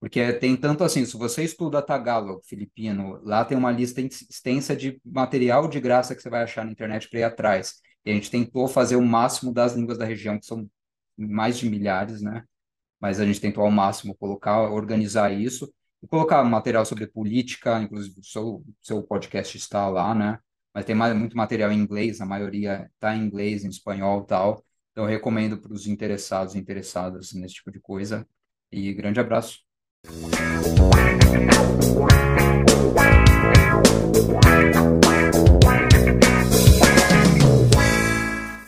porque 0.00 0.32
tem 0.32 0.56
tanto 0.56 0.82
assim, 0.82 1.04
se 1.04 1.16
você 1.16 1.44
estuda 1.44 1.80
Tagalog, 1.80 2.40
filipino, 2.44 3.20
lá 3.22 3.44
tem 3.44 3.56
uma 3.56 3.70
lista 3.70 4.00
extensa 4.00 4.74
de 4.74 5.00
material 5.04 5.68
de 5.68 5.78
graça 5.78 6.14
que 6.16 6.20
você 6.22 6.28
vai 6.28 6.42
achar 6.42 6.64
na 6.64 6.72
internet 6.72 7.08
para 7.08 7.20
ir 7.20 7.24
atrás. 7.24 7.74
E 8.04 8.10
a 8.10 8.14
gente 8.14 8.30
tentou 8.30 8.66
fazer 8.68 8.96
o 8.96 9.02
máximo 9.02 9.52
das 9.52 9.74
línguas 9.74 9.98
da 9.98 10.04
região, 10.04 10.38
que 10.38 10.46
são 10.46 10.68
mais 11.16 11.58
de 11.58 11.68
milhares, 11.68 12.20
né? 12.22 12.44
Mas 13.00 13.20
a 13.20 13.26
gente 13.26 13.40
tentou 13.40 13.64
ao 13.64 13.70
máximo 13.70 14.14
colocar, 14.16 14.70
organizar 14.70 15.32
isso 15.32 15.72
e 16.02 16.06
colocar 16.06 16.42
material 16.44 16.84
sobre 16.84 17.06
política, 17.06 17.80
inclusive 17.80 18.20
o 18.20 18.24
seu, 18.24 18.64
seu 18.80 19.02
podcast 19.02 19.56
está 19.56 19.88
lá, 19.88 20.14
né? 20.14 20.38
Mas 20.74 20.84
tem 20.84 20.94
mais, 20.94 21.14
muito 21.16 21.36
material 21.36 21.70
em 21.70 21.78
inglês, 21.78 22.20
a 22.20 22.26
maioria 22.26 22.90
está 22.94 23.14
em 23.16 23.24
inglês, 23.24 23.64
em 23.64 23.68
espanhol 23.68 24.24
tal. 24.24 24.64
Então, 24.92 25.06
recomendo 25.06 25.58
para 25.58 25.72
os 25.72 25.86
interessados 25.86 26.54
e 26.54 26.58
interessadas 26.58 27.32
nesse 27.32 27.54
tipo 27.54 27.70
de 27.70 27.80
coisa. 27.80 28.26
E 28.70 28.92
grande 28.92 29.20
abraço. 29.20 29.60